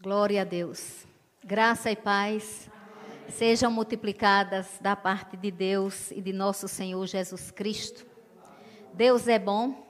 Glória 0.00 0.42
a 0.42 0.44
Deus. 0.44 1.08
Graça 1.42 1.90
e 1.90 1.96
paz 1.96 2.70
sejam 3.30 3.68
multiplicadas 3.68 4.78
da 4.80 4.94
parte 4.94 5.36
de 5.36 5.50
Deus 5.50 6.12
e 6.12 6.20
de 6.20 6.32
nosso 6.32 6.68
Senhor 6.68 7.04
Jesus 7.04 7.50
Cristo. 7.50 8.06
Deus 8.94 9.26
é 9.26 9.40
bom. 9.40 9.84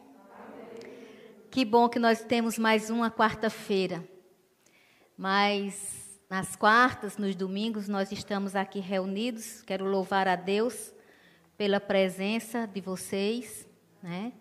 Que 1.51 1.63
bom 1.63 1.91
que 1.91 1.99
nós 1.99 2.25
temos 2.25 2.59
mais 2.59 2.89
uma 2.89 3.11
quarta-feira. 3.11 4.03
Mas 5.15 6.19
nas 6.31 6.57
quartas, 6.57 7.19
nos 7.19 7.37
domingos, 7.37 7.87
nós 7.87 8.11
estamos 8.11 8.57
aqui 8.57 8.81
reunidos. 8.81 9.61
Quero 9.61 9.85
louvar 9.85 10.27
a 10.27 10.37
Deus 10.37 10.91
pela 11.59 11.81
presença 11.81 12.67
de 12.67 12.81
vocês, 12.81 13.69
né? 14.03 14.33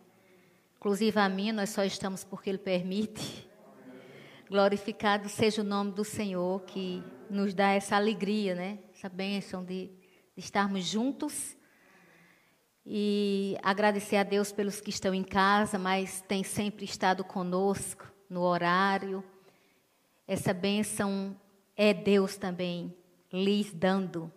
Inclusive 0.77 1.19
a 1.19 1.27
mim, 1.27 1.51
nós 1.51 1.71
só 1.71 1.83
estamos 1.83 2.23
porque 2.23 2.49
Ele 2.49 2.57
permite. 2.57 3.46
Glorificado 4.49 5.27
seja 5.27 5.61
o 5.61 5.65
nome 5.65 5.91
do 5.91 6.05
Senhor 6.05 6.61
que 6.61 7.03
nos 7.29 7.53
dá 7.53 7.71
essa 7.71 7.97
alegria, 7.97 8.55
né? 8.55 8.79
Essa 8.93 9.09
bênção 9.09 9.61
de, 9.61 9.91
estarmos 10.37 10.85
juntos. 10.85 11.57
E 12.85 13.57
agradecer 13.61 14.15
a 14.15 14.23
Deus 14.23 14.53
pelos 14.53 14.79
que 14.79 14.89
estão 14.89 15.13
em 15.13 15.23
casa, 15.23 15.77
mas 15.77 16.21
tem 16.21 16.45
sempre 16.45 16.85
estado 16.85 17.25
conosco 17.25 18.09
no 18.29 18.39
horário. 18.41 19.21
Essa 20.25 20.53
bênção 20.53 21.35
é 21.75 21.93
Deus 21.93 22.37
também 22.37 22.95
lhes 23.33 23.73
dando. 23.73 24.31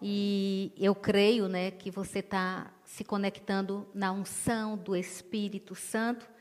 E 0.00 0.72
eu 0.76 0.94
creio 0.94 1.48
né, 1.48 1.72
que 1.72 1.90
você 1.90 2.20
está 2.20 2.72
se 2.84 3.02
conectando 3.02 3.84
na 3.92 4.12
unção 4.12 4.76
do 4.76 4.94
Espírito 4.94 5.74
Santo 5.74 6.33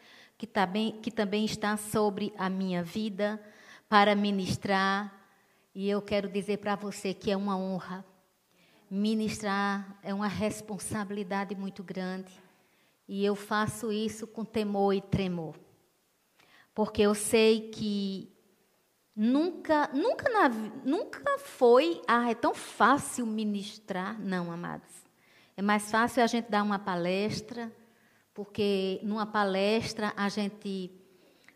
que 0.43 0.47
também, 0.47 0.91
que 1.01 1.09
também 1.09 1.45
está 1.45 1.77
sobre 1.77 2.33
a 2.37 2.49
minha 2.49 2.83
vida 2.83 3.41
para 3.87 4.13
ministrar. 4.13 5.25
E 5.73 5.89
eu 5.89 6.01
quero 6.01 6.27
dizer 6.27 6.57
para 6.57 6.75
você 6.75 7.13
que 7.13 7.31
é 7.31 7.37
uma 7.37 7.57
honra. 7.57 8.05
Ministrar 8.91 9.97
é 10.03 10.13
uma 10.13 10.27
responsabilidade 10.27 11.55
muito 11.55 11.81
grande. 11.81 12.29
E 13.07 13.23
eu 13.23 13.37
faço 13.37 13.89
isso 13.89 14.27
com 14.27 14.43
temor 14.43 14.93
e 14.93 14.99
tremor. 14.99 15.55
Porque 16.75 17.01
eu 17.01 17.15
sei 17.15 17.69
que 17.69 18.29
nunca, 19.15 19.89
nunca, 19.93 20.29
na, 20.29 20.49
nunca 20.83 21.39
foi, 21.39 22.01
ah, 22.05 22.29
é 22.29 22.35
tão 22.35 22.53
fácil 22.53 23.25
ministrar. 23.25 24.19
Não, 24.19 24.51
amados. 24.51 24.91
É 25.55 25.61
mais 25.61 25.89
fácil 25.89 26.21
a 26.21 26.27
gente 26.27 26.51
dar 26.51 26.63
uma 26.63 26.79
palestra, 26.79 27.71
porque 28.33 28.99
numa 29.03 29.25
palestra 29.25 30.11
a 30.17 30.27
gente 30.27 30.91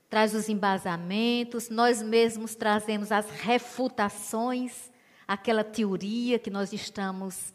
traz 0.09 0.33
os 0.33 0.47
embasamentos, 0.47 1.69
nós 1.69 2.01
mesmos 2.01 2.55
trazemos 2.55 3.11
as 3.11 3.29
refutações, 3.29 4.91
aquela 5.27 5.63
teoria 5.63 6.39
que 6.39 6.49
nós 6.49 6.71
estamos 6.71 7.53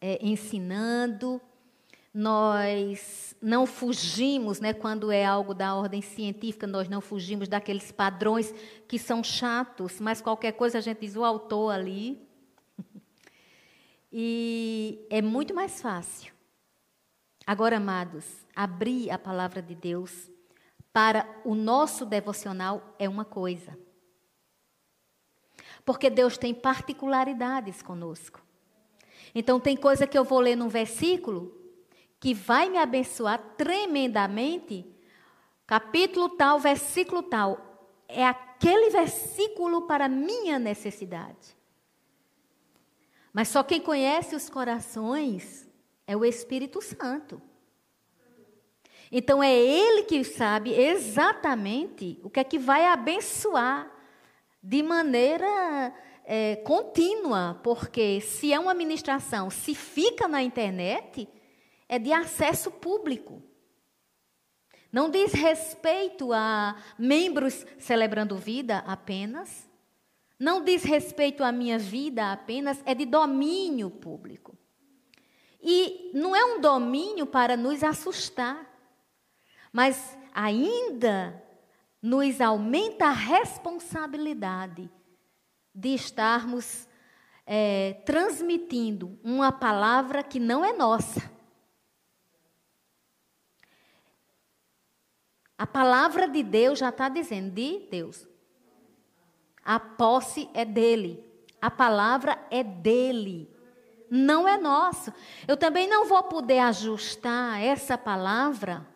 é, 0.00 0.18
ensinando. 0.20 1.40
Nós 2.12 3.34
não 3.40 3.66
fugimos, 3.66 4.60
né, 4.60 4.72
quando 4.72 5.10
é 5.10 5.24
algo 5.24 5.52
da 5.54 5.74
ordem 5.74 6.00
científica, 6.00 6.66
nós 6.66 6.88
não 6.88 7.00
fugimos 7.00 7.48
daqueles 7.48 7.90
padrões 7.90 8.54
que 8.86 8.98
são 8.98 9.24
chatos, 9.24 9.98
mas 9.98 10.20
qualquer 10.20 10.52
coisa 10.52 10.78
a 10.78 10.80
gente 10.80 11.00
diz 11.00 11.16
o 11.16 11.24
autor 11.24 11.72
ali. 11.72 12.20
e 14.12 15.04
é 15.10 15.20
muito 15.20 15.54
mais 15.54 15.80
fácil 15.80 16.33
Agora, 17.46 17.76
amados, 17.76 18.24
abrir 18.56 19.10
a 19.10 19.18
palavra 19.18 19.60
de 19.60 19.74
Deus 19.74 20.30
para 20.92 21.28
o 21.44 21.54
nosso 21.54 22.06
devocional 22.06 22.94
é 22.98 23.08
uma 23.08 23.24
coisa. 23.24 23.78
Porque 25.84 26.08
Deus 26.08 26.38
tem 26.38 26.54
particularidades 26.54 27.82
conosco. 27.82 28.40
Então, 29.34 29.60
tem 29.60 29.76
coisa 29.76 30.06
que 30.06 30.16
eu 30.16 30.24
vou 30.24 30.40
ler 30.40 30.56
num 30.56 30.68
versículo 30.68 31.52
que 32.18 32.32
vai 32.32 32.70
me 32.70 32.78
abençoar 32.78 33.38
tremendamente. 33.56 34.86
Capítulo 35.66 36.30
tal, 36.30 36.58
versículo 36.58 37.22
tal. 37.22 37.92
É 38.08 38.24
aquele 38.24 38.88
versículo 38.88 39.82
para 39.82 40.08
minha 40.08 40.58
necessidade. 40.58 41.54
Mas 43.32 43.48
só 43.48 43.62
quem 43.62 43.80
conhece 43.80 44.34
os 44.34 44.48
corações 44.48 45.68
é 46.06 46.16
o 46.16 46.24
Espírito 46.24 46.80
Santo. 46.82 47.40
Então 49.10 49.42
é 49.42 49.54
Ele 49.54 50.04
que 50.04 50.24
sabe 50.24 50.72
exatamente 50.72 52.18
o 52.22 52.30
que 52.30 52.40
é 52.40 52.44
que 52.44 52.58
vai 52.58 52.86
abençoar 52.86 53.90
de 54.62 54.82
maneira 54.82 55.94
é, 56.24 56.56
contínua, 56.56 57.60
porque 57.62 58.20
se 58.20 58.52
é 58.52 58.58
uma 58.58 58.74
ministração, 58.74 59.50
se 59.50 59.74
fica 59.74 60.26
na 60.26 60.42
internet, 60.42 61.28
é 61.88 61.98
de 61.98 62.12
acesso 62.12 62.70
público. 62.70 63.42
Não 64.90 65.10
diz 65.10 65.32
respeito 65.32 66.32
a 66.32 66.76
membros 66.98 67.66
celebrando 67.78 68.36
vida 68.36 68.78
apenas. 68.86 69.68
Não 70.38 70.62
diz 70.62 70.82
respeito 70.84 71.42
à 71.42 71.52
minha 71.52 71.78
vida 71.78 72.32
apenas, 72.32 72.82
é 72.86 72.94
de 72.94 73.04
domínio 73.04 73.90
público. 73.90 74.56
E 75.66 76.10
não 76.12 76.36
é 76.36 76.44
um 76.44 76.60
domínio 76.60 77.24
para 77.24 77.56
nos 77.56 77.82
assustar, 77.82 78.70
mas 79.72 80.14
ainda 80.34 81.42
nos 82.02 82.38
aumenta 82.38 83.06
a 83.06 83.12
responsabilidade 83.12 84.90
de 85.74 85.94
estarmos 85.94 86.86
é, 87.46 87.94
transmitindo 88.04 89.18
uma 89.24 89.50
palavra 89.50 90.22
que 90.22 90.38
não 90.38 90.62
é 90.62 90.74
nossa. 90.74 91.32
A 95.56 95.66
palavra 95.66 96.28
de 96.28 96.42
Deus 96.42 96.78
já 96.78 96.90
está 96.90 97.08
dizendo, 97.08 97.50
de 97.54 97.88
Deus. 97.90 98.28
A 99.64 99.80
posse 99.80 100.46
é 100.52 100.62
dele. 100.62 101.24
A 101.58 101.70
palavra 101.70 102.38
é 102.50 102.62
dele 102.62 103.48
não 104.10 104.46
é 104.46 104.56
nosso. 104.56 105.12
Eu 105.46 105.56
também 105.56 105.88
não 105.88 106.06
vou 106.06 106.22
poder 106.24 106.58
ajustar 106.60 107.62
essa 107.62 107.96
palavra, 107.96 108.86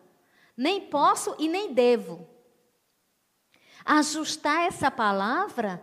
nem 0.55 0.81
posso 0.81 1.35
e 1.39 1.47
nem 1.47 1.73
devo. 1.73 2.27
Ajustar 3.85 4.67
essa 4.67 4.91
palavra 4.91 5.81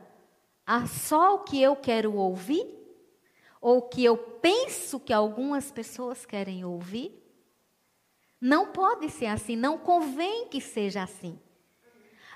a 0.67 0.87
só 0.87 1.35
o 1.35 1.39
que 1.41 1.61
eu 1.61 1.77
quero 1.77 2.15
ouvir, 2.15 2.67
ou 3.61 3.79
o 3.79 3.83
que 3.83 4.05
eu 4.05 4.17
penso 4.17 5.01
que 5.01 5.13
algumas 5.13 5.71
pessoas 5.71 6.25
querem 6.25 6.65
ouvir. 6.65 7.23
Não 8.41 8.69
pode 8.73 9.09
ser 9.11 9.27
assim, 9.27 9.57
não 9.57 9.79
convém 9.79 10.49
que 10.49 10.61
seja 10.61 11.03
assim. 11.03 11.39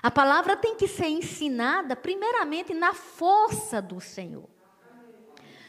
A 0.03 0.09
palavra 0.09 0.57
tem 0.57 0.75
que 0.75 0.87
ser 0.87 1.07
ensinada, 1.07 1.95
primeiramente, 1.95 2.73
na 2.73 2.93
força 2.93 3.81
do 3.81 4.01
Senhor. 4.01 4.50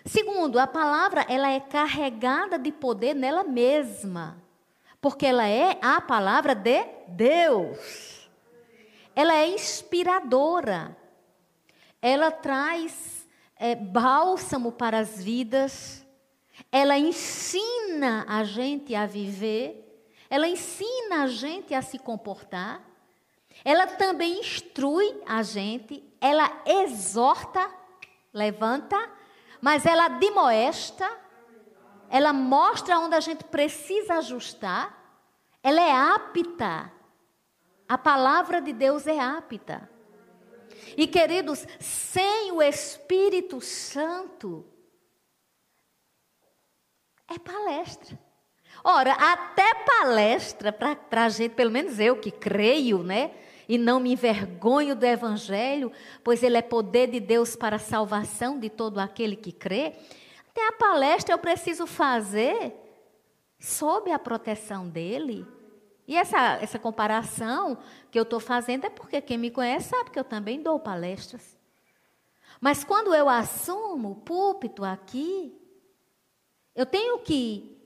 Segundo, 0.05 0.59
a 0.59 0.67
palavra 0.67 1.25
ela 1.29 1.51
é 1.51 1.61
carregada 1.61 2.59
de 2.59 2.73
poder 2.73 3.15
nela 3.15 3.45
mesma, 3.45 4.43
porque 5.01 5.27
ela 5.27 5.47
é 5.47 5.79
a 5.81 6.01
palavra 6.01 6.55
de 6.55 6.85
Deus. 7.09 8.29
Ela 9.15 9.35
é 9.35 9.49
inspiradora. 9.49 10.97
Ela 12.01 12.31
traz 12.31 13.27
é, 13.57 13.77
bálsamo 13.77 14.73
para 14.73 14.99
as 14.99 15.23
vidas. 15.23 16.05
Ela 16.71 16.99
ensina 16.99 18.25
a 18.29 18.43
gente 18.43 18.95
a 18.95 19.07
viver. 19.07 19.79
Ela 20.29 20.49
ensina 20.49 21.23
a 21.23 21.27
gente 21.27 21.75
a 21.75 21.83
se 21.83 21.99
comportar. 21.99 22.83
Ela 23.65 23.87
também 23.87 24.41
instrui 24.41 25.15
a 25.27 25.43
gente. 25.43 26.03
Ela 26.21 26.51
exorta, 26.67 27.71
levanta 28.33 28.99
mas 29.63 29.87
ela 29.87 30.09
demoesta, 30.09 31.09
ela 32.11 32.33
mostra 32.33 32.99
onde 32.99 33.15
a 33.15 33.21
gente 33.21 33.45
precisa 33.45 34.15
ajustar, 34.15 35.23
ela 35.63 35.81
é 35.81 35.93
apta. 35.93 36.93
A 37.89 37.97
palavra 37.97 38.61
de 38.61 38.73
Deus 38.73 39.07
é 39.07 39.21
apta. 39.21 39.89
E 40.97 41.07
queridos, 41.07 41.65
sem 41.79 42.51
o 42.51 42.61
Espírito 42.61 43.61
Santo, 43.61 44.67
é 47.29 47.39
palestra. 47.39 48.19
Ora, 48.83 49.13
até 49.13 49.75
palestra, 49.75 50.73
para 50.73 51.25
a 51.25 51.29
gente, 51.29 51.55
pelo 51.55 51.71
menos 51.71 52.01
eu 52.01 52.17
que 52.17 52.33
creio, 52.33 53.05
né? 53.05 53.33
E 53.69 53.79
não 53.79 54.01
me 54.01 54.13
envergonho 54.13 54.95
do 54.95 55.05
Evangelho, 55.05 55.93
pois 56.23 56.43
ele 56.43 56.57
é 56.57 56.63
poder 56.63 57.09
de 57.09 57.21
Deus 57.21 57.57
para 57.57 57.77
a 57.77 57.79
salvação 57.79 58.59
de 58.59 58.69
todo 58.69 58.99
aquele 58.99 59.37
que 59.37 59.53
crê. 59.53 59.95
Até 60.51 60.67
a 60.69 60.73
palestra 60.73 61.35
eu 61.35 61.39
preciso 61.39 61.87
fazer 61.87 62.75
sob 63.59 64.11
a 64.11 64.19
proteção 64.19 64.89
dele. 64.89 65.47
E 66.07 66.17
essa, 66.17 66.59
essa 66.61 66.79
comparação 66.79 67.79
que 68.11 68.19
eu 68.19 68.25
estou 68.25 68.41
fazendo 68.41 68.85
é 68.85 68.91
porque 68.91 69.21
quem 69.21 69.39
me 69.39 69.51
conhece 69.51 69.89
sabe 69.89 70.11
que 70.11 70.19
eu 70.19 70.25
também 70.25 70.61
dou 70.61 70.79
palestras. 70.79 71.57
Mas 72.61 72.85
quando 72.85 73.15
eu 73.15 73.29
assumo 73.29 74.11
o 74.11 74.17
púlpito 74.17 74.85
aqui, 74.85 75.57
eu 76.75 76.87
tenho 76.87 77.19
que, 77.21 77.77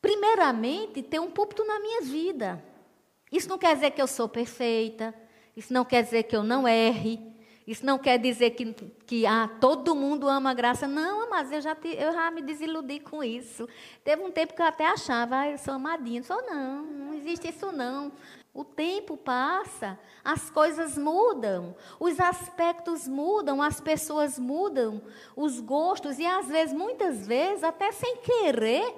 primeiramente, 0.00 1.02
ter 1.02 1.20
um 1.20 1.30
púlpito 1.30 1.64
na 1.64 1.78
minha 1.80 2.02
vida. 2.02 2.62
Isso 3.30 3.48
não 3.48 3.58
quer 3.58 3.74
dizer 3.74 3.90
que 3.90 4.00
eu 4.00 4.06
sou 4.06 4.28
perfeita, 4.28 5.14
isso 5.56 5.72
não 5.72 5.84
quer 5.84 6.02
dizer 6.02 6.24
que 6.24 6.36
eu 6.36 6.42
não 6.42 6.66
erre, 6.66 7.20
isso 7.66 7.84
não 7.84 7.98
quer 7.98 8.18
dizer 8.18 8.50
que, 8.50 8.72
que 9.04 9.26
ah, 9.26 9.50
todo 9.60 9.94
mundo 9.94 10.28
ama 10.28 10.50
a 10.50 10.54
graça. 10.54 10.86
Não, 10.86 11.28
mas 11.28 11.50
eu 11.50 11.60
já, 11.60 11.74
te, 11.74 11.88
eu 11.88 12.12
já 12.12 12.30
me 12.30 12.40
desiludi 12.40 13.00
com 13.00 13.24
isso. 13.24 13.68
Teve 14.04 14.22
um 14.22 14.30
tempo 14.30 14.54
que 14.54 14.62
eu 14.62 14.66
até 14.66 14.86
achava, 14.86 15.40
ah, 15.40 15.50
eu 15.50 15.58
sou 15.58 15.74
amadinha. 15.74 16.22
Só 16.22 16.40
não, 16.42 16.82
não 16.84 17.14
existe 17.14 17.48
isso 17.48 17.72
não. 17.72 18.12
O 18.54 18.64
tempo 18.64 19.16
passa, 19.16 19.98
as 20.24 20.48
coisas 20.48 20.96
mudam, 20.96 21.76
os 22.00 22.18
aspectos 22.20 23.06
mudam, 23.06 23.60
as 23.60 23.80
pessoas 23.80 24.38
mudam, 24.38 25.02
os 25.34 25.60
gostos, 25.60 26.18
e 26.18 26.24
às 26.24 26.46
vezes, 26.46 26.72
muitas 26.72 27.26
vezes, 27.26 27.62
até 27.62 27.92
sem 27.92 28.16
querer, 28.16 28.94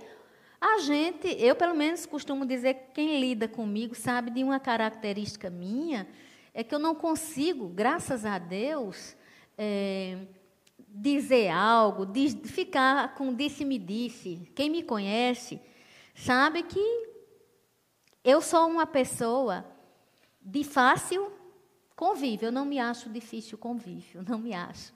a 0.60 0.78
gente, 0.78 1.28
eu 1.38 1.54
pelo 1.54 1.74
menos 1.74 2.04
costumo 2.06 2.44
dizer 2.44 2.74
que 2.74 2.92
quem 2.94 3.20
lida 3.20 3.46
comigo 3.46 3.94
sabe 3.94 4.30
de 4.30 4.42
uma 4.42 4.58
característica 4.58 5.48
minha, 5.48 6.08
é 6.52 6.64
que 6.64 6.74
eu 6.74 6.78
não 6.78 6.94
consigo, 6.94 7.68
graças 7.68 8.24
a 8.24 8.38
Deus, 8.38 9.16
é, 9.56 10.26
dizer 10.88 11.50
algo, 11.50 12.06
ficar 12.44 13.14
com 13.14 13.32
disse-me 13.32 13.78
disse. 13.78 14.50
Quem 14.54 14.68
me 14.68 14.82
conhece 14.82 15.60
sabe 16.14 16.64
que 16.64 17.08
eu 18.24 18.40
sou 18.40 18.66
uma 18.66 18.86
pessoa 18.86 19.64
de 20.40 20.64
fácil 20.64 21.32
convívio. 21.94 22.46
Eu 22.46 22.52
não 22.52 22.64
me 22.64 22.78
acho 22.78 23.08
difícil 23.08 23.56
convívio, 23.56 24.24
não 24.26 24.38
me 24.38 24.54
acho. 24.54 24.92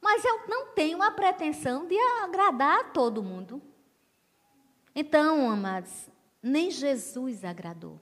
Mas 0.00 0.24
eu 0.24 0.48
não 0.48 0.68
tenho 0.74 1.00
a 1.02 1.10
pretensão 1.10 1.86
de 1.86 1.96
agradar 2.22 2.80
a 2.80 2.84
todo 2.84 3.22
mundo. 3.22 3.62
Então, 4.94 5.50
amados, 5.50 6.08
nem 6.42 6.70
Jesus 6.70 7.44
agradou. 7.44 8.00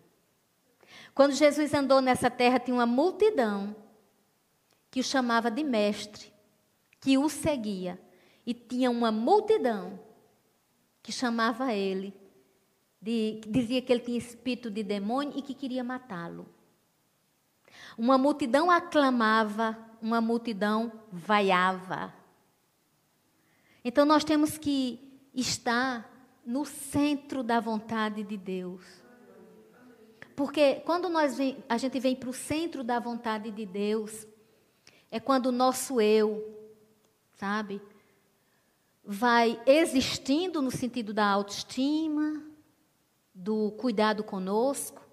Quando 1.14 1.32
Jesus 1.32 1.72
andou 1.75 2.00
nessa 2.00 2.31
terra, 2.31 2.58
tinha 2.58 2.75
uma 2.75 2.87
multidão 2.87 3.76
que 4.90 5.00
o 5.00 5.04
chamava 5.04 5.50
de 5.50 5.62
mestre, 5.62 6.32
que 7.00 7.16
o 7.16 7.28
seguia. 7.28 8.00
E 8.44 8.52
tinha 8.54 8.90
uma 8.90 9.12
multidão 9.12 10.00
que 11.02 11.12
chamava 11.12 11.72
ele, 11.72 12.14
de, 13.00 13.38
que 13.42 13.48
dizia 13.48 13.81
que 13.81 13.92
ele 13.92 14.00
tinha 14.00 14.19
espírito 14.19 14.70
de 14.70 14.82
demônio 14.82 15.34
e 15.37 15.42
que 15.42 15.54
queria 15.54 15.84
matá-lo. 15.84 16.48
Uma 17.96 18.19
multidão 18.19 18.70
aclamava, 18.70 19.78
uma 20.02 20.20
multidão 20.20 20.92
vaiava. 21.12 22.12
Então 23.84 24.04
nós 24.04 24.25
temos 24.25 24.58
que 24.58 25.20
estar 25.34 26.09
no 26.50 26.64
centro 26.64 27.44
da 27.44 27.61
vontade 27.61 28.25
de 28.25 28.37
Deus. 28.37 28.85
Porque 30.35 30.76
quando 30.85 31.08
nós 31.08 31.38
vem, 31.38 31.62
a 31.69 31.79
gente 31.79 32.00
vem 32.00 32.17
para 32.17 32.29
o 32.29 32.32
centro 32.32 32.82
da 32.82 32.99
vontade 32.99 33.52
de 33.52 33.64
Deus, 33.64 34.26
é 35.12 35.20
quando 35.20 35.47
o 35.47 35.52
nosso 35.52 36.00
eu, 36.00 36.44
sabe, 37.35 37.81
vai 39.05 39.62
existindo 39.64 40.61
no 40.61 40.73
sentido 40.73 41.14
da 41.14 41.25
autoestima, 41.25 42.43
do 43.32 43.70
cuidado 43.73 44.25
conosco. 44.25 45.06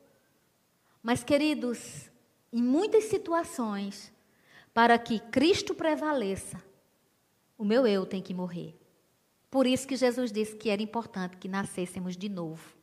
Mas, 1.03 1.23
queridos, 1.23 2.09
em 2.51 2.63
muitas 2.63 3.03
situações, 3.03 4.11
para 4.73 4.97
que 4.97 5.19
Cristo 5.19 5.75
prevaleça, 5.75 6.63
o 7.55 7.63
meu 7.63 7.85
eu 7.85 8.07
tem 8.07 8.23
que 8.23 8.33
morrer. 8.33 8.76
Por 9.57 9.65
isso 9.65 9.87
que 9.87 9.95
Jesus 9.95 10.31
disse 10.31 10.55
que 10.55 10.69
era 10.69 10.83
importante 10.83 11.35
que 11.37 11.47
nascêssemos 11.47 12.15
de 12.15 12.29
novo. 12.29 12.75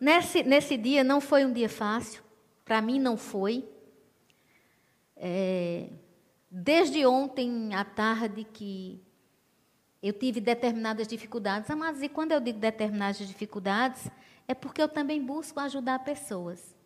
Nesse, 0.00 0.44
nesse 0.44 0.76
dia 0.76 1.02
não 1.02 1.20
foi 1.20 1.44
um 1.44 1.52
dia 1.52 1.68
fácil, 1.68 2.22
para 2.64 2.80
mim 2.80 3.00
não 3.00 3.16
foi. 3.16 3.68
É, 5.16 5.88
desde 6.48 7.04
ontem 7.04 7.74
à 7.74 7.84
tarde 7.84 8.44
que 8.44 9.02
eu 10.00 10.12
tive 10.12 10.40
determinadas 10.40 11.08
dificuldades, 11.08 11.68
mas 11.76 12.00
e 12.00 12.08
quando 12.08 12.30
eu 12.30 12.38
digo 12.38 12.60
determinadas 12.60 13.26
dificuldades, 13.26 14.08
é 14.46 14.54
porque 14.54 14.80
eu 14.80 14.88
também 14.88 15.20
busco 15.20 15.58
ajudar 15.58 15.98
pessoas. 16.04 16.76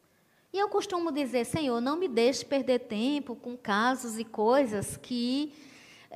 E 0.50 0.58
eu 0.58 0.70
costumo 0.70 1.12
dizer, 1.12 1.44
Senhor, 1.44 1.82
não 1.82 1.98
me 1.98 2.08
deixe 2.08 2.46
perder 2.46 2.78
tempo 2.78 3.36
com 3.36 3.58
casos 3.58 4.18
e 4.18 4.24
coisas 4.24 4.96
que 4.96 5.52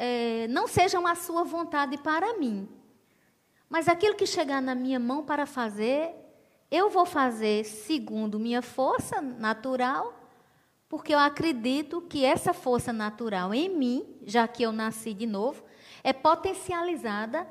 é, 0.01 0.47
não 0.47 0.69
sejam 0.69 1.05
a 1.09 1.17
sua 1.17 1.43
vontade 1.43 1.99
para 1.99 2.39
mim. 2.39 2.69
Mas 3.69 3.89
aquilo 3.89 4.15
que 4.15 4.27
chegar 4.27 4.63
na 4.63 4.73
minha 4.73 5.01
mão 5.01 5.25
para 5.25 5.45
fazer, 5.45 6.15
eu 6.71 6.89
vou 6.89 7.05
fazer 7.05 7.65
segundo 7.65 8.39
minha 8.39 8.63
força 8.63 9.21
natural, 9.21 10.15
porque 10.89 11.13
eu 11.13 11.19
acredito 11.19 12.01
que 12.01 12.25
essa 12.25 12.55
força 12.55 12.93
natural 12.93 13.53
em 13.53 13.69
mim, 13.69 14.07
já 14.25 14.47
que 14.47 14.63
eu 14.63 14.71
nasci 14.71 15.13
de 15.13 15.27
novo, 15.27 15.65
é 16.05 16.13
potencializada 16.13 17.45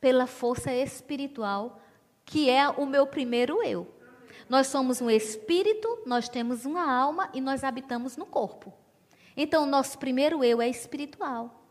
pela 0.00 0.26
força 0.26 0.74
espiritual, 0.74 1.80
que 2.24 2.50
é 2.50 2.68
o 2.68 2.84
meu 2.84 3.06
primeiro 3.06 3.62
eu. 3.62 3.86
Nós 4.48 4.66
somos 4.66 5.00
um 5.00 5.08
espírito, 5.08 6.02
nós 6.04 6.28
temos 6.28 6.64
uma 6.64 6.92
alma 6.92 7.30
e 7.32 7.40
nós 7.40 7.62
habitamos 7.62 8.16
no 8.16 8.26
corpo. 8.26 8.74
Então, 9.36 9.62
o 9.62 9.66
nosso 9.66 9.96
primeiro 9.98 10.42
eu 10.42 10.60
é 10.60 10.68
espiritual. 10.68 11.61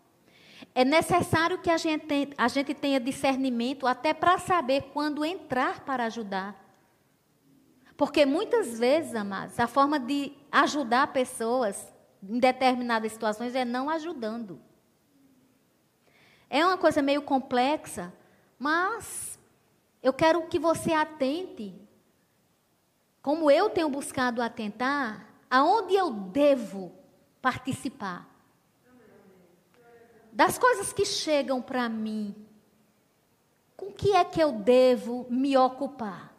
É 0.73 0.85
necessário 0.85 1.57
que 1.57 1.69
a 1.69 1.77
gente, 1.77 2.29
a 2.37 2.47
gente 2.47 2.73
tenha 2.73 2.99
discernimento 2.99 3.85
até 3.85 4.13
para 4.13 4.37
saber 4.37 4.83
quando 4.93 5.25
entrar 5.25 5.81
para 5.81 6.05
ajudar 6.05 6.61
porque 8.01 8.25
muitas 8.25 8.79
vezes, 8.79 9.13
amados, 9.13 9.59
a 9.59 9.67
forma 9.67 9.99
de 9.99 10.33
ajudar 10.51 11.13
pessoas 11.13 11.87
em 12.27 12.39
determinadas 12.39 13.11
situações 13.11 13.53
é 13.53 13.63
não 13.63 13.91
ajudando. 13.91 14.59
É 16.49 16.65
uma 16.65 16.79
coisa 16.79 16.99
meio 17.03 17.21
complexa, 17.21 18.11
mas 18.57 19.37
eu 20.01 20.11
quero 20.11 20.47
que 20.47 20.57
você 20.57 20.93
atente, 20.93 21.79
como 23.21 23.51
eu 23.51 23.69
tenho 23.69 23.87
buscado 23.87 24.41
atentar, 24.41 25.27
aonde 25.47 25.93
eu 25.93 26.09
devo 26.09 26.91
participar. 27.39 28.27
Das 30.31 30.57
coisas 30.57 30.93
que 30.93 31.05
chegam 31.05 31.61
para 31.61 31.89
mim, 31.89 32.33
com 33.75 33.91
que 33.91 34.15
é 34.15 34.23
que 34.23 34.41
eu 34.41 34.51
devo 34.53 35.25
me 35.29 35.57
ocupar? 35.57 36.33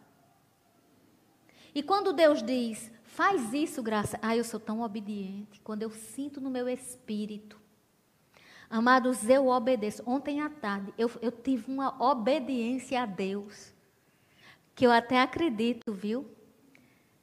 E 1.74 1.82
quando 1.82 2.12
Deus 2.12 2.42
diz, 2.42 2.90
faz 3.04 3.52
isso, 3.52 3.82
graça, 3.82 4.18
ah, 4.22 4.36
eu 4.36 4.44
sou 4.44 4.60
tão 4.60 4.80
obediente. 4.80 5.60
Quando 5.62 5.82
eu 5.82 5.90
sinto 5.90 6.40
no 6.40 6.50
meu 6.50 6.68
espírito, 6.68 7.60
amados, 8.70 9.28
eu 9.28 9.48
obedeço. 9.48 10.02
Ontem 10.06 10.40
à 10.40 10.48
tarde, 10.48 10.92
eu, 10.96 11.10
eu 11.20 11.30
tive 11.30 11.70
uma 11.70 12.02
obediência 12.02 13.02
a 13.02 13.06
Deus, 13.06 13.72
que 14.74 14.86
eu 14.86 14.90
até 14.90 15.20
acredito, 15.20 15.92
viu? 15.92 16.30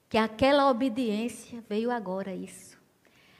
Que 0.08 0.18
aquela 0.18 0.70
obediência 0.70 1.64
veio 1.68 1.90
agora, 1.92 2.34
isso. 2.34 2.78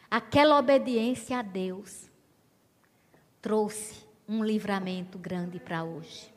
Aquela 0.10 0.58
obediência 0.58 1.38
a 1.38 1.42
Deus 1.44 2.09
trouxe 3.42 4.08
um 4.28 4.44
livramento 4.44 5.18
grande 5.18 5.60
para 5.60 5.84
hoje. 5.84 6.32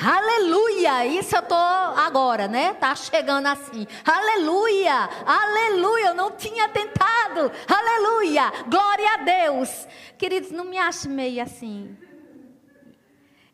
Aleluia! 0.00 1.06
Isso 1.06 1.36
eu 1.36 1.42
tô 1.42 1.54
agora, 1.54 2.48
né? 2.48 2.72
Tá 2.74 2.94
chegando 2.94 3.46
assim. 3.46 3.86
Aleluia! 4.04 4.94
Aleluia! 5.26 6.08
Eu 6.08 6.14
não 6.14 6.30
tinha 6.32 6.68
tentado. 6.68 7.50
Aleluia! 7.66 8.50
Glória 8.68 9.14
a 9.14 9.16
Deus. 9.18 9.86
Queridos, 10.16 10.50
não 10.50 10.64
me 10.64 10.78
ache 10.78 11.08
meio 11.08 11.42
assim. 11.42 11.96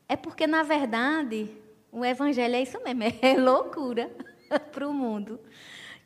É 0.09 0.17
porque 0.17 0.47
na 0.47 0.63
verdade, 0.63 1.51
o 1.91 2.05
evangelho 2.05 2.55
é 2.55 2.63
isso 2.63 2.79
mesmo, 2.83 3.03
é 3.21 3.35
loucura 3.35 4.11
para 4.73 4.89
o 4.89 4.93
mundo. 4.93 5.41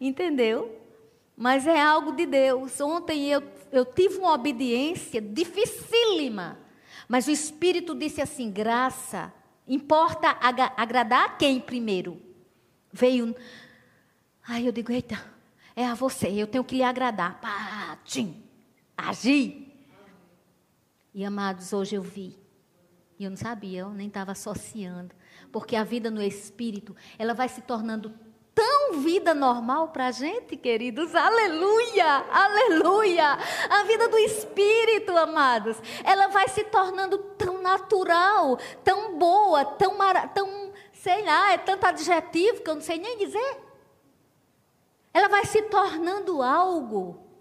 Entendeu? 0.01 0.79
Mas 1.37 1.67
é 1.67 1.81
algo 1.81 2.13
de 2.13 2.27
Deus. 2.27 2.81
Ontem 2.81 3.29
eu, 3.29 3.43
eu 3.73 3.85
tive 3.85 4.19
uma 4.19 4.35
obediência 4.35 5.21
dificílima. 5.21 6.59
Mas 7.09 7.26
o 7.26 7.31
Espírito 7.31 7.95
disse 7.95 8.21
assim: 8.21 8.50
graça 8.50 9.33
Importa 9.67 10.37
agradar 10.76 11.25
a 11.25 11.29
quem 11.31 11.61
primeiro? 11.61 12.21
Veio. 12.93 13.35
Aí 14.47 14.67
eu 14.67 14.73
digo, 14.73 14.91
eita, 14.91 15.25
é 15.75 15.87
a 15.87 15.95
você, 15.95 16.29
eu 16.29 16.47
tenho 16.47 16.64
que 16.64 16.76
lhe 16.76 16.83
agradar. 16.83 17.41
Pá, 17.41 17.97
tchim, 18.05 18.43
agir. 18.97 19.73
E 21.14 21.25
amados, 21.25 21.73
hoje 21.73 21.95
eu 21.95 22.02
vi. 22.02 22.38
E 23.19 23.25
eu 23.25 23.31
não 23.31 23.37
sabia, 23.37 23.81
eu 23.81 23.91
nem 23.91 24.09
estava 24.09 24.33
associando. 24.33 25.14
Porque 25.52 25.76
a 25.76 25.85
vida 25.85 26.11
no 26.11 26.21
espírito, 26.21 26.97
ela 27.19 27.35
vai 27.35 27.49
se 27.49 27.61
tornando 27.62 28.12
tão 28.55 29.01
vida 29.01 29.35
normal 29.35 29.89
para 29.89 30.09
a 30.09 30.11
gente, 30.11 30.57
queridos. 30.57 31.15
Aleluia, 31.15 32.25
aleluia. 32.31 33.39
A 33.71 33.85
vida 33.85 34.09
do 34.09 34.19
Espírito, 34.19 35.17
amados, 35.17 35.77
ela 36.05 36.29
vai 36.29 36.49
se 36.49 36.65
tornando 36.65 37.19
tão 37.19 37.61
natural, 37.61 38.59
tão 38.85 39.19
boa, 39.19 39.65
tão, 39.65 39.97
tão 40.35 40.73
sei 40.93 41.23
lá, 41.25 41.53
é 41.53 41.59
tanto 41.59 41.85
adjetivo 41.85 42.63
que 42.63 42.71
eu 42.71 42.75
não 42.75 42.83
sei 42.83 42.99
nem 42.99 43.19
dizer. 43.19 43.61
Ela 45.13 45.29
vai 45.29 45.45
se 45.45 45.63
tornando 45.63 46.43
algo 46.43 47.32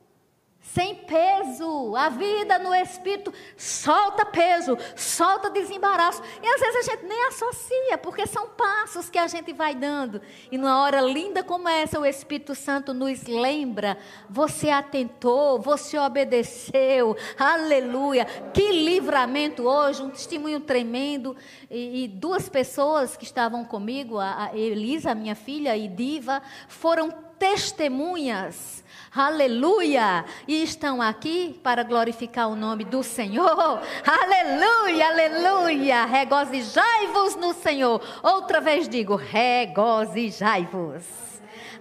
sem 0.62 0.96
peso. 0.96 1.96
A 1.96 2.10
vida 2.10 2.60
no 2.60 2.74
espírito 2.74 3.34
solta 3.58 4.26
peso, 4.26 4.78
solta 4.96 5.50
desembaraço. 5.50 6.22
E 6.42 6.48
às 6.48 6.62
vezes 6.62 6.88
a 6.88 6.92
gente 6.92 7.06
nem 7.06 7.28
associa, 7.28 7.98
porque 7.98 8.28
são 8.28 8.48
passos 8.50 9.10
que 9.10 9.18
a 9.18 9.28
gente 9.28 9.52
vai 9.52 9.76
dando. 9.76 10.22
E 10.52 10.58
numa 10.58 10.82
hora 10.82 11.02
linda 11.02 11.44
como 11.44 11.68
essa, 11.68 12.00
o 12.00 12.06
Espírito 12.06 12.54
Santo 12.54 12.94
nos 12.94 13.24
lembra: 13.24 13.98
você 14.30 14.70
atentou, 14.70 15.60
você 15.60 15.98
obedeceu. 15.98 17.18
Aleluia! 17.38 18.26
Que 18.54 18.72
livramento 18.72 19.64
hoje, 19.64 20.02
um 20.02 20.10
testemunho 20.10 20.60
tremendo. 20.60 21.36
E, 21.70 22.04
e 22.04 22.08
duas 22.08 22.48
pessoas 22.48 23.18
que 23.18 23.24
estavam 23.24 23.66
comigo, 23.66 24.20
a, 24.20 24.46
a 24.46 24.58
Elisa, 24.58 25.16
minha 25.16 25.36
filha, 25.36 25.76
e 25.76 25.88
Diva, 25.88 26.42
foram 26.68 27.12
testemunhas 27.40 28.84
aleluia, 29.14 30.24
e 30.48 30.64
estão 30.64 31.02
aqui 31.02 31.60
para 31.62 31.84
glorificar 31.84 32.48
o 32.50 32.56
nome 32.56 32.86
do 32.86 33.04
Senhor, 33.04 33.82
aleluia, 34.06 35.08
aleluia, 35.10 36.06
regozijai-vos 36.06 37.36
no 37.36 37.54
Senhor. 37.54 38.02
Outra 38.24 38.62
vez 38.62 38.88
digo, 38.88 39.16
regozijai-vos, 39.16 41.04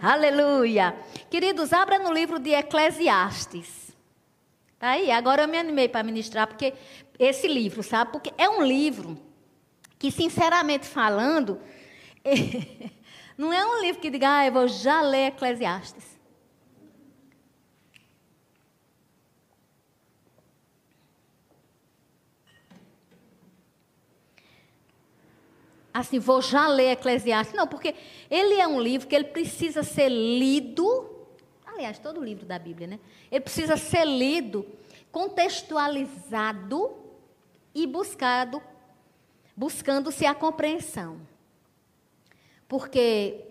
aleluia. 0.02 0.96
Queridos, 1.30 1.72
abra 1.72 2.00
no 2.00 2.12
livro 2.12 2.40
de 2.40 2.50
Eclesiastes. 2.50 3.96
Tá 4.78 4.88
aí, 4.90 5.10
agora 5.12 5.42
eu 5.42 5.48
me 5.48 5.58
animei 5.58 5.88
para 5.88 6.02
ministrar, 6.02 6.48
porque 6.48 6.74
esse 7.18 7.46
livro, 7.46 7.82
sabe? 7.82 8.10
Porque 8.10 8.32
é 8.36 8.48
um 8.48 8.62
livro 8.62 9.16
que, 9.98 10.10
sinceramente 10.10 10.86
falando, 10.86 11.60
não 13.38 13.52
é 13.52 13.64
um 13.64 13.82
livro 13.82 14.00
que 14.00 14.10
diga, 14.10 14.38
ah, 14.38 14.46
eu 14.46 14.52
vou 14.52 14.66
já 14.66 15.02
ler 15.02 15.26
Eclesiastes. 15.26 16.09
Assim, 25.92 26.18
vou 26.18 26.40
já 26.40 26.66
ler 26.68 26.92
Eclesiastes. 26.92 27.56
Não, 27.56 27.66
porque 27.66 27.94
ele 28.30 28.54
é 28.54 28.66
um 28.66 28.80
livro 28.80 29.06
que 29.06 29.14
ele 29.14 29.24
precisa 29.24 29.82
ser 29.82 30.08
lido. 30.08 31.08
Aliás, 31.66 31.98
todo 31.98 32.22
livro 32.22 32.46
da 32.46 32.58
Bíblia, 32.58 32.86
né? 32.86 33.00
Ele 33.30 33.40
precisa 33.40 33.76
ser 33.76 34.04
lido, 34.04 34.66
contextualizado 35.10 36.96
e 37.74 37.86
buscado, 37.86 38.62
buscando-se 39.56 40.26
a 40.26 40.34
compreensão. 40.34 41.20
Porque 42.68 43.44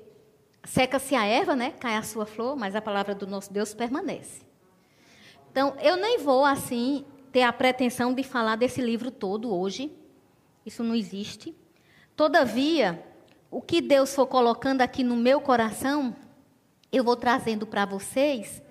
seca-se 0.63 1.15
a 1.15 1.25
erva, 1.25 1.55
né? 1.55 1.71
Cai 1.79 1.95
a 1.95 2.03
sua 2.03 2.25
flor, 2.25 2.55
mas 2.55 2.75
a 2.75 2.81
palavra 2.81 3.15
do 3.15 3.27
nosso 3.27 3.51
Deus 3.51 3.73
permanece. 3.73 4.41
Então, 5.51 5.75
eu 5.81 5.97
nem 5.97 6.19
vou 6.19 6.45
assim 6.45 7.05
ter 7.31 7.41
a 7.41 7.51
pretensão 7.51 8.13
de 8.13 8.23
falar 8.23 8.55
desse 8.55 8.81
livro 8.81 9.11
todo 9.11 9.53
hoje. 9.53 9.91
Isso 10.65 10.83
não 10.83 10.95
existe. 10.95 11.55
Todavia, 12.19 13.01
o 13.49 13.61
que 13.61 13.79
Deus 13.79 14.13
for 14.13 14.27
colocando 14.27 14.81
aqui 14.81 15.05
no 15.05 15.15
meu 15.15 15.39
coração, 15.39 16.13
eu 16.91 17.01
vou 17.01 17.15
trazendo 17.15 17.65
para 17.65 17.85
vocês, 17.85 18.61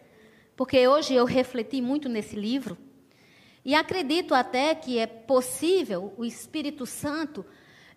porque 0.55 0.87
hoje 0.87 1.15
eu 1.15 1.25
refleti 1.25 1.81
muito 1.81 2.11
nesse 2.11 2.37
livro 2.37 2.77
e 3.65 3.75
acredito 3.75 4.35
até 4.35 4.75
que 4.75 4.99
é 4.99 5.07
possível 5.07 6.13
o 6.19 6.27
Espírito 6.27 6.85
Santo, 6.85 7.43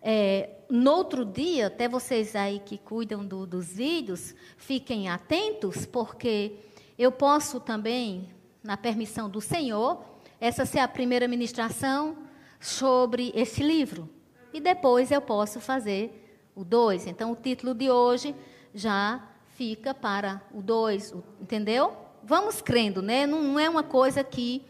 é, 0.00 0.48
no 0.70 0.90
outro 0.90 1.22
dia, 1.22 1.66
até 1.66 1.86
vocês 1.86 2.34
aí 2.34 2.58
que 2.58 2.78
cuidam 2.78 3.22
do, 3.22 3.46
dos 3.46 3.74
vídeos, 3.74 4.34
fiquem 4.56 5.10
atentos, 5.10 5.84
porque 5.84 6.54
eu 6.98 7.12
posso 7.12 7.60
também, 7.60 8.30
na 8.64 8.78
permissão 8.78 9.28
do 9.28 9.42
Senhor, 9.42 10.02
essa 10.40 10.64
ser 10.64 10.78
a 10.78 10.88
primeira 10.88 11.28
ministração 11.28 12.16
sobre 12.58 13.32
esse 13.34 13.62
livro 13.62 14.08
e 14.52 14.60
depois 14.60 15.10
eu 15.10 15.20
posso 15.20 15.60
fazer 15.60 16.22
o 16.54 16.64
2. 16.64 17.06
Então, 17.06 17.32
o 17.32 17.36
título 17.36 17.74
de 17.74 17.90
hoje 17.90 18.34
já 18.74 19.22
fica 19.56 19.94
para 19.94 20.42
o 20.52 20.62
2, 20.62 21.14
entendeu? 21.40 21.96
Vamos 22.22 22.60
crendo, 22.60 23.02
né? 23.02 23.26
Não, 23.26 23.42
não, 23.42 23.58
é 23.58 23.68
uma 23.68 23.82
coisa 23.82 24.22
que. 24.22 24.62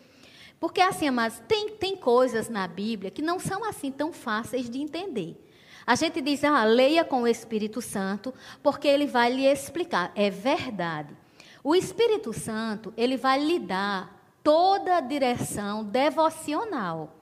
Porque, 0.59 0.81
assim, 0.81 1.11
mas 1.11 1.43
tem, 1.49 1.71
tem 1.71 1.97
coisas 1.97 2.49
na 2.49 2.67
Bíblia 2.69 3.11
que 3.11 3.21
não 3.21 3.39
são 3.39 3.65
assim 3.65 3.91
tão 3.91 4.12
fáceis 4.12 4.71
de 4.71 4.81
entender. 4.81 5.37
A 5.85 5.97
gente 5.97 6.21
diz, 6.21 6.45
ah, 6.45 6.62
leia 6.65 7.05
com 7.05 7.23
o 7.23 7.27
Espírito 7.27 7.83
Santo, 7.83 8.33
porque 8.62 8.87
ele 8.87 9.07
vai 9.07 9.33
lhe 9.33 9.45
explicar. 9.45 10.12
É 10.15 10.31
verdade. 10.31 11.17
O 11.65 11.75
Espírito 11.75 12.33
Santo, 12.33 12.95
ele 12.97 13.17
vai 13.17 13.45
lhe 13.45 13.59
dar 13.59 14.23
toda 14.43 14.97
a 14.97 15.01
direção 15.01 15.85
devocional. 15.85 17.17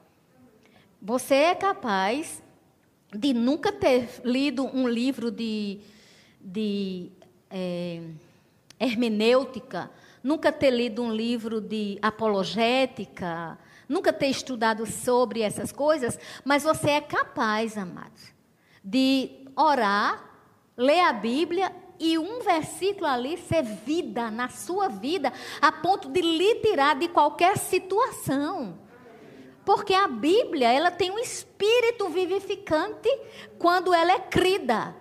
Você 1.01 1.35
é 1.35 1.55
capaz 1.55 2.43
de 3.13 3.33
nunca 3.35 3.73
ter 3.73 4.21
lido 4.25 4.65
um 4.65 4.89
livro 4.89 5.31
de, 5.31 5.81
de 6.41 7.11
é, 7.51 8.03
hermenêutica, 8.79 9.91
nunca 10.23 10.53
ter 10.53 10.71
lido 10.71 11.03
um 11.03 11.13
livro 11.13 11.61
de 11.61 11.99
apologética, 12.01 13.59
nunca 13.89 14.13
ter 14.13 14.29
estudado 14.29 14.87
sobre 14.87 15.41
essas 15.41 15.73
coisas, 15.73 16.19
mas 16.45 16.63
você 16.63 16.91
é 16.91 17.01
capaz, 17.01 17.77
amados, 17.77 18.33
de 18.85 19.31
orar, 19.57 20.25
ler 20.77 21.01
a 21.01 21.13
Bíblia 21.13 21.75
e 21.99 22.17
um 22.17 22.41
versículo 22.41 23.07
ali 23.07 23.37
ser 23.37 23.63
vida 23.63 24.31
na 24.31 24.49
sua 24.49 24.89
vida, 24.89 25.33
a 25.61 25.73
ponto 25.73 26.09
de 26.09 26.21
lhe 26.23 26.55
tirar 26.57 26.97
de 26.97 27.09
qualquer 27.09 27.59
situação. 27.59 28.79
Porque 29.65 29.95
a 29.95 30.09
Bíblia, 30.09 30.73
ela 30.73 30.91
tem 30.91 31.11
um 31.11 31.19
espírito 31.19 32.09
vivificante 32.09 33.09
quando 33.59 33.93
ela 33.93 34.13
é 34.13 34.19
crida. 34.19 34.95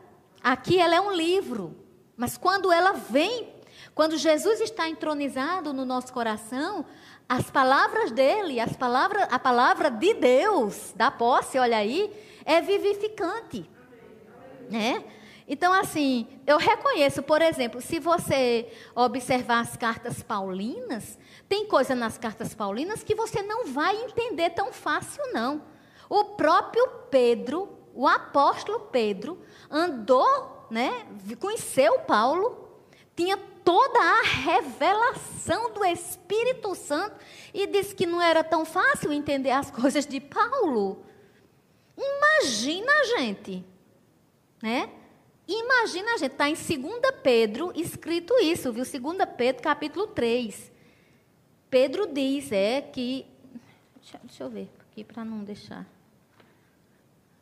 Aqui 0.43 0.79
ela 0.79 0.95
é 0.95 1.01
um 1.01 1.11
livro, 1.11 1.75
mas 2.15 2.37
quando 2.37 2.71
ela 2.71 2.93
vem, 2.93 3.53
quando 3.93 4.17
Jesus 4.17 4.61
está 4.61 4.87
entronizado 4.87 5.73
no 5.73 5.85
nosso 5.85 6.13
coração, 6.13 6.85
as 7.27 7.51
palavras 7.51 8.11
dele, 8.11 8.59
as 8.59 8.75
palavras, 8.75 9.27
a 9.29 9.37
palavra 9.37 9.91
de 9.91 10.13
Deus, 10.15 10.93
da 10.95 11.11
posse, 11.11 11.59
olha 11.59 11.77
aí, 11.77 12.11
é 12.45 12.61
vivificante. 12.61 13.69
Né? 14.69 15.03
Então, 15.47 15.73
assim, 15.73 16.27
eu 16.45 16.57
reconheço, 16.57 17.23
por 17.23 17.41
exemplo, 17.41 17.81
se 17.81 17.99
você 17.99 18.71
observar 18.95 19.61
as 19.61 19.75
cartas 19.75 20.21
paulinas, 20.21 21.17
tem 21.49 21.65
coisa 21.65 21.95
nas 21.95 22.15
cartas 22.15 22.53
paulinas 22.53 23.03
que 23.03 23.15
você 23.15 23.41
não 23.41 23.65
vai 23.65 23.95
entender 24.03 24.51
tão 24.51 24.71
fácil, 24.71 25.21
não. 25.33 25.63
O 26.07 26.23
próprio 26.23 26.87
Pedro, 27.09 27.67
o 27.95 28.07
apóstolo 28.07 28.81
Pedro, 28.81 29.41
andou, 29.69 30.67
né, 30.69 31.07
conheceu 31.39 31.99
Paulo, 32.01 32.69
tinha 33.15 33.35
toda 33.35 33.99
a 33.99 34.21
revelação 34.21 35.73
do 35.73 35.83
Espírito 35.83 36.75
Santo 36.75 37.15
e 37.51 37.65
disse 37.65 37.95
que 37.95 38.05
não 38.05 38.21
era 38.21 38.43
tão 38.43 38.63
fácil 38.63 39.11
entender 39.11 39.51
as 39.51 39.69
coisas 39.71 40.05
de 40.05 40.19
Paulo. 40.19 41.03
Imagina, 41.97 42.91
gente, 43.17 43.65
né? 44.61 44.89
Imagina, 45.47 46.15
gente, 46.19 46.31
está 46.31 46.47
em 46.47 46.53
2 46.53 47.11
Pedro 47.23 47.71
escrito 47.75 48.35
isso, 48.39 48.71
viu? 48.71 48.83
2 48.83 49.29
Pedro, 49.35 49.63
capítulo 49.63 50.05
3. 50.05 50.71
Pedro 51.69 52.07
diz 52.07 52.51
é 52.51 52.81
que. 52.81 53.25
Deixa, 53.95 54.19
deixa 54.23 54.43
eu 54.43 54.49
ver 54.49 54.69
aqui 54.79 55.03
para 55.03 55.23
não 55.23 55.43
deixar. 55.43 55.85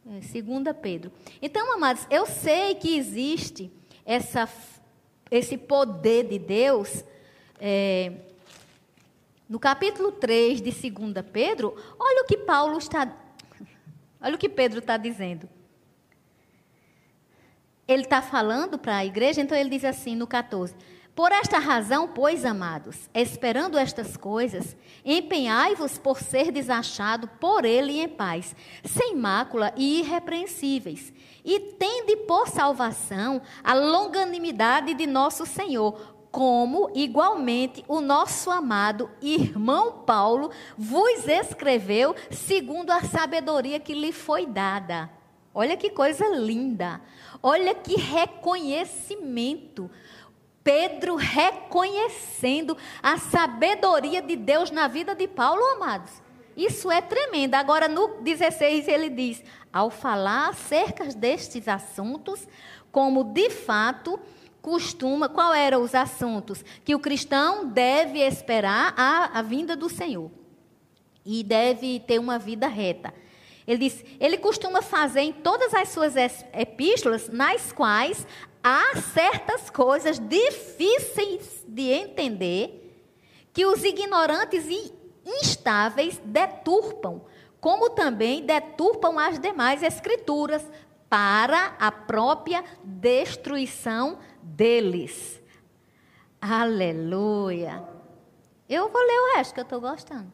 É, 0.06 0.20
2 0.20 0.76
Pedro. 0.82 1.12
Então, 1.42 1.74
amados, 1.74 2.06
eu 2.10 2.26
sei 2.26 2.76
que 2.76 2.98
existe 2.98 3.72
essa, 4.06 4.50
esse 5.30 5.58
poder 5.58 6.28
de 6.28 6.40
Deus. 6.40 7.04
É, 7.60 8.14
no 9.50 9.60
capítulo 9.60 10.12
3 10.12 10.62
de 10.62 10.72
2 10.72 11.26
Pedro, 11.32 11.76
olha 11.98 12.24
o 12.24 12.26
que 12.26 12.38
Paulo 12.38 12.78
está. 12.78 13.16
Olha 14.20 14.36
o 14.36 14.38
que 14.38 14.50
Pedro 14.50 14.80
está 14.80 14.98
dizendo 14.98 15.48
ele 17.88 18.04
está 18.04 18.22
falando 18.22 18.78
para 18.78 18.98
a 18.98 19.06
igreja, 19.06 19.42
então 19.42 19.58
ele 19.58 19.70
diz 19.70 19.86
assim 19.86 20.16
no 20.16 20.28
14: 20.28 20.76
Por 21.18 21.32
esta 21.32 21.58
razão, 21.58 22.08
pois, 22.08 22.46
amados, 22.46 23.10
esperando 23.12 23.76
estas 23.76 24.16
coisas, 24.16 24.78
empenhai-vos 25.04 25.98
por 25.98 26.20
ser 26.22 26.52
desachado 26.52 27.28
por 27.40 27.66
ele 27.66 28.00
em 28.00 28.08
paz, 28.08 28.56
sem 28.86 29.16
mácula 29.16 29.74
e 29.76 30.02
irrepreensíveis, 30.02 31.12
e 31.44 31.60
tende 31.60 32.18
por 32.18 32.48
salvação 32.48 33.42
a 33.64 33.74
longanimidade 33.74 34.94
de 34.94 35.08
nosso 35.08 35.44
Senhor, 35.44 36.16
como 36.30 36.92
igualmente 36.94 37.84
o 37.88 38.00
nosso 38.00 38.52
amado 38.52 39.10
irmão 39.20 40.04
Paulo 40.06 40.52
vos 40.78 41.28
escreveu 41.28 42.16
segundo 42.30 42.92
a 42.92 43.02
sabedoria 43.02 43.80
que 43.80 43.96
lhe 43.96 44.12
foi 44.12 44.46
dada. 44.46 45.10
Olha 45.52 45.76
que 45.76 45.90
coisa 45.90 46.28
linda. 46.28 47.02
Olha 47.42 47.74
que 47.74 47.96
reconhecimento. 47.96 49.90
Pedro 50.68 51.16
reconhecendo 51.16 52.76
a 53.02 53.18
sabedoria 53.18 54.22
de 54.22 54.36
Deus 54.36 54.70
na 54.70 54.86
vida 54.90 55.16
de 55.16 55.26
Paulo, 55.26 55.64
amados. 55.64 56.12
Isso 56.58 56.92
é 56.92 57.00
tremendo. 57.00 57.56
Agora, 57.56 57.88
no 57.88 58.22
16, 58.22 58.86
ele 58.90 59.10
diz: 59.10 59.42
ao 59.72 59.90
falar 59.90 60.50
acerca 60.50 61.06
destes 61.06 61.70
assuntos, 61.70 62.46
como 62.92 63.24
de 63.24 63.50
fato 63.50 64.20
costuma, 64.62 65.30
qual 65.30 65.54
eram 65.54 65.82
os 65.82 65.96
assuntos? 65.96 66.66
Que 66.84 66.94
o 66.94 67.00
cristão 67.00 67.70
deve 67.70 68.20
esperar 68.20 68.94
a, 68.98 69.40
a 69.40 69.42
vinda 69.42 69.74
do 69.74 69.88
Senhor 69.88 70.30
e 71.26 71.46
deve 71.46 72.02
ter 72.02 72.20
uma 72.20 72.38
vida 72.38 72.68
reta. 72.68 73.14
Ele 73.66 73.90
diz, 73.90 74.04
ele 74.20 74.38
costuma 74.38 74.82
fazer 74.82 75.22
em 75.22 75.32
todas 75.32 75.74
as 75.74 75.90
suas 75.90 76.14
epístolas, 76.54 77.30
nas 77.30 77.72
quais 77.72 78.28
há 78.70 78.98
certas 78.98 79.70
coisas 79.70 80.20
difíceis 80.20 81.64
de 81.66 81.84
entender, 81.84 82.84
que 83.54 83.66
os 83.66 83.82
ignorantes 83.82 84.66
e 84.68 84.94
instáveis 85.26 86.22
deturpam, 86.26 87.22
como 87.62 87.90
também 87.92 88.46
deturpam 88.46 89.18
as 89.18 89.40
demais 89.40 89.82
escrituras, 89.82 90.70
para 91.10 91.78
a 91.80 91.90
própria 91.90 92.62
destruição 92.84 94.20
deles. 94.44 95.42
Aleluia. 96.42 97.82
Eu 98.68 98.90
vou 98.90 99.02
ler 99.02 99.20
o 99.20 99.38
resto 99.38 99.54
que 99.54 99.62
eu 99.62 99.64
estou 99.64 99.80
gostando. 99.80 100.30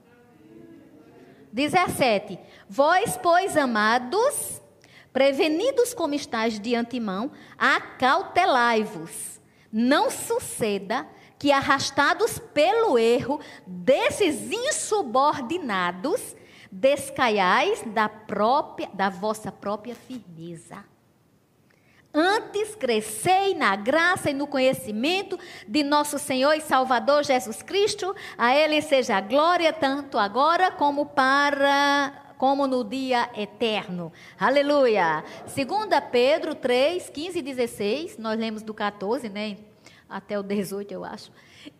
17. 1.51 2.39
Vós, 2.67 3.15
pois, 3.21 3.55
amados, 3.55 4.62
prevenidos 5.13 5.93
como 5.93 6.15
estáis 6.15 6.59
de 6.59 6.75
antemão, 6.75 7.31
acautelai-vos. 7.57 9.39
Não 9.71 10.09
suceda 10.09 11.07
que, 11.37 11.51
arrastados 11.51 12.39
pelo 12.39 12.97
erro 12.97 13.39
desses 13.65 14.51
insubordinados, 14.51 16.35
descaiais 16.71 17.83
da, 17.87 18.09
própria, 18.09 18.89
da 18.93 19.09
vossa 19.09 19.51
própria 19.51 19.93
firmeza. 19.93 20.83
Antes 22.15 22.75
crescei 22.75 23.55
na 23.55 23.75
graça 23.75 24.29
e 24.29 24.33
no 24.33 24.45
conhecimento 24.45 25.37
de 25.67 25.83
nosso 25.83 26.19
Senhor 26.19 26.53
e 26.53 26.61
Salvador 26.61 27.23
Jesus 27.23 27.63
Cristo. 27.63 28.15
A 28.37 28.55
Ele 28.55 28.81
seja 28.83 29.17
a 29.17 29.21
glória 29.21 29.73
tanto 29.73 30.19
agora 30.19 30.69
como 30.69 31.07
para 31.07 32.22
como 32.43 32.67
no 32.67 32.83
dia 32.83 33.29
eterno. 33.37 34.11
Aleluia. 34.37 35.23
Segunda 35.47 36.01
Pedro 36.01 36.53
3, 36.53 37.09
15 37.09 37.39
e 37.39 37.41
16, 37.41 38.17
nós 38.17 38.37
lemos 38.37 38.61
do 38.61 38.73
14, 38.73 39.29
né? 39.29 39.59
Até 40.09 40.37
o 40.37 40.43
18, 40.43 40.93
eu 40.93 41.05
acho. 41.05 41.31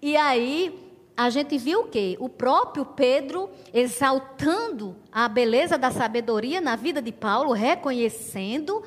E 0.02 0.16
aí 0.16 0.90
a 1.18 1.30
gente 1.30 1.58
viu 1.58 1.82
o 1.82 1.88
quê? 1.90 2.16
O 2.18 2.30
próprio 2.30 2.86
Pedro 2.86 3.50
exaltando 3.74 4.96
a 5.12 5.28
beleza 5.28 5.78
da 5.78 5.92
sabedoria 5.92 6.62
na 6.62 6.78
vida 6.78 7.02
de 7.02 7.12
Paulo, 7.12 7.52
reconhecendo 7.52 8.82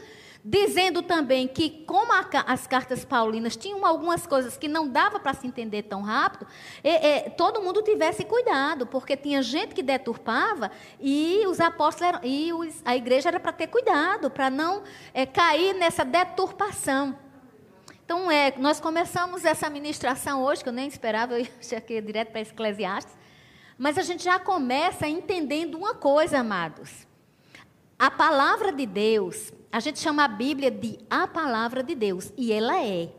dizendo 0.48 1.02
também 1.02 1.48
que, 1.48 1.68
como 1.84 2.12
a, 2.12 2.24
as 2.46 2.68
cartas 2.68 3.04
paulinas 3.04 3.56
tinham 3.56 3.84
algumas 3.84 4.28
coisas 4.28 4.56
que 4.56 4.68
não 4.68 4.86
dava 4.88 5.18
para 5.18 5.34
se 5.34 5.44
entender 5.44 5.82
tão 5.82 6.02
rápido, 6.02 6.46
é, 6.84 7.08
é, 7.08 7.30
todo 7.30 7.60
mundo 7.60 7.82
tivesse 7.82 8.24
cuidado, 8.24 8.86
porque 8.86 9.16
tinha 9.16 9.42
gente 9.42 9.74
que 9.74 9.82
deturpava 9.82 10.71
e 11.00 11.44
os 11.49 11.58
apóstolos 11.58 12.14
eram, 12.14 12.21
e 12.23 12.52
os, 12.52 12.80
a 12.84 12.94
igreja 12.94 13.28
era 13.28 13.40
para 13.40 13.50
ter 13.50 13.66
cuidado, 13.66 14.30
para 14.30 14.49
não 14.49 14.84
é, 15.12 15.26
cair 15.26 15.75
nessa 15.75 16.04
deturpação. 16.04 17.18
Então, 18.04 18.30
é, 18.30 18.54
nós 18.56 18.78
começamos 18.78 19.44
essa 19.44 19.68
ministração 19.68 20.44
hoje, 20.44 20.62
que 20.62 20.68
eu 20.68 20.73
nem 20.73 20.86
esperava, 20.86 21.36
eu 21.36 21.40
ia 21.73 21.78
aqui 21.78 22.00
direto 22.00 22.30
para 22.30 22.42
Eclesiastes, 22.42 23.18
mas 23.76 23.99
a 23.99 24.02
gente 24.02 24.23
já 24.23 24.38
começa 24.38 25.08
entendendo 25.08 25.76
uma 25.76 25.92
coisa, 25.92 26.38
amados. 26.38 27.05
A 27.99 28.11
palavra 28.11 28.73
de 28.73 28.85
Deus, 28.85 29.52
a 29.73 29.80
gente 29.80 29.99
chama 29.99 30.25
a 30.25 30.28
Bíblia 30.28 30.71
de 30.71 30.99
a 31.09 31.26
palavra 31.26 31.82
de 31.82 31.95
Deus, 31.95 32.30
e 32.37 32.52
ela 32.52 32.82
é. 32.82 33.11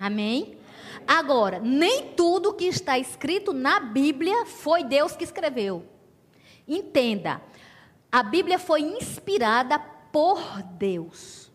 Amém? 0.00 0.58
Agora, 1.06 1.60
nem 1.60 2.08
tudo 2.14 2.54
que 2.54 2.64
está 2.64 2.98
escrito 2.98 3.52
na 3.52 3.78
Bíblia 3.78 4.46
foi 4.46 4.82
Deus 4.82 5.14
que 5.14 5.22
escreveu. 5.22 5.86
Entenda, 6.66 7.40
a 8.10 8.22
Bíblia 8.22 8.58
foi 8.58 8.80
inspirada 8.80 9.78
por 9.78 10.40
Deus, 10.76 11.52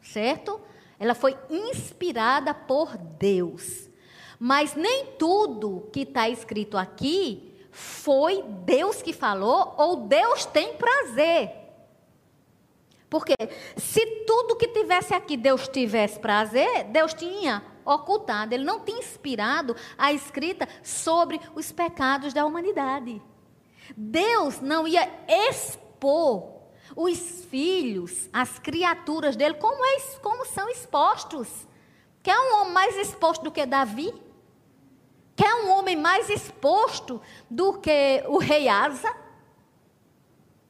certo? 0.00 0.60
Ela 1.00 1.14
foi 1.14 1.36
inspirada 1.48 2.54
por 2.54 2.96
Deus. 2.96 3.90
Mas 4.38 4.74
nem 4.74 5.06
tudo 5.18 5.88
que 5.92 6.00
está 6.00 6.28
escrito 6.28 6.78
aqui 6.78 7.49
foi 7.80 8.42
Deus 8.42 9.00
que 9.00 9.12
falou 9.12 9.74
ou 9.78 9.96
Deus 10.06 10.44
tem 10.44 10.74
prazer. 10.74 11.50
Porque 13.08 13.34
se 13.76 14.04
tudo 14.26 14.54
que 14.54 14.68
tivesse 14.68 15.14
aqui 15.14 15.34
Deus 15.36 15.66
tivesse 15.66 16.18
prazer, 16.18 16.84
Deus 16.84 17.14
tinha 17.14 17.64
ocultado, 17.84 18.54
ele 18.54 18.64
não 18.64 18.80
tinha 18.80 18.98
inspirado 18.98 19.74
a 19.96 20.12
escrita 20.12 20.68
sobre 20.82 21.40
os 21.54 21.72
pecados 21.72 22.34
da 22.34 22.44
humanidade. 22.44 23.20
Deus 23.96 24.60
não 24.60 24.86
ia 24.86 25.08
expor 25.26 26.60
os 26.94 27.46
filhos, 27.46 28.28
as 28.30 28.58
criaturas 28.58 29.36
dele, 29.36 29.54
como, 29.54 29.82
é, 29.84 30.00
como 30.20 30.44
são 30.44 30.68
expostos. 30.68 31.66
Quer 32.22 32.38
um 32.38 32.60
homem 32.60 32.74
mais 32.74 32.96
exposto 32.98 33.42
do 33.42 33.50
que 33.50 33.64
Davi? 33.64 34.12
Quer 35.40 35.54
um 35.54 35.70
homem 35.70 35.96
mais 35.96 36.28
exposto 36.28 37.18
do 37.48 37.78
que 37.78 38.22
o 38.28 38.36
rei 38.36 38.68
Asa? 38.68 39.10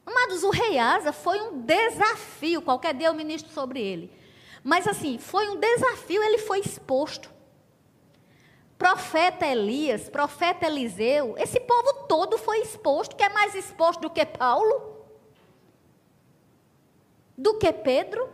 Amados, 0.05 0.45
o 0.45 0.49
rei 0.49 0.79
Asa 0.79 1.11
foi 1.11 1.41
um 1.41 1.59
desafio. 1.59 2.61
Qualquer 2.61 2.93
dia 2.93 3.07
eu 3.07 3.13
ministro 3.13 3.51
sobre 3.51 3.81
ele. 3.81 4.09
Mas 4.63 4.87
assim, 4.87 5.17
foi 5.17 5.49
um 5.49 5.59
desafio, 5.59 6.23
ele 6.23 6.37
foi 6.37 6.61
exposto. 6.61 7.29
Profeta 8.77 9.45
Elias, 9.45 10.07
profeta 10.07 10.67
Eliseu, 10.67 11.35
esse 11.37 11.59
povo 11.59 12.05
todo 12.07 12.37
foi 12.37 12.61
exposto. 12.61 13.17
Quer 13.17 13.29
mais 13.33 13.53
exposto 13.53 13.99
do 13.99 14.09
que 14.09 14.25
Paulo? 14.25 15.05
Do 17.37 17.57
que 17.57 17.73
Pedro? 17.73 18.29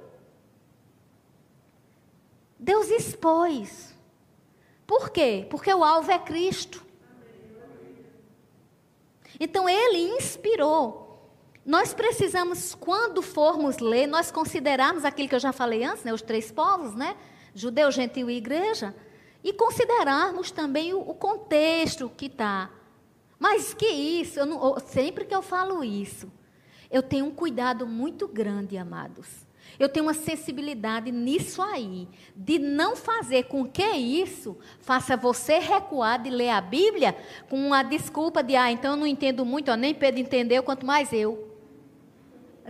Deus 2.59 2.91
expôs. 2.91 3.96
Por 4.87 5.11
quê? 5.11 5.45
Porque 5.49 5.71
o 5.71 5.83
alvo 5.83 6.09
é 6.09 6.17
Cristo. 6.17 6.83
Então 9.39 9.69
ele 9.69 9.99
inspirou 10.17 11.07
nós 11.67 11.93
precisamos, 11.93 12.73
quando 12.73 13.21
formos 13.21 13.79
ler, 13.79 14.07
nós 14.07 14.31
considerarmos 14.31 15.03
aquilo 15.03 15.27
que 15.27 15.35
eu 15.35 15.39
já 15.39 15.51
falei 15.51 15.83
antes, 15.83 16.01
né, 16.05 16.13
os 16.13 16.21
três 16.21 16.49
povos, 16.49 16.95
né? 16.95 17.17
Judeu, 17.53 17.91
gentil 17.91 18.29
e 18.29 18.37
igreja, 18.37 18.95
e 19.43 19.51
considerarmos 19.51 20.49
também 20.49 20.93
o, 20.93 20.99
o 21.01 21.13
contexto 21.13 22.09
que 22.15 22.27
está. 22.27 22.71
Mas 23.37 23.73
que 23.73 23.85
isso, 23.85 24.45
não, 24.45 24.79
sempre 24.79 25.25
que 25.25 25.35
eu 25.35 25.41
falo 25.41 25.83
isso, 25.83 26.31
eu 26.89 27.03
tenho 27.03 27.25
um 27.25 27.31
cuidado 27.31 27.85
muito 27.85 28.29
grande, 28.29 28.77
amados. 28.77 29.27
Eu 29.79 29.87
tenho 29.87 30.05
uma 30.05 30.13
sensibilidade 30.13 31.11
nisso 31.11 31.61
aí, 31.61 32.07
de 32.35 32.57
não 32.57 32.95
fazer 32.95 33.43
com 33.43 33.67
que 33.67 33.83
isso 33.83 34.57
faça 34.79 35.15
você 35.15 35.59
recuar 35.59 36.21
de 36.21 36.29
ler 36.29 36.49
a 36.49 36.61
Bíblia 36.61 37.15
com 37.49 37.73
a 37.73 37.83
desculpa 37.83 38.41
de, 38.41 38.55
ah, 38.55 38.71
então 38.71 38.91
eu 38.91 38.97
não 38.97 39.07
entendo 39.07 39.45
muito, 39.45 39.71
ó, 39.71 39.75
nem 39.75 39.93
Pedro 39.93 40.19
entendeu, 40.19 40.63
quanto 40.63 40.85
mais 40.85 41.13
eu. 41.13 41.47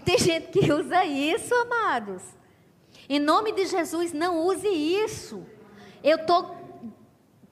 Tem 0.04 0.18
gente 0.18 0.48
que 0.48 0.72
usa 0.72 1.06
isso, 1.06 1.54
amados. 1.56 2.22
Em 3.10 3.20
nome 3.20 3.54
de 3.54 3.66
Jesus, 3.66 4.12
não 4.12 4.46
use 4.46 4.68
isso. 4.68 5.46
Eu 6.04 6.18
estou 6.18 6.56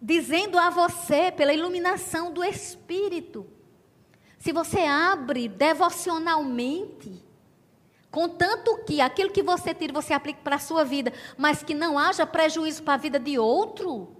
dizendo 0.02 0.58
a 0.58 0.70
você, 0.70 1.32
pela 1.32 1.54
iluminação 1.54 2.32
do 2.32 2.44
Espírito, 2.44 3.48
se 4.38 4.52
você 4.52 4.82
abre 4.82 5.48
devocionalmente, 5.48 7.25
Contanto 8.16 8.78
que 8.86 9.02
aquilo 9.02 9.30
que 9.30 9.44
você 9.44 9.74
tira, 9.74 9.92
você 9.92 10.14
aplique 10.14 10.40
para 10.40 10.56
a 10.56 10.60
sua 10.60 10.86
vida, 10.86 11.12
mas 11.38 11.62
que 11.62 11.74
não 11.74 12.00
haja 12.00 12.26
prejuízo 12.26 12.82
para 12.82 12.94
a 12.94 12.98
vida 12.98 13.20
de 13.20 13.38
outro. 13.38 14.16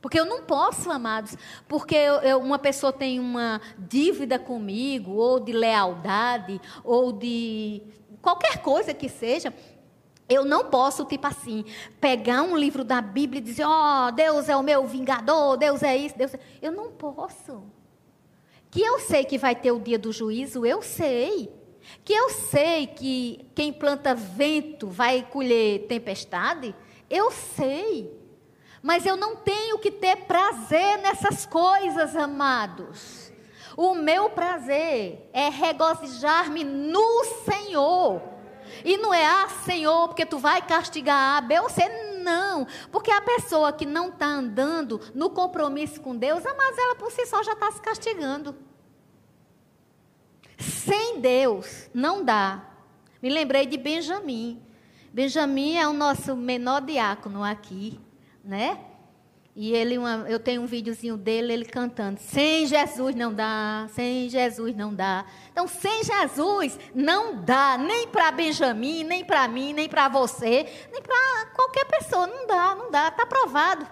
Porque 0.00 0.18
eu 0.18 0.24
não 0.24 0.44
posso, 0.44 0.90
amados, 0.90 1.36
porque 1.68 1.94
eu, 1.94 2.14
eu, 2.22 2.38
uma 2.38 2.58
pessoa 2.58 2.90
tem 2.90 3.20
uma 3.20 3.60
dívida 3.76 4.38
comigo, 4.38 5.12
ou 5.12 5.38
de 5.38 5.52
lealdade, 5.52 6.58
ou 6.82 7.12
de 7.12 7.82
qualquer 8.22 8.62
coisa 8.62 8.94
que 8.94 9.06
seja, 9.06 9.52
eu 10.26 10.42
não 10.42 10.70
posso, 10.70 11.04
tipo 11.04 11.26
assim, 11.26 11.66
pegar 12.00 12.40
um 12.40 12.56
livro 12.56 12.82
da 12.82 13.02
Bíblia 13.02 13.40
e 13.40 13.44
dizer, 13.44 13.66
ó, 13.66 14.08
oh, 14.08 14.12
Deus 14.12 14.48
é 14.48 14.56
o 14.56 14.62
meu 14.62 14.86
vingador, 14.86 15.58
Deus 15.58 15.82
é 15.82 15.94
isso, 15.94 16.16
Deus 16.16 16.32
é... 16.32 16.40
Eu 16.62 16.72
não 16.72 16.90
posso. 16.90 17.64
Que 18.70 18.80
eu 18.80 18.98
sei 18.98 19.26
que 19.26 19.36
vai 19.36 19.54
ter 19.54 19.72
o 19.72 19.78
dia 19.78 19.98
do 19.98 20.10
juízo, 20.10 20.64
eu 20.64 20.80
sei. 20.80 21.60
Que 22.04 22.12
eu 22.12 22.30
sei 22.30 22.86
que 22.86 23.46
quem 23.54 23.72
planta 23.72 24.14
vento 24.14 24.88
vai 24.88 25.22
colher 25.22 25.86
tempestade, 25.86 26.74
eu 27.08 27.30
sei. 27.30 28.20
Mas 28.82 29.06
eu 29.06 29.16
não 29.16 29.36
tenho 29.36 29.78
que 29.78 29.90
ter 29.90 30.24
prazer 30.24 30.98
nessas 30.98 31.46
coisas, 31.46 32.16
amados. 32.16 33.32
O 33.76 33.94
meu 33.94 34.30
prazer 34.30 35.28
é 35.32 35.48
regozijar-me 35.48 36.64
no 36.64 37.24
Senhor. 37.44 38.20
E 38.84 38.96
não 38.96 39.12
é, 39.12 39.24
ah, 39.24 39.48
Senhor, 39.64 40.08
porque 40.08 40.26
tu 40.26 40.38
vai 40.38 40.62
castigar 40.62 41.38
A, 41.38 41.40
B 41.40 41.60
ou. 41.60 41.68
Não. 42.22 42.66
Porque 42.90 43.10
a 43.10 43.20
pessoa 43.20 43.72
que 43.72 43.84
não 43.84 44.08
está 44.08 44.26
andando 44.26 45.00
no 45.14 45.30
compromisso 45.30 46.00
com 46.00 46.16
Deus, 46.16 46.42
mas 46.56 46.78
ela 46.78 46.94
por 46.94 47.10
si 47.10 47.26
só 47.26 47.42
já 47.42 47.52
está 47.52 47.70
se 47.70 47.80
castigando. 47.80 48.56
Sem 50.84 51.20
Deus, 51.20 51.88
não 51.92 52.24
dá. 52.24 52.64
Me 53.22 53.28
lembrei 53.28 53.66
de 53.66 53.76
Benjamim. 53.76 54.60
Benjamim 55.12 55.76
é 55.76 55.86
o 55.86 55.92
nosso 55.92 56.34
menor 56.36 56.80
diácono 56.80 57.44
aqui 57.44 58.00
né? 58.44 58.78
E 59.54 59.74
ele, 59.74 59.98
uma, 59.98 60.24
eu 60.28 60.40
tenho 60.40 60.62
um 60.62 60.66
videozinho 60.66 61.16
dele, 61.16 61.52
ele 61.52 61.64
cantando: 61.66 62.18
Sem 62.20 62.66
Jesus 62.66 63.14
não 63.14 63.32
dá, 63.32 63.86
sem 63.92 64.28
Jesus 64.28 64.74
não 64.74 64.94
dá. 64.94 65.26
Então, 65.50 65.68
sem 65.68 66.02
Jesus 66.02 66.78
não 66.94 67.36
dá, 67.42 67.76
nem 67.76 68.08
para 68.08 68.30
Benjamin, 68.30 69.04
nem 69.04 69.24
para 69.24 69.46
mim, 69.48 69.74
nem 69.74 69.88
para 69.88 70.08
você, 70.08 70.66
nem 70.90 71.02
para 71.02 71.46
qualquer 71.54 71.84
pessoa. 71.84 72.26
Não 72.26 72.46
dá, 72.46 72.74
não 72.74 72.90
dá. 72.90 73.08
Está 73.08 73.24
aprovado. 73.24 73.86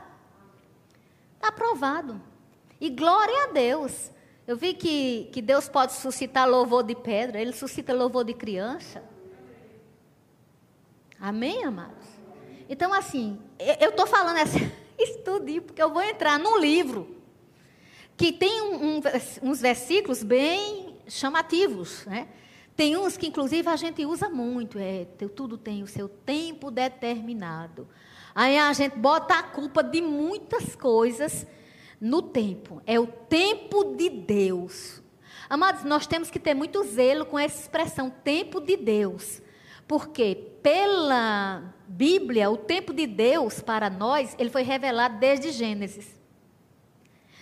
Está 1.35 1.49
aprovado. 1.49 2.21
E 2.81 2.89
glória 2.89 3.45
a 3.45 3.53
Deus. 3.53 4.11
Eu 4.51 4.57
vi 4.57 4.75
que, 4.75 5.29
que 5.33 5.41
Deus 5.41 5.69
pode 5.69 5.93
suscitar 5.93 6.51
louvor 6.51 6.83
de 6.83 6.97
pedra, 6.97 7.41
Ele 7.41 7.53
suscita 7.53 7.95
louvor 7.95 8.25
de 8.25 8.35
criança. 8.35 9.01
Amém, 11.21 11.63
amados? 11.63 12.05
Então, 12.69 12.93
assim, 12.93 13.39
eu 13.81 13.91
estou 13.91 14.09
falando 14.09 14.39
essa, 14.39 14.59
isso 14.99 15.21
tudo 15.21 15.63
porque 15.63 15.81
eu 15.81 15.93
vou 15.93 16.03
entrar 16.03 16.37
num 16.37 16.59
livro 16.59 17.17
que 18.17 18.33
tem 18.33 18.61
um, 18.61 18.97
um, 18.97 19.01
uns 19.41 19.61
versículos 19.61 20.25
bem 20.25 20.97
chamativos, 21.07 22.05
né? 22.07 22.27
Tem 22.75 22.97
uns 22.97 23.17
que, 23.17 23.29
inclusive, 23.29 23.69
a 23.69 23.77
gente 23.77 24.05
usa 24.05 24.29
muito. 24.29 24.81
É, 24.81 25.05
tudo 25.33 25.57
tem 25.57 25.85
o 25.85 25.87
seu 25.87 26.09
tempo 26.09 26.73
determinado. 26.73 27.87
Aí 28.35 28.59
a 28.59 28.73
gente 28.73 28.99
bota 28.99 29.35
a 29.35 29.45
culpa 29.45 29.81
de 29.81 30.03
muitas 30.03 30.75
coisas 30.75 31.47
no 32.01 32.23
tempo. 32.23 32.81
É 32.87 32.99
o 32.99 33.07
tempo 33.07 33.95
de 33.97 34.09
Deus. 34.09 35.03
Amados, 35.49 35.85
nós 35.85 36.07
temos 36.07 36.31
que 36.31 36.39
ter 36.39 36.55
muito 36.55 36.83
zelo 36.85 37.27
com 37.27 37.39
essa 37.39 37.61
expressão, 37.61 38.09
tempo 38.09 38.61
de 38.61 38.77
Deus. 38.77 39.43
Porque 39.87 40.35
pela 40.63 41.75
Bíblia, 41.89 42.49
o 42.51 42.57
tempo 42.57 42.93
de 42.93 43.07
Deus 43.07 43.61
para 43.61 43.91
nós, 43.91 44.35
ele 44.39 44.49
foi 44.49 44.63
revelado 44.63 45.19
desde 45.19 45.51
Gênesis. 45.51 46.19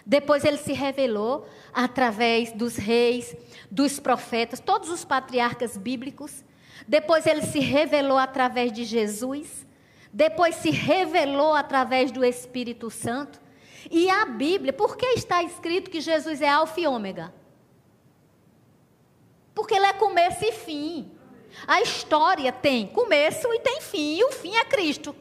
Depois 0.07 0.43
ele 0.43 0.57
se 0.57 0.73
revelou 0.73 1.47
através 1.71 2.51
dos 2.51 2.77
reis, 2.77 3.37
dos 3.71 4.01
profetas, 4.01 4.59
todos 4.59 4.89
os 4.89 5.05
patriarcas 5.05 5.77
bíblicos. 5.77 6.43
Depois 6.87 7.27
ele 7.27 7.43
se 7.43 7.59
revelou 7.59 8.17
através 8.17 8.73
de 8.73 8.85
Jesus. 8.85 9.67
Depois 10.11 10.55
se 10.55 10.71
revelou 10.71 11.53
através 11.53 12.11
do 12.11 12.25
Espírito 12.25 12.89
Santo. 12.89 13.39
E 13.91 14.09
a 14.11 14.25
Bíblia, 14.25 14.73
por 14.73 14.97
que 14.97 15.07
está 15.07 15.43
escrito 15.43 15.91
que 15.91 16.01
Jesus 16.01 16.41
é 16.41 16.49
Alfa 16.49 16.81
e 16.81 16.87
Ômega? 16.87 17.33
Porque 19.55 19.75
ele 19.75 19.87
é 19.87 19.93
começo 19.93 20.45
e 20.45 20.53
fim. 20.53 21.11
A 21.67 21.81
história 21.81 22.53
tem 22.53 22.87
começo 22.87 23.53
e 23.53 23.61
tem 23.61 23.81
fim, 23.81 24.19
e 24.19 24.25
o 24.25 24.33
fim 24.33 24.55
é 24.57 24.65
Cristo. 24.65 25.15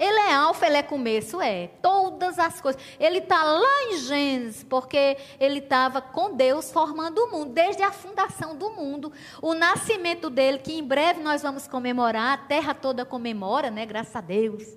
Ele 0.00 0.18
é 0.18 0.32
alfa, 0.32 0.66
ele 0.66 0.78
é 0.78 0.82
começo, 0.82 1.42
é. 1.42 1.66
Todas 1.82 2.38
as 2.38 2.58
coisas. 2.58 2.80
Ele 2.98 3.18
está 3.18 3.44
lá 3.44 3.84
em 3.90 3.98
Gênesis, 3.98 4.64
porque 4.64 5.18
ele 5.38 5.58
estava 5.58 6.00
com 6.00 6.34
Deus 6.34 6.72
formando 6.72 7.18
o 7.18 7.30
mundo, 7.30 7.52
desde 7.52 7.82
a 7.82 7.92
fundação 7.92 8.56
do 8.56 8.70
mundo. 8.70 9.12
O 9.42 9.52
nascimento 9.52 10.30
dele, 10.30 10.58
que 10.58 10.72
em 10.72 10.82
breve 10.82 11.20
nós 11.20 11.42
vamos 11.42 11.68
comemorar, 11.68 12.32
a 12.32 12.38
terra 12.38 12.72
toda 12.72 13.04
comemora, 13.04 13.70
né? 13.70 13.84
Graças 13.84 14.16
a 14.16 14.22
Deus. 14.22 14.74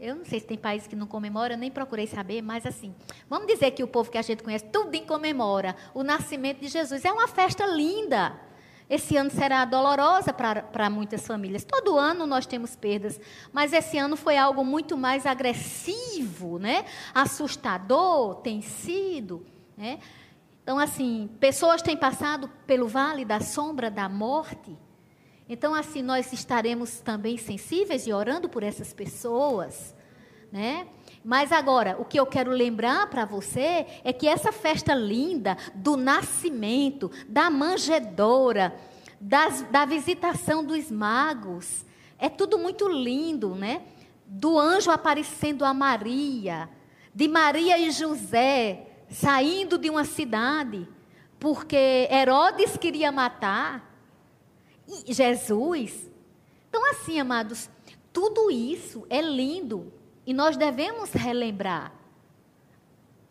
Eu 0.00 0.16
não 0.16 0.24
sei 0.24 0.40
se 0.40 0.46
tem 0.46 0.56
país 0.56 0.86
que 0.86 0.96
não 0.96 1.06
comemora, 1.06 1.58
nem 1.58 1.70
procurei 1.70 2.06
saber, 2.06 2.40
mas 2.40 2.64
assim, 2.64 2.94
vamos 3.28 3.46
dizer 3.46 3.72
que 3.72 3.82
o 3.82 3.86
povo 3.86 4.10
que 4.10 4.16
a 4.16 4.22
gente 4.22 4.42
conhece, 4.42 4.64
tudo 4.64 4.94
em 4.94 5.04
comemora 5.04 5.76
o 5.92 6.02
nascimento 6.02 6.60
de 6.60 6.68
Jesus. 6.68 7.04
É 7.04 7.12
uma 7.12 7.28
festa 7.28 7.66
linda. 7.66 8.34
Esse 8.88 9.18
ano 9.18 9.30
será 9.30 9.62
dolorosa 9.66 10.32
para 10.32 10.88
muitas 10.88 11.26
famílias. 11.26 11.64
Todo 11.64 11.98
ano 11.98 12.26
nós 12.26 12.46
temos 12.46 12.74
perdas, 12.74 13.20
mas 13.52 13.74
esse 13.74 13.98
ano 13.98 14.16
foi 14.16 14.38
algo 14.38 14.64
muito 14.64 14.96
mais 14.96 15.26
agressivo, 15.26 16.58
né? 16.58 16.86
Assustador 17.12 18.36
tem 18.36 18.62
sido, 18.62 19.46
né? 19.76 19.98
Então, 20.62 20.78
assim, 20.78 21.28
pessoas 21.38 21.82
têm 21.82 21.96
passado 21.96 22.48
pelo 22.66 22.88
vale 22.88 23.24
da 23.24 23.40
sombra 23.40 23.90
da 23.90 24.08
morte. 24.08 24.76
Então, 25.52 25.74
assim, 25.74 26.00
nós 26.00 26.32
estaremos 26.32 27.00
também 27.00 27.36
sensíveis 27.36 28.06
e 28.06 28.12
orando 28.12 28.48
por 28.48 28.62
essas 28.62 28.92
pessoas, 28.92 29.92
né? 30.52 30.86
Mas 31.24 31.50
agora, 31.50 31.96
o 31.98 32.04
que 32.04 32.20
eu 32.20 32.24
quero 32.24 32.52
lembrar 32.52 33.10
para 33.10 33.24
você 33.24 33.84
é 34.04 34.12
que 34.12 34.28
essa 34.28 34.52
festa 34.52 34.94
linda 34.94 35.58
do 35.74 35.96
nascimento, 35.96 37.10
da 37.28 37.50
manjedoura, 37.50 38.76
das, 39.20 39.62
da 39.72 39.84
visitação 39.84 40.64
dos 40.64 40.88
magos, 40.88 41.84
é 42.16 42.28
tudo 42.28 42.56
muito 42.56 42.88
lindo, 42.88 43.56
né? 43.56 43.82
Do 44.24 44.56
anjo 44.56 44.92
aparecendo 44.92 45.64
a 45.64 45.74
Maria, 45.74 46.68
de 47.12 47.26
Maria 47.26 47.76
e 47.76 47.90
José 47.90 48.86
saindo 49.10 49.76
de 49.78 49.90
uma 49.90 50.04
cidade, 50.04 50.86
porque 51.40 52.06
Herodes 52.08 52.76
queria 52.76 53.10
matar 53.10 53.89
Jesus. 55.06 56.10
Então, 56.68 56.90
assim, 56.90 57.18
amados, 57.18 57.68
tudo 58.12 58.50
isso 58.50 59.06
é 59.08 59.20
lindo, 59.20 59.92
e 60.26 60.32
nós 60.32 60.56
devemos 60.56 61.12
relembrar. 61.12 61.92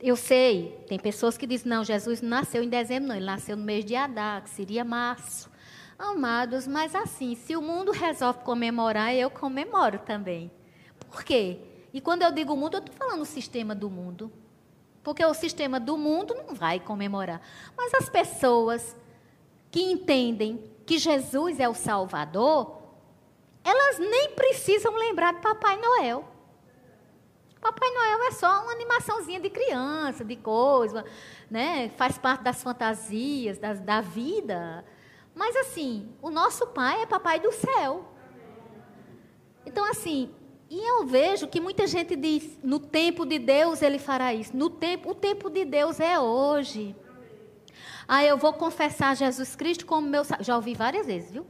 Eu 0.02 0.16
sei, 0.16 0.84
tem 0.88 0.98
pessoas 0.98 1.38
que 1.38 1.46
dizem, 1.46 1.70
não, 1.70 1.84
Jesus 1.84 2.22
nasceu 2.22 2.64
em 2.64 2.70
dezembro, 2.70 3.10
não, 3.10 3.16
ele 3.16 3.26
nasceu 3.26 3.58
no 3.58 3.64
mês 3.64 3.84
de 3.84 3.96
Adá, 3.96 4.42
que 4.42 4.50
seria 4.50 4.84
março. 4.86 5.50
Amados, 5.98 6.66
mas 6.66 6.96
assim, 6.96 7.36
se 7.36 7.56
o 7.58 7.62
mundo 7.62 7.92
resolve 7.92 8.40
comemorar, 8.40 9.14
eu 9.14 9.30
comemoro 9.30 10.00
também. 10.00 10.50
Por 11.10 11.24
quê? 11.24 11.60
E 11.94 12.00
quando 12.00 12.22
eu 12.22 12.32
digo 12.32 12.56
mundo, 12.56 12.76
eu 12.76 12.80
estou 12.80 12.96
falando 12.96 13.22
o 13.22 13.26
sistema 13.26 13.76
do 13.76 13.90
mundo. 13.90 14.32
Porque 15.04 15.26
o 15.26 15.34
sistema 15.34 15.80
do 15.80 15.98
mundo 15.98 16.34
não 16.36 16.54
vai 16.54 16.80
comemorar. 16.80 17.42
Mas 17.76 17.94
as 17.94 18.10
pessoas 18.10 18.96
que 19.72 19.82
entendem 19.82 20.64
que 20.90 20.98
Jesus 20.98 21.60
é 21.60 21.70
o 21.70 21.76
Salvador, 21.76 22.82
elas 23.64 24.00
nem 24.00 24.32
precisam 24.32 24.92
lembrar 24.96 25.36
de 25.36 25.40
Papai 25.40 25.80
Noel. 25.80 26.28
Papai 27.62 27.92
Noel 27.92 28.24
é 28.24 28.32
só 28.32 28.64
uma 28.64 28.72
animaçãozinha 28.72 29.40
de 29.40 29.52
criança, 29.52 30.26
de 30.26 30.36
coisa, 30.36 31.06
né? 31.48 31.90
faz 31.96 32.18
parte 32.18 32.42
das 32.42 32.64
fantasias, 32.64 33.60
da 33.60 34.02
vida. 34.02 34.84
Mas 35.36 35.56
assim, 35.58 36.12
o 36.24 36.32
nosso 36.32 36.66
pai 36.66 37.04
é 37.04 37.06
papai 37.06 37.40
do 37.40 37.52
céu. 37.52 38.06
Então, 39.68 39.86
assim, 39.86 40.34
e 40.72 40.80
eu 40.90 41.06
vejo 41.06 41.48
que 41.48 41.62
muita 41.62 41.86
gente 41.86 42.16
diz: 42.16 42.58
no 42.64 42.80
tempo 42.80 43.28
de 43.28 43.38
Deus 43.38 43.84
ele 43.84 44.00
fará 44.00 44.34
isso. 44.34 44.58
No 44.58 44.72
tempo, 44.72 45.12
o 45.12 45.14
tempo 45.14 45.52
de 45.52 45.66
Deus 45.66 46.00
é 46.00 46.20
hoje. 46.20 46.96
Ah, 48.12 48.26
eu 48.26 48.38
vou 48.38 48.52
confessar 48.54 49.16
Jesus 49.16 49.56
Cristo 49.56 49.86
como 49.86 50.08
meu. 50.08 50.24
Já 50.40 50.56
ouvi 50.56 50.74
várias 50.74 51.06
vezes, 51.06 51.32
viu? 51.32 51.46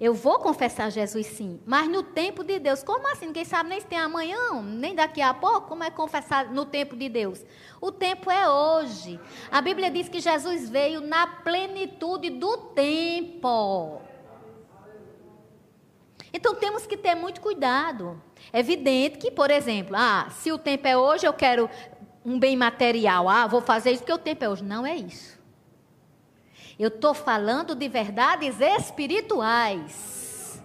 Eu 0.00 0.12
vou 0.12 0.40
confessar 0.40 0.90
Jesus 0.90 1.28
sim, 1.28 1.60
mas 1.64 1.88
no 1.88 2.02
tempo 2.02 2.42
de 2.42 2.58
Deus. 2.58 2.82
Como 2.82 3.06
assim? 3.06 3.26
Ninguém 3.26 3.44
sabe 3.44 3.68
nem 3.68 3.80
se 3.80 3.86
tem 3.86 4.00
amanhã, 4.00 4.60
nem 4.60 4.96
daqui 4.96 5.22
a 5.22 5.32
pouco. 5.32 5.68
Como 5.68 5.84
é 5.84 5.90
confessar 5.92 6.52
no 6.52 6.66
tempo 6.66 6.96
de 6.96 7.08
Deus? 7.08 7.46
O 7.80 7.92
tempo 7.92 8.32
é 8.32 8.50
hoje. 8.50 9.20
A 9.48 9.60
Bíblia 9.60 9.92
diz 9.92 10.08
que 10.08 10.18
Jesus 10.18 10.68
veio 10.68 11.00
na 11.00 11.28
plenitude 11.28 12.30
do 12.30 12.56
tempo. 12.74 14.02
Então 16.32 16.52
temos 16.56 16.84
que 16.84 16.96
ter 16.96 17.14
muito 17.14 17.40
cuidado. 17.40 18.20
É 18.52 18.58
evidente 18.58 19.18
que, 19.18 19.30
por 19.30 19.52
exemplo, 19.52 19.94
ah, 19.96 20.26
se 20.30 20.50
o 20.50 20.58
tempo 20.58 20.88
é 20.88 20.96
hoje, 20.96 21.28
eu 21.28 21.32
quero 21.32 21.70
um 22.24 22.40
bem 22.40 22.56
material. 22.56 23.28
Ah, 23.28 23.46
vou 23.46 23.60
fazer 23.60 23.92
isso 23.92 24.02
porque 24.02 24.12
o 24.12 24.18
tempo 24.18 24.44
é 24.44 24.48
hoje. 24.48 24.64
Não 24.64 24.84
é 24.84 24.96
isso. 24.96 25.31
Eu 26.82 26.88
estou 26.88 27.14
falando 27.14 27.76
de 27.76 27.88
verdades 27.88 28.60
espirituais. 28.60 30.60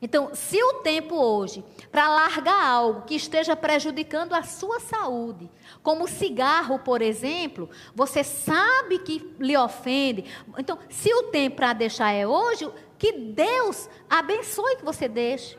Então, 0.00 0.32
se 0.36 0.62
o 0.62 0.74
tempo 0.74 1.16
hoje, 1.16 1.64
para 1.90 2.08
largar 2.08 2.64
algo 2.64 3.02
que 3.02 3.16
esteja 3.16 3.56
prejudicando 3.56 4.34
a 4.34 4.44
sua 4.44 4.78
saúde, 4.78 5.50
como 5.82 6.06
cigarro, 6.06 6.78
por 6.78 7.02
exemplo, 7.02 7.68
você 7.92 8.22
sabe 8.22 9.00
que 9.00 9.34
lhe 9.40 9.56
ofende. 9.56 10.26
Então, 10.56 10.78
se 10.88 11.12
o 11.12 11.24
tempo 11.24 11.56
para 11.56 11.72
deixar 11.72 12.12
é 12.12 12.24
hoje, 12.24 12.70
que 12.96 13.10
Deus 13.10 13.90
abençoe 14.08 14.76
que 14.76 14.84
você 14.84 15.08
deixe. 15.08 15.58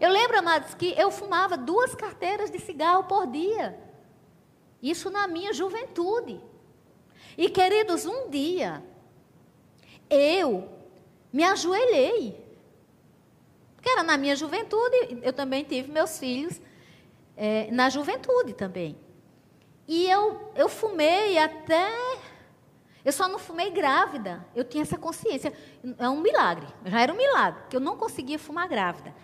Eu 0.00 0.12
lembro, 0.12 0.38
amados, 0.38 0.74
que 0.74 0.94
eu 0.96 1.10
fumava 1.10 1.56
duas 1.56 1.96
carteiras 1.96 2.48
de 2.48 2.60
cigarro 2.60 3.02
por 3.08 3.26
dia. 3.26 3.76
Isso 4.80 5.10
na 5.10 5.26
minha 5.26 5.52
juventude. 5.52 6.40
E, 7.36 7.48
queridos, 7.48 8.06
um 8.06 8.28
dia, 8.28 8.82
eu 10.10 10.68
me 11.32 11.44
ajoelhei. 11.44 12.44
Porque 13.76 13.88
era 13.88 14.02
na 14.02 14.16
minha 14.16 14.34
juventude, 14.34 15.20
eu 15.22 15.32
também 15.32 15.62
tive 15.64 15.90
meus 15.90 16.18
filhos 16.18 16.60
é, 17.36 17.70
na 17.70 17.88
juventude 17.88 18.52
também. 18.52 18.96
E 19.86 20.06
eu, 20.10 20.52
eu 20.54 20.68
fumei 20.68 21.38
até. 21.38 21.90
Eu 23.04 23.12
só 23.12 23.28
não 23.28 23.38
fumei 23.38 23.70
grávida. 23.70 24.44
Eu 24.54 24.64
tinha 24.64 24.82
essa 24.82 24.98
consciência. 24.98 25.52
É 25.98 26.08
um 26.08 26.20
milagre. 26.20 26.66
Já 26.84 27.00
era 27.00 27.12
um 27.12 27.16
milagre, 27.16 27.62
que 27.70 27.76
eu 27.76 27.80
não 27.80 27.96
conseguia 27.96 28.38
fumar 28.38 28.68
grávida. 28.68 29.14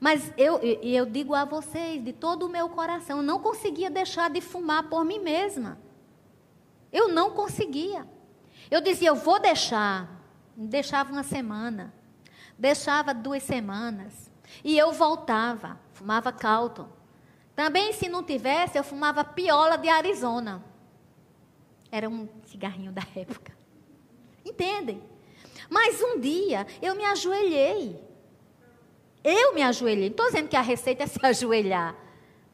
Mas 0.00 0.32
eu, 0.36 0.58
eu, 0.58 1.06
digo 1.06 1.34
a 1.34 1.44
vocês, 1.44 2.02
de 2.02 2.12
todo 2.12 2.46
o 2.46 2.48
meu 2.48 2.68
coração, 2.70 3.18
eu 3.18 3.22
não 3.22 3.38
conseguia 3.38 3.90
deixar 3.90 4.30
de 4.30 4.40
fumar 4.40 4.88
por 4.88 5.04
mim 5.04 5.18
mesma. 5.18 5.78
Eu 6.92 7.08
não 7.08 7.30
conseguia. 7.30 8.06
Eu 8.70 8.80
dizia, 8.80 9.08
eu 9.08 9.16
vou 9.16 9.40
deixar. 9.40 10.08
Deixava 10.56 11.12
uma 11.12 11.22
semana. 11.22 11.92
Deixava 12.58 13.14
duas 13.14 13.42
semanas. 13.42 14.30
E 14.64 14.76
eu 14.76 14.92
voltava. 14.92 15.80
Fumava 15.92 16.32
Calton. 16.32 16.88
Também, 17.54 17.92
se 17.92 18.08
não 18.08 18.22
tivesse, 18.22 18.78
eu 18.78 18.84
fumava 18.84 19.24
piola 19.24 19.76
de 19.76 19.88
Arizona. 19.88 20.64
Era 21.90 22.08
um 22.08 22.28
cigarrinho 22.46 22.92
da 22.92 23.02
época. 23.14 23.52
Entendem? 24.44 25.02
Mas 25.68 26.00
um 26.02 26.18
dia 26.18 26.66
eu 26.80 26.94
me 26.94 27.04
ajoelhei. 27.04 28.00
Eu 29.22 29.54
me 29.54 29.62
ajoelhei. 29.62 30.08
Não 30.08 30.12
estou 30.12 30.26
dizendo 30.26 30.48
que 30.48 30.56
a 30.56 30.62
receita 30.62 31.04
é 31.04 31.06
se 31.06 31.18
ajoelhar. 31.24 31.94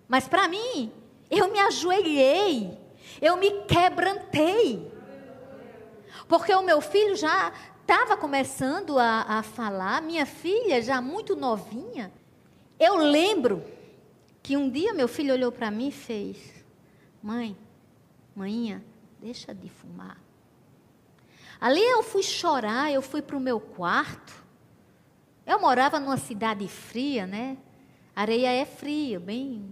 Mas 0.08 0.28
para 0.28 0.48
mim, 0.48 0.92
eu 1.30 1.50
me 1.50 1.58
ajoelhei. 1.58 2.85
Eu 3.20 3.36
me 3.36 3.62
quebrantei. 3.62 4.90
Porque 6.28 6.52
o 6.54 6.62
meu 6.62 6.80
filho 6.80 7.14
já 7.16 7.52
estava 7.80 8.16
começando 8.16 8.98
a, 8.98 9.38
a 9.38 9.42
falar, 9.42 10.02
minha 10.02 10.26
filha 10.26 10.82
já 10.82 11.00
muito 11.00 11.36
novinha. 11.36 12.12
Eu 12.78 12.96
lembro 12.96 13.64
que 14.42 14.56
um 14.56 14.68
dia 14.68 14.92
meu 14.92 15.08
filho 15.08 15.32
olhou 15.32 15.52
para 15.52 15.70
mim 15.70 15.88
e 15.88 15.92
fez: 15.92 16.64
Mãe, 17.22 17.56
mãinha, 18.34 18.84
deixa 19.20 19.54
de 19.54 19.68
fumar. 19.68 20.18
Ali 21.60 21.82
eu 21.82 22.02
fui 22.02 22.22
chorar, 22.22 22.92
eu 22.92 23.00
fui 23.00 23.22
para 23.22 23.36
o 23.36 23.40
meu 23.40 23.58
quarto. 23.58 24.44
Eu 25.46 25.60
morava 25.60 25.98
numa 25.98 26.16
cidade 26.16 26.66
fria, 26.68 27.26
né? 27.26 27.56
Areia 28.14 28.50
é 28.50 28.64
fria, 28.64 29.18
bem. 29.18 29.64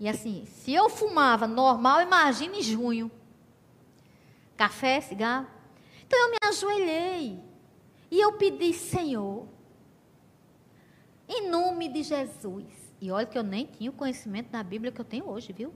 E 0.00 0.08
assim, 0.08 0.46
se 0.46 0.72
eu 0.72 0.88
fumava 0.88 1.46
normal, 1.46 2.00
imagine 2.00 2.58
em 2.58 2.62
junho. 2.62 3.10
Café, 4.56 4.98
cigarro. 5.02 5.46
Então 6.06 6.18
eu 6.18 6.30
me 6.30 6.36
ajoelhei. 6.42 7.38
E 8.10 8.18
eu 8.18 8.32
pedi, 8.32 8.72
Senhor, 8.72 9.46
em 11.28 11.50
nome 11.50 11.88
de 11.88 12.02
Jesus. 12.02 12.64
E 12.98 13.10
olha 13.10 13.26
que 13.26 13.36
eu 13.36 13.42
nem 13.42 13.66
tinha 13.66 13.90
o 13.90 13.94
conhecimento 13.94 14.48
da 14.48 14.62
Bíblia 14.62 14.90
que 14.90 15.00
eu 15.00 15.04
tenho 15.04 15.28
hoje, 15.28 15.52
viu? 15.52 15.72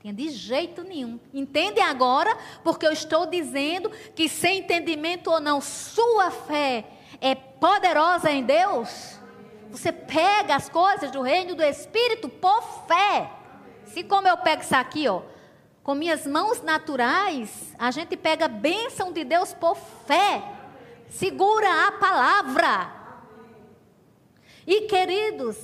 Tinha 0.00 0.14
de 0.14 0.30
jeito 0.30 0.84
nenhum. 0.84 1.18
Entende 1.34 1.80
agora? 1.80 2.36
Porque 2.62 2.86
eu 2.86 2.92
estou 2.92 3.26
dizendo 3.26 3.90
que 4.14 4.28
sem 4.28 4.60
entendimento 4.60 5.30
ou 5.30 5.40
não, 5.40 5.60
sua 5.60 6.30
fé 6.30 6.86
é 7.20 7.34
poderosa 7.34 8.30
em 8.30 8.44
Deus, 8.44 9.18
você 9.70 9.92
pega 9.92 10.54
as 10.54 10.68
coisas 10.68 11.10
do 11.10 11.22
reino 11.22 11.54
do 11.54 11.62
Espírito 11.62 12.28
por 12.28 12.62
fé. 12.86 13.30
Se 13.86 14.02
como 14.04 14.28
eu 14.28 14.36
pego 14.38 14.62
isso 14.62 14.74
aqui, 14.74 15.08
ó, 15.08 15.22
com 15.82 15.94
minhas 15.94 16.26
mãos 16.26 16.62
naturais, 16.62 17.74
a 17.78 17.90
gente 17.90 18.16
pega 18.16 18.46
a 18.46 18.48
bênção 18.48 19.12
de 19.12 19.24
Deus 19.24 19.54
por 19.54 19.76
fé. 20.06 20.42
Segura 21.08 21.86
a 21.86 21.92
palavra. 21.92 22.92
E 24.66 24.82
queridos, 24.82 25.56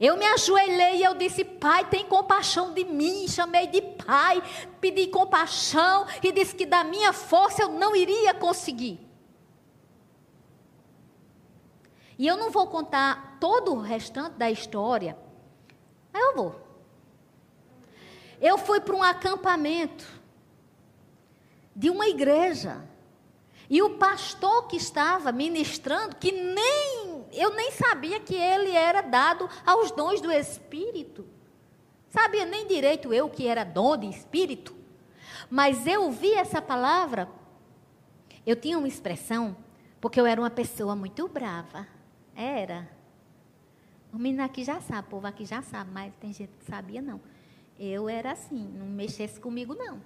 eu 0.00 0.16
me 0.16 0.26
ajoelhei 0.26 0.96
e 0.96 1.04
eu 1.04 1.14
disse: 1.14 1.44
Pai, 1.44 1.84
tem 1.84 2.04
compaixão 2.04 2.74
de 2.74 2.84
mim. 2.84 3.28
Chamei 3.28 3.68
de 3.68 3.80
Pai, 3.80 4.42
pedi 4.80 5.06
compaixão 5.06 6.06
e 6.22 6.32
disse 6.32 6.56
que 6.56 6.66
da 6.66 6.82
minha 6.82 7.12
força 7.12 7.62
eu 7.62 7.68
não 7.68 7.94
iria 7.94 8.34
conseguir. 8.34 9.11
E 12.18 12.26
eu 12.26 12.36
não 12.36 12.50
vou 12.50 12.66
contar 12.66 13.38
todo 13.40 13.72
o 13.74 13.80
restante 13.80 14.34
da 14.36 14.50
história, 14.50 15.16
mas 16.12 16.22
eu 16.22 16.34
vou. 16.36 16.60
Eu 18.40 18.58
fui 18.58 18.80
para 18.80 18.94
um 18.94 19.02
acampamento 19.02 20.06
de 21.74 21.88
uma 21.90 22.06
igreja. 22.08 22.84
E 23.70 23.80
o 23.80 23.96
pastor 23.96 24.66
que 24.66 24.76
estava 24.76 25.32
ministrando, 25.32 26.16
que 26.16 26.30
nem 26.30 27.24
eu 27.32 27.54
nem 27.54 27.72
sabia 27.72 28.20
que 28.20 28.34
ele 28.34 28.72
era 28.72 29.00
dado 29.00 29.48
aos 29.64 29.90
dons 29.90 30.20
do 30.20 30.30
Espírito. 30.30 31.26
Sabia 32.10 32.44
nem 32.44 32.66
direito 32.66 33.12
eu 33.12 33.30
que 33.30 33.46
era 33.46 33.64
dom 33.64 33.96
de 33.96 34.06
Espírito. 34.06 34.76
Mas 35.48 35.86
eu 35.86 36.10
vi 36.10 36.34
essa 36.34 36.60
palavra, 36.60 37.28
eu 38.46 38.54
tinha 38.54 38.78
uma 38.78 38.88
expressão, 38.88 39.56
porque 40.00 40.20
eu 40.20 40.26
era 40.26 40.40
uma 40.40 40.50
pessoa 40.50 40.94
muito 40.94 41.26
brava. 41.26 41.86
Era. 42.36 42.88
O 44.12 44.18
menino 44.18 44.42
aqui 44.42 44.62
já 44.62 44.80
sabe, 44.80 45.08
o 45.08 45.10
povo 45.10 45.26
aqui 45.26 45.44
já 45.44 45.62
sabe, 45.62 45.90
mas 45.90 46.12
tem 46.20 46.32
gente 46.32 46.50
que 46.58 46.64
sabia 46.64 47.00
não. 47.00 47.20
Eu 47.78 48.08
era 48.08 48.32
assim, 48.32 48.68
não 48.74 48.86
mexesse 48.86 49.40
comigo 49.40 49.74
não. 49.74 50.00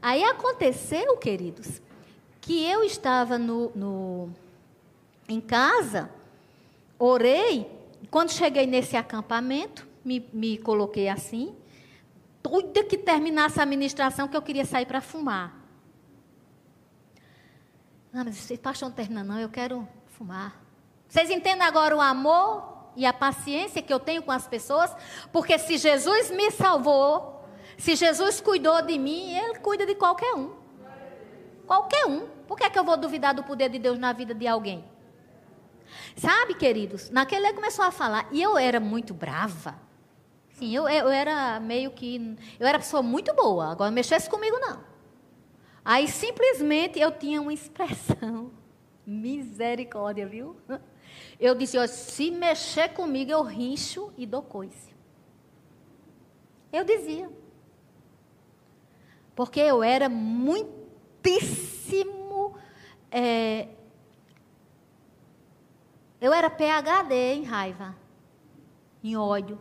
Aí 0.00 0.22
aconteceu, 0.22 1.16
queridos, 1.16 1.82
que 2.40 2.64
eu 2.64 2.84
estava 2.84 3.36
no, 3.36 3.70
no 3.74 4.30
em 5.28 5.40
casa, 5.40 6.08
orei, 6.98 7.70
quando 8.10 8.30
cheguei 8.30 8.66
nesse 8.66 8.96
acampamento, 8.96 9.86
me, 10.04 10.26
me 10.32 10.56
coloquei 10.58 11.08
assim, 11.08 11.54
doida 12.42 12.84
que 12.84 12.96
terminasse 12.96 13.58
a 13.58 13.64
administração, 13.64 14.28
que 14.28 14.36
eu 14.36 14.42
queria 14.42 14.64
sair 14.64 14.86
para 14.86 15.00
fumar. 15.00 15.54
Ah, 18.12 18.24
mas 18.24 18.38
esse 18.38 18.56
pastor 18.56 18.88
não 18.88 18.96
termina 18.96 19.22
não, 19.22 19.38
eu 19.38 19.48
quero 19.48 19.86
fumar. 20.18 20.60
Vocês 21.08 21.30
entendem 21.30 21.62
agora 21.62 21.96
o 21.96 22.00
amor 22.00 22.90
e 22.96 23.06
a 23.06 23.12
paciência 23.12 23.80
que 23.80 23.92
eu 23.92 24.00
tenho 24.00 24.20
com 24.20 24.32
as 24.32 24.48
pessoas? 24.48 24.94
Porque 25.32 25.56
se 25.56 25.78
Jesus 25.78 26.30
me 26.32 26.50
salvou, 26.50 27.44
se 27.78 27.94
Jesus 27.94 28.40
cuidou 28.40 28.82
de 28.82 28.98
mim, 28.98 29.32
Ele 29.32 29.60
cuida 29.60 29.86
de 29.86 29.94
qualquer 29.94 30.34
um. 30.34 30.56
Qualquer 31.66 32.04
um. 32.06 32.26
Por 32.48 32.56
que, 32.58 32.64
é 32.64 32.70
que 32.70 32.78
eu 32.78 32.84
vou 32.84 32.96
duvidar 32.96 33.32
do 33.32 33.44
poder 33.44 33.68
de 33.70 33.78
Deus 33.78 33.98
na 33.98 34.12
vida 34.12 34.34
de 34.34 34.46
alguém? 34.46 34.84
Sabe, 36.16 36.54
queridos, 36.54 37.08
naquele 37.10 37.46
ele 37.46 37.54
começou 37.54 37.84
a 37.84 37.90
falar, 37.90 38.26
e 38.32 38.42
eu 38.42 38.58
era 38.58 38.80
muito 38.80 39.14
brava. 39.14 39.78
Sim, 40.50 40.74
eu, 40.74 40.88
eu 40.88 41.08
era 41.08 41.60
meio 41.60 41.92
que. 41.92 42.36
Eu 42.58 42.66
era 42.66 42.78
pessoa 42.78 43.02
muito 43.02 43.32
boa, 43.32 43.70
agora 43.70 43.90
mexesse 43.90 44.28
comigo 44.28 44.58
não. 44.58 44.82
Aí 45.84 46.08
simplesmente 46.08 46.98
eu 46.98 47.12
tinha 47.12 47.40
uma 47.40 47.52
expressão 47.52 48.50
Misericórdia, 49.08 50.26
viu? 50.26 50.54
Eu 51.40 51.54
disse, 51.54 51.78
ó, 51.78 51.86
se 51.86 52.30
mexer 52.30 52.90
comigo, 52.90 53.30
eu 53.30 53.42
rincho 53.42 54.12
e 54.18 54.26
dou 54.26 54.42
coice. 54.42 54.94
Eu 56.70 56.84
dizia. 56.84 57.30
Porque 59.34 59.60
eu 59.60 59.82
era 59.82 60.10
muitíssimo. 60.10 60.78
É, 63.10 63.68
eu 66.20 66.30
era 66.32 66.50
PHD 66.50 67.14
em 67.34 67.44
raiva, 67.44 67.96
em 69.02 69.16
ódio. 69.16 69.58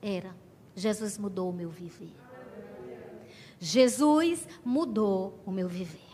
Era. 0.00 0.36
Jesus 0.76 1.18
mudou 1.18 1.50
o 1.50 1.52
meu 1.52 1.70
viver. 1.70 2.14
Jesus 3.58 4.46
mudou 4.64 5.42
o 5.44 5.50
meu 5.50 5.68
viver. 5.68 6.07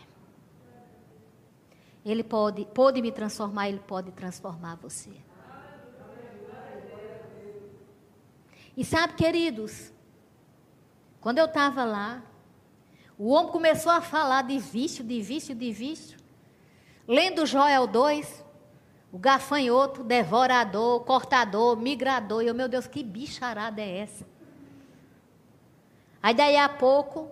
Ele 2.05 2.23
pode, 2.23 2.65
pode 2.65 3.01
me 3.01 3.11
transformar, 3.11 3.67
ele 3.67 3.79
pode 3.79 4.11
transformar 4.11 4.75
você. 4.75 5.09
E 8.77 8.85
sabe, 8.85 9.13
queridos, 9.13 9.91
quando 11.19 11.39
eu 11.39 11.45
estava 11.45 11.83
lá, 11.83 12.21
o 13.17 13.29
homem 13.29 13.51
começou 13.51 13.91
a 13.91 14.01
falar 14.01 14.43
de 14.43 14.59
vício, 14.59 15.03
de 15.03 15.19
vício, 15.21 15.55
de 15.55 15.71
vício. 15.71 16.17
Lendo 17.07 17.45
Joel 17.45 17.87
2, 17.87 18.45
o 19.11 19.17
gafanhoto, 19.17 20.03
devorador, 20.03 20.99
cortador, 21.05 21.75
migrador. 21.77 22.43
E 22.43 22.47
eu, 22.47 22.53
meu 22.53 22.67
Deus, 22.67 22.85
que 22.85 23.01
bicharada 23.01 23.81
é 23.81 23.99
essa? 23.99 24.27
Aí 26.21 26.35
daí 26.35 26.57
a 26.57 26.69
pouco, 26.69 27.29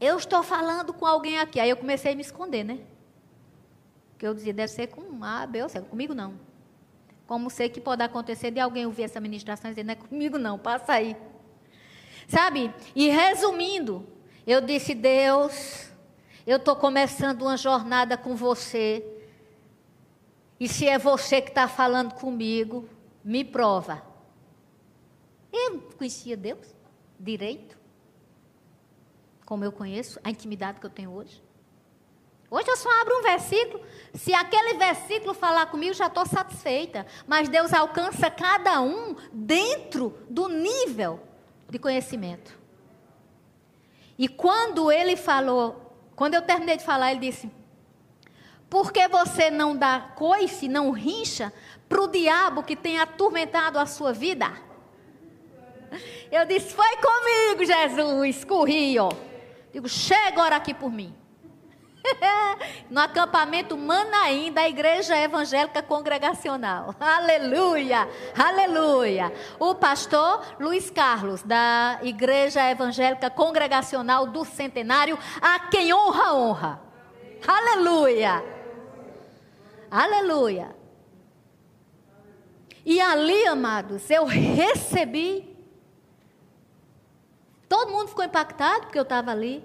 eu 0.00 0.18
estou 0.18 0.42
falando 0.42 0.92
com 0.92 1.06
alguém 1.06 1.38
aqui. 1.38 1.60
Aí 1.60 1.70
eu 1.70 1.76
comecei 1.76 2.12
a 2.12 2.16
me 2.16 2.22
esconder, 2.22 2.64
né? 2.64 2.80
Porque 4.18 4.26
eu 4.26 4.34
dizia, 4.34 4.52
deve 4.52 4.72
ser 4.72 4.88
com 4.88 5.22
A, 5.22 5.46
B 5.46 5.62
ou 5.62 5.68
C. 5.68 5.80
Comigo 5.80 6.12
não. 6.12 6.34
Como 7.24 7.48
sei 7.48 7.68
que 7.68 7.80
pode 7.80 8.02
acontecer 8.02 8.50
de 8.50 8.58
alguém 8.58 8.84
ouvir 8.84 9.04
essa 9.04 9.20
ministração 9.20 9.70
e 9.70 9.74
dizer, 9.74 9.84
não 9.84 9.92
é 9.92 9.94
comigo 9.94 10.36
não, 10.36 10.58
passa 10.58 10.94
aí. 10.94 11.16
Sabe? 12.26 12.74
E 12.96 13.08
resumindo, 13.10 14.04
eu 14.44 14.60
disse, 14.60 14.92
Deus, 14.92 15.88
eu 16.44 16.56
estou 16.56 16.74
começando 16.74 17.42
uma 17.42 17.56
jornada 17.56 18.18
com 18.18 18.34
você. 18.34 19.06
E 20.58 20.66
se 20.66 20.88
é 20.88 20.98
você 20.98 21.40
que 21.40 21.50
está 21.50 21.68
falando 21.68 22.14
comigo, 22.14 22.88
me 23.22 23.44
prova. 23.44 24.02
Eu 25.52 25.80
conhecia 25.96 26.36
Deus 26.36 26.74
direito, 27.20 27.78
como 29.46 29.64
eu 29.64 29.70
conheço, 29.70 30.18
a 30.24 30.30
intimidade 30.30 30.80
que 30.80 30.86
eu 30.86 30.90
tenho 30.90 31.12
hoje. 31.12 31.40
Hoje 32.50 32.70
eu 32.70 32.76
só 32.76 32.88
abro 33.00 33.18
um 33.18 33.22
versículo. 33.22 33.82
Se 34.14 34.32
aquele 34.32 34.74
versículo 34.74 35.34
falar 35.34 35.66
comigo, 35.66 35.92
já 35.94 36.06
estou 36.06 36.24
satisfeita. 36.24 37.06
Mas 37.26 37.48
Deus 37.48 37.72
alcança 37.74 38.30
cada 38.30 38.80
um 38.80 39.14
dentro 39.32 40.18
do 40.30 40.48
nível 40.48 41.20
de 41.68 41.78
conhecimento. 41.78 42.58
E 44.18 44.26
quando 44.26 44.90
ele 44.90 45.14
falou, 45.14 45.94
quando 46.16 46.34
eu 46.34 46.42
terminei 46.42 46.78
de 46.78 46.84
falar, 46.84 47.10
ele 47.10 47.20
disse: 47.20 47.50
Por 48.70 48.92
que 48.92 49.06
você 49.08 49.50
não 49.50 49.76
dá 49.76 50.00
coice, 50.16 50.68
não 50.68 50.90
rincha 50.90 51.52
para 51.88 52.02
o 52.02 52.08
diabo 52.08 52.62
que 52.62 52.74
tem 52.74 52.98
atormentado 52.98 53.78
a 53.78 53.84
sua 53.84 54.12
vida? 54.12 54.50
Eu 56.32 56.46
disse: 56.46 56.74
Foi 56.74 56.96
comigo, 56.96 57.64
Jesus. 57.64 58.42
Corri, 58.44 58.98
ó. 58.98 59.10
Digo: 59.70 59.88
Chega 59.88 60.28
agora 60.28 60.56
aqui 60.56 60.72
por 60.72 60.90
mim. 60.90 61.14
no 62.90 63.00
acampamento 63.00 63.76
Manaim 63.76 64.52
da 64.52 64.68
Igreja 64.68 65.16
Evangélica 65.16 65.82
Congregacional. 65.82 66.94
Aleluia! 67.00 68.08
Aleluia! 68.36 69.32
O 69.58 69.74
pastor 69.74 70.42
Luiz 70.58 70.90
Carlos, 70.90 71.42
da 71.42 71.98
Igreja 72.02 72.68
Evangélica 72.70 73.30
Congregacional 73.30 74.26
do 74.26 74.44
Centenário, 74.44 75.18
a 75.40 75.58
quem 75.68 75.92
honra, 75.92 76.34
honra. 76.34 76.80
Aleluia! 77.46 78.44
Aleluia! 79.90 80.76
E 82.84 83.00
ali, 83.00 83.46
amados, 83.46 84.08
eu 84.10 84.24
recebi. 84.24 85.56
Todo 87.68 87.90
mundo 87.90 88.08
ficou 88.08 88.24
impactado 88.24 88.86
porque 88.86 88.98
eu 88.98 89.02
estava 89.02 89.30
ali. 89.30 89.62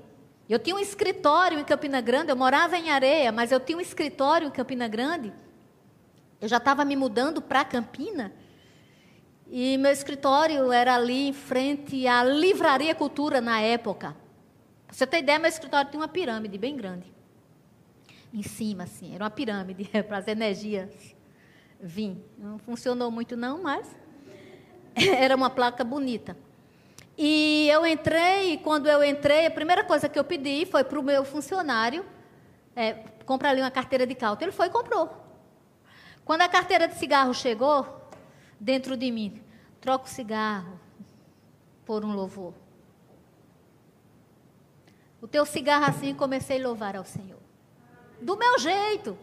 Eu 0.50 0.60
tinha 0.60 0.76
um 0.76 0.80
escritório 0.80 1.60
em 1.60 1.64
Campina 1.64 2.02
Grande, 2.02 2.30
eu 2.30 2.36
morava 2.36 2.78
em 2.78 2.90
Areia, 2.90 3.32
mas 3.32 3.52
eu 3.52 3.60
tinha 3.60 3.78
um 3.78 3.82
escritório 3.82 4.48
em 4.48 4.52
Campina 4.52 4.88
Grande. 4.88 5.34
Eu 6.42 6.48
já 6.48 6.58
estava 6.58 6.84
me 6.84 6.96
mudando 6.96 7.42
para 7.42 7.64
Campina. 7.64 8.34
E 9.50 9.78
meu 9.78 9.92
escritório 9.92 10.72
era 10.72 10.96
ali 10.96 11.30
em 11.30 11.34
frente 11.34 12.06
à 12.08 12.24
Livraria 12.24 12.94
Cultura 12.94 13.40
na 13.40 13.62
época. 13.62 14.16
Pra 14.86 14.96
você 14.96 15.08
ter 15.08 15.20
ideia, 15.20 15.40
meu 15.40 15.48
escritório 15.48 15.90
tinha 15.90 16.02
uma 16.02 16.08
pirâmide 16.08 16.58
bem 16.58 16.76
grande. 16.76 17.12
Em 18.34 18.44
cima, 18.44 18.84
assim, 18.84 19.16
era 19.16 19.24
uma 19.24 19.30
pirâmide 19.30 19.86
para 20.04 20.18
as 20.18 20.28
energias 20.28 21.16
vir. 21.80 22.18
Não 22.38 22.58
funcionou 22.58 23.10
muito 23.10 23.38
não, 23.38 23.62
mas 23.62 23.96
era 24.96 25.36
uma 25.36 25.50
placa 25.50 25.84
bonita. 25.84 26.36
E 27.18 27.68
eu 27.70 27.86
entrei, 27.86 28.58
quando 28.58 28.88
eu 28.88 29.04
entrei, 29.04 29.46
a 29.46 29.52
primeira 29.52 29.84
coisa 29.84 30.10
que 30.10 30.18
eu 30.18 30.24
pedi 30.24 30.66
foi 30.66 30.84
para 30.84 31.00
o 31.00 31.04
meu 31.04 31.24
funcionário 31.24 32.06
é, 32.76 32.94
comprar 33.26 33.50
ali 33.50 33.62
uma 33.62 33.72
carteira 33.72 34.06
de 34.08 34.16
cálculo. 34.16 34.46
Ele 34.46 34.52
foi 34.52 34.68
e 34.68 34.70
comprou. 34.70 35.12
Quando 36.26 36.42
a 36.42 36.50
carteira 36.50 36.88
de 36.88 36.96
cigarro 36.96 37.34
chegou, 37.34 38.10
dentro 38.60 38.96
de 38.98 39.12
mim, 39.12 39.42
troca 39.80 40.06
o 40.06 40.10
cigarro 40.10 40.80
por 41.86 42.04
um 42.04 42.14
louvor. 42.14 42.54
O 45.22 45.28
teu 45.28 45.46
cigarro 45.46 45.86
assim, 45.86 46.14
comecei 46.14 46.60
a 46.60 46.68
louvar 46.68 46.96
ao 46.96 47.06
Senhor. 47.06 47.40
Do 48.22 48.38
meu 48.38 48.58
jeito. 48.58 49.18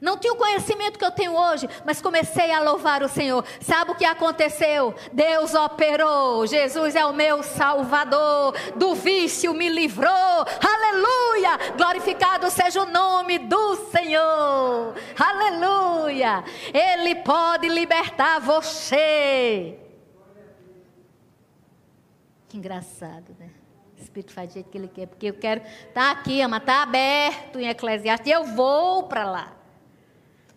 Não 0.00 0.18
tinha 0.18 0.32
o 0.32 0.36
conhecimento 0.36 0.98
que 0.98 1.04
eu 1.04 1.10
tenho 1.10 1.34
hoje, 1.34 1.68
mas 1.84 2.02
comecei 2.02 2.50
a 2.50 2.60
louvar 2.60 3.02
o 3.02 3.08
Senhor. 3.08 3.44
Sabe 3.60 3.92
o 3.92 3.94
que 3.94 4.04
aconteceu? 4.04 4.94
Deus 5.12 5.54
operou. 5.54 6.46
Jesus 6.46 6.94
é 6.94 7.06
o 7.06 7.14
meu 7.14 7.42
Salvador. 7.42 8.54
Do 8.76 8.94
vício 8.94 9.54
me 9.54 9.68
livrou. 9.68 10.10
Aleluia! 10.10 11.74
Glorificado 11.76 12.50
seja 12.50 12.82
o 12.82 12.90
nome 12.90 13.38
do 13.38 13.76
Senhor. 13.90 14.94
Aleluia! 15.18 16.44
Ele 16.72 17.14
pode 17.16 17.68
libertar 17.68 18.40
você. 18.40 19.78
Que 22.48 22.58
engraçado, 22.58 23.34
né? 23.38 23.50
O 23.98 24.02
Espírito 24.02 24.32
faz 24.32 24.48
do 24.48 24.54
jeito 24.54 24.70
que 24.70 24.78
ele 24.78 24.88
quer, 24.88 25.06
porque 25.06 25.26
eu 25.26 25.34
quero 25.34 25.60
estar 25.60 25.92
tá 25.92 26.10
aqui, 26.10 26.40
ama, 26.40 26.58
está 26.58 26.82
aberto 26.82 27.58
em 27.58 27.68
Eclesiastes, 27.68 28.28
e 28.28 28.32
eu 28.32 28.44
vou 28.44 29.04
para 29.04 29.24
lá. 29.24 29.53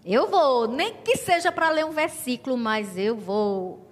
Eu 0.10 0.26
vou, 0.26 0.70
nem 0.70 0.94
que 1.02 1.18
seja 1.18 1.52
para 1.52 1.70
ler 1.70 1.86
um 1.86 1.92
versículo, 1.92 2.56
mas 2.56 2.98
eu 2.98 3.14
vou. 3.14 3.86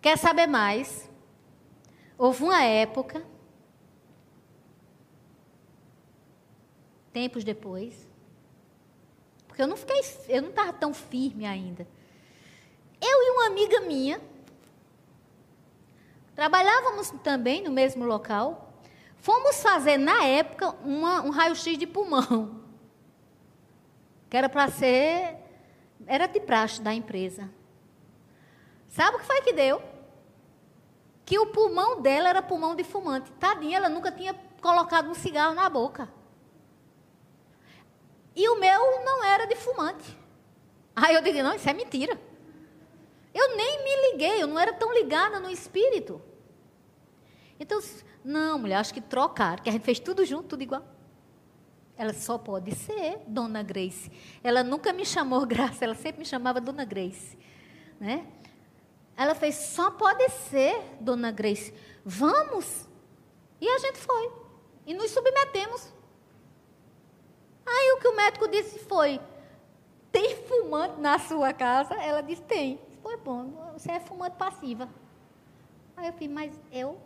Quer 0.00 0.16
saber 0.16 0.46
mais? 0.46 1.10
Houve 2.16 2.44
uma 2.44 2.62
época, 2.62 3.26
tempos 7.12 7.42
depois, 7.42 8.06
porque 9.48 9.62
eu 9.62 9.66
não 9.66 9.76
fiquei, 9.76 10.00
eu 10.28 10.42
não 10.42 10.50
estava 10.50 10.72
tão 10.72 10.94
firme 10.94 11.44
ainda. 11.44 11.84
Eu 13.00 13.22
e 13.24 13.30
uma 13.32 13.46
amiga 13.46 13.80
minha 13.80 14.20
trabalhávamos 16.36 17.10
também 17.24 17.64
no 17.64 17.72
mesmo 17.72 18.04
local. 18.04 18.72
Fomos 19.16 19.60
fazer 19.60 19.96
na 19.96 20.22
época 20.22 20.70
uma, 20.84 21.20
um 21.22 21.30
raio-x 21.30 21.76
de 21.76 21.84
pulmão 21.84 22.57
que 24.28 24.36
era 24.36 24.48
para 24.48 24.68
ser, 24.68 25.36
era 26.06 26.26
de 26.26 26.40
praxe 26.40 26.80
da 26.80 26.92
empresa. 26.92 27.50
Sabe 28.88 29.16
o 29.16 29.20
que 29.20 29.26
foi 29.26 29.40
que 29.42 29.52
deu? 29.52 29.82
Que 31.24 31.38
o 31.38 31.46
pulmão 31.46 32.00
dela 32.00 32.28
era 32.28 32.42
pulmão 32.42 32.74
de 32.74 32.84
fumante. 32.84 33.30
Tadinha, 33.32 33.76
ela 33.76 33.88
nunca 33.88 34.10
tinha 34.10 34.34
colocado 34.60 35.10
um 35.10 35.14
cigarro 35.14 35.54
na 35.54 35.68
boca. 35.68 36.08
E 38.34 38.48
o 38.48 38.58
meu 38.58 39.04
não 39.04 39.24
era 39.24 39.46
de 39.46 39.56
fumante. 39.56 40.16
Aí 40.94 41.14
eu 41.14 41.22
digo, 41.22 41.42
não, 41.42 41.54
isso 41.54 41.68
é 41.68 41.72
mentira. 41.72 42.20
Eu 43.34 43.56
nem 43.56 43.84
me 43.84 44.10
liguei, 44.10 44.42
eu 44.42 44.46
não 44.46 44.58
era 44.58 44.72
tão 44.72 44.92
ligada 44.92 45.38
no 45.38 45.50
espírito. 45.50 46.20
Então, 47.60 47.80
não, 48.24 48.58
mulher, 48.58 48.76
acho 48.76 48.94
que 48.94 49.00
trocar, 49.00 49.60
que 49.60 49.68
a 49.68 49.72
gente 49.72 49.84
fez 49.84 49.98
tudo 49.98 50.24
junto, 50.24 50.48
tudo 50.48 50.62
igual. 50.62 50.84
Ela 51.98 52.14
só 52.14 52.38
pode 52.38 52.72
ser 52.76 53.18
Dona 53.26 53.60
Grace. 53.60 54.08
Ela 54.44 54.62
nunca 54.62 54.92
me 54.92 55.04
chamou 55.04 55.44
Graça, 55.44 55.84
ela 55.84 55.96
sempre 55.96 56.20
me 56.20 56.24
chamava 56.24 56.60
Dona 56.60 56.84
Grace. 56.84 57.36
Né? 57.98 58.24
Ela 59.16 59.34
fez, 59.34 59.56
só 59.56 59.90
pode 59.90 60.28
ser 60.28 60.80
Dona 61.00 61.32
Grace. 61.32 61.74
Vamos. 62.04 62.88
E 63.60 63.68
a 63.68 63.78
gente 63.78 63.98
foi. 63.98 64.30
E 64.86 64.94
nos 64.94 65.10
submetemos. 65.10 65.92
Aí 67.66 67.92
o 67.96 68.00
que 68.00 68.06
o 68.06 68.16
médico 68.16 68.46
disse 68.46 68.78
foi: 68.78 69.20
tem 70.12 70.36
fumante 70.46 71.00
na 71.00 71.18
sua 71.18 71.52
casa? 71.52 71.94
Ela 71.94 72.22
disse: 72.22 72.42
tem. 72.42 72.80
Foi 73.02 73.16
bom, 73.16 73.72
você 73.72 73.90
é 73.90 74.00
fumante 74.00 74.36
passiva. 74.36 74.88
Aí 75.96 76.06
eu 76.06 76.12
falei, 76.12 76.28
mas 76.28 76.60
eu? 76.70 77.00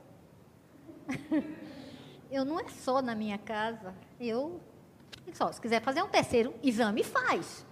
eu 2.30 2.44
não 2.44 2.60
é 2.60 2.68
só 2.68 3.00
na 3.00 3.14
minha 3.14 3.38
casa. 3.38 3.94
Eu 4.20 4.60
se 5.52 5.60
quiser 5.60 5.80
fazer 5.82 6.02
um 6.02 6.08
terceiro 6.08 6.54
exame, 6.62 7.02
faz. 7.02 7.66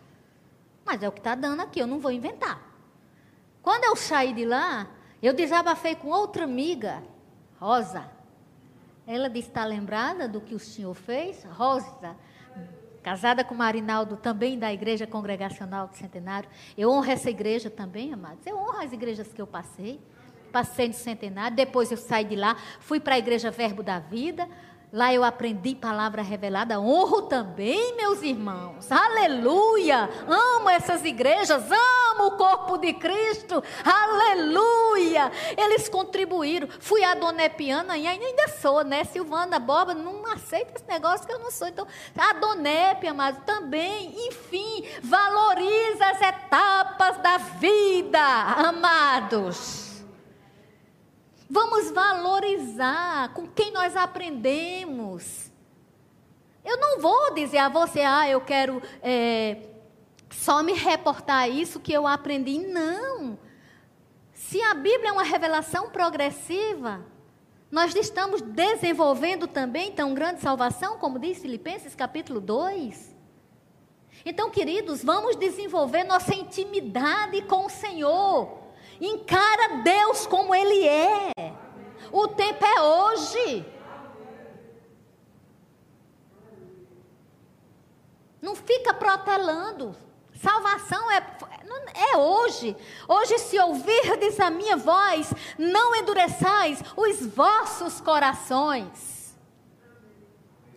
Mas 0.84 1.02
é 1.02 1.08
o 1.08 1.12
que 1.12 1.20
está 1.20 1.34
dando 1.34 1.60
aqui, 1.60 1.80
eu 1.80 1.86
não 1.86 1.98
vou 1.98 2.10
inventar. 2.10 2.60
Quando 3.62 3.84
eu 3.84 3.94
saí 3.94 4.32
de 4.32 4.44
lá, 4.44 4.88
eu 5.22 5.34
desabafei 5.34 5.94
com 5.94 6.08
outra 6.08 6.44
amiga, 6.44 7.02
Rosa. 7.58 8.10
Ela 9.06 9.28
disse: 9.28 9.48
está 9.48 9.64
lembrada 9.64 10.26
do 10.26 10.40
que 10.40 10.54
o 10.54 10.58
senhor 10.58 10.94
fez? 10.94 11.44
Rosa, 11.44 12.16
casada 13.02 13.44
com 13.44 13.54
Marinaldo, 13.54 14.16
também 14.16 14.58
da 14.58 14.72
Igreja 14.72 15.06
Congregacional 15.06 15.88
do 15.88 15.96
Centenário. 15.96 16.48
Eu 16.76 16.90
honro 16.90 17.10
essa 17.10 17.28
igreja 17.28 17.68
também, 17.68 18.12
amados. 18.12 18.46
Eu 18.46 18.56
honro 18.56 18.80
as 18.80 18.92
igrejas 18.92 19.32
que 19.32 19.40
eu 19.40 19.46
passei. 19.46 20.00
Passei 20.50 20.88
no 20.88 20.94
Centenário, 20.94 21.56
depois 21.56 21.92
eu 21.92 21.96
saí 21.96 22.24
de 22.24 22.34
lá, 22.34 22.56
fui 22.80 22.98
para 22.98 23.14
a 23.14 23.18
Igreja 23.18 23.52
Verbo 23.52 23.84
da 23.84 24.00
Vida. 24.00 24.48
Lá 24.92 25.14
eu 25.14 25.22
aprendi 25.22 25.76
palavra 25.76 26.20
revelada. 26.20 26.80
Honro 26.80 27.22
também, 27.22 27.96
meus 27.96 28.22
irmãos. 28.22 28.90
Aleluia! 28.90 30.10
Amo 30.26 30.68
essas 30.68 31.04
igrejas, 31.04 31.62
amo 31.70 32.26
o 32.26 32.36
corpo 32.36 32.76
de 32.76 32.92
Cristo. 32.94 33.62
Aleluia! 33.84 35.30
Eles 35.56 35.88
contribuíram. 35.88 36.68
Fui 36.80 37.04
a 37.04 37.14
Dona 37.14 37.44
Epiana 37.44 37.96
e 37.96 38.04
ainda 38.08 38.48
sou, 38.60 38.82
né? 38.82 39.04
Silvana 39.04 39.60
Boba, 39.60 39.94
não 39.94 40.26
aceita 40.26 40.72
esse 40.74 40.88
negócio 40.88 41.24
que 41.24 41.32
eu 41.32 41.38
não 41.38 41.52
sou. 41.52 41.68
Então, 41.68 41.86
a 42.18 43.14
mas 43.14 43.36
também, 43.46 44.12
enfim, 44.26 44.84
valoriza 45.02 46.04
as 46.04 46.20
etapas 46.20 47.16
da 47.18 47.38
vida, 47.38 48.20
amados. 48.20 49.79
Vamos 51.52 51.90
valorizar 51.90 53.34
com 53.34 53.44
quem 53.44 53.72
nós 53.72 53.96
aprendemos. 53.96 55.50
Eu 56.64 56.76
não 56.76 57.00
vou 57.00 57.34
dizer 57.34 57.58
a 57.58 57.68
você, 57.68 58.02
ah, 58.02 58.28
eu 58.28 58.40
quero 58.40 58.80
é, 59.02 59.56
só 60.30 60.62
me 60.62 60.74
reportar 60.74 61.50
isso 61.50 61.80
que 61.80 61.92
eu 61.92 62.06
aprendi. 62.06 62.58
Não. 62.58 63.36
Se 64.32 64.62
a 64.62 64.74
Bíblia 64.74 65.08
é 65.08 65.12
uma 65.12 65.24
revelação 65.24 65.90
progressiva, 65.90 67.04
nós 67.68 67.96
estamos 67.96 68.40
desenvolvendo 68.40 69.48
também 69.48 69.90
tão 69.90 70.14
grande 70.14 70.40
salvação, 70.40 70.98
como 70.98 71.18
diz 71.18 71.38
Filipenses 71.38 71.96
capítulo 71.96 72.40
2. 72.40 73.12
Então, 74.24 74.50
queridos, 74.50 75.02
vamos 75.02 75.34
desenvolver 75.34 76.04
nossa 76.04 76.32
intimidade 76.32 77.42
com 77.42 77.66
o 77.66 77.70
Senhor. 77.70 78.59
Encara 79.00 79.78
Deus 79.82 80.26
como 80.26 80.54
Ele 80.54 80.86
é. 80.86 81.32
O 82.12 82.28
tempo 82.28 82.64
é 82.64 82.82
hoje. 82.82 83.66
Não 88.42 88.54
fica 88.54 88.92
protelando. 88.92 89.94
Salvação 90.34 91.10
é, 91.10 91.18
é 91.94 92.16
hoje. 92.16 92.76
Hoje, 93.06 93.38
se 93.38 93.58
ouvirdes 93.58 94.40
a 94.40 94.50
minha 94.50 94.76
voz, 94.76 95.32
não 95.58 95.94
endureçais 95.94 96.82
os 96.96 97.26
vossos 97.26 98.00
corações. 98.00 99.38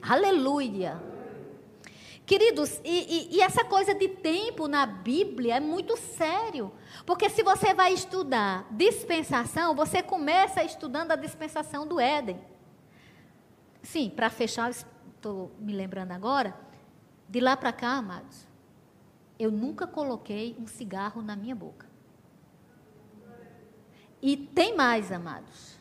Aleluia. 0.01 1.01
Queridos, 2.25 2.79
e, 2.83 3.29
e, 3.31 3.37
e, 3.37 3.41
essa 3.41 3.63
coisa 3.65 3.93
de 3.93 4.07
tempo 4.07 4.67
na 4.67 4.85
Bíblia 4.85 5.55
é 5.55 5.59
muito 5.59 5.97
sério. 5.97 6.71
Porque 7.05 7.29
se 7.29 7.43
você 7.43 7.73
vai 7.73 7.93
estudar 7.93 8.65
dispensação, 8.71 9.75
você 9.75 10.01
começa 10.01 10.63
estudando 10.63 11.11
a 11.11 11.15
dispensação 11.15 11.85
do 11.85 11.99
Éden. 11.99 12.39
Sim, 13.81 14.09
para 14.09 14.29
fechar, 14.29 14.71
estou 14.71 15.51
me 15.59 15.73
lembrando 15.73 16.11
agora, 16.11 16.55
de 17.27 17.39
lá 17.41 17.57
para 17.57 17.73
cá, 17.73 17.93
amados, 17.93 18.47
eu 19.37 19.51
nunca 19.51 19.85
coloquei 19.85 20.55
um 20.59 20.67
cigarro 20.67 21.21
na 21.21 21.35
minha 21.35 21.55
boca. 21.55 21.91
E 24.21 24.37
tem 24.37 24.75
mais, 24.75 25.11
amados. 25.11 25.77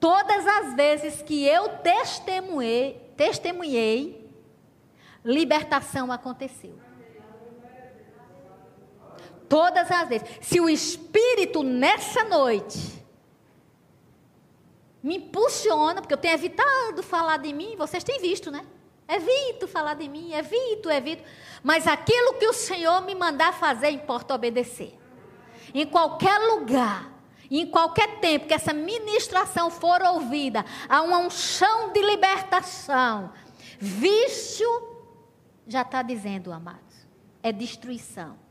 Todas 0.00 0.44
as 0.44 0.74
vezes 0.74 1.22
que 1.22 1.44
eu 1.44 1.78
testemunhei, 1.78 3.12
testemunhei 3.16 4.28
libertação 5.24 6.10
aconteceu. 6.10 6.85
Todas 9.48 9.90
as 9.90 10.08
vezes. 10.08 10.28
Se 10.40 10.60
o 10.60 10.68
Espírito 10.68 11.62
nessa 11.62 12.24
noite 12.24 13.04
me 15.02 15.18
impulsiona, 15.18 16.00
porque 16.00 16.14
eu 16.14 16.18
tenho 16.18 16.34
evitado 16.34 17.02
falar 17.02 17.36
de 17.36 17.52
mim, 17.52 17.76
vocês 17.76 18.02
têm 18.02 18.20
visto, 18.20 18.50
né? 18.50 18.66
Evito 19.08 19.68
falar 19.68 19.94
de 19.94 20.08
mim, 20.08 20.32
evito, 20.32 20.90
evito. 20.90 21.22
Mas 21.62 21.86
aquilo 21.86 22.34
que 22.34 22.46
o 22.48 22.52
Senhor 22.52 23.02
me 23.02 23.14
mandar 23.14 23.52
fazer, 23.52 23.90
importa 23.90 24.34
obedecer. 24.34 24.98
Em 25.72 25.86
qualquer 25.86 26.38
lugar, 26.38 27.08
em 27.48 27.66
qualquer 27.66 28.18
tempo 28.18 28.48
que 28.48 28.54
essa 28.54 28.72
ministração 28.72 29.70
for 29.70 30.02
ouvida, 30.02 30.64
há 30.88 31.02
uma 31.02 31.18
unção 31.18 31.92
de 31.92 32.02
libertação. 32.02 33.32
Vício 33.78 34.68
já 35.68 35.82
está 35.82 36.02
dizendo, 36.02 36.52
amados, 36.52 37.06
é 37.42 37.52
destruição. 37.52 38.45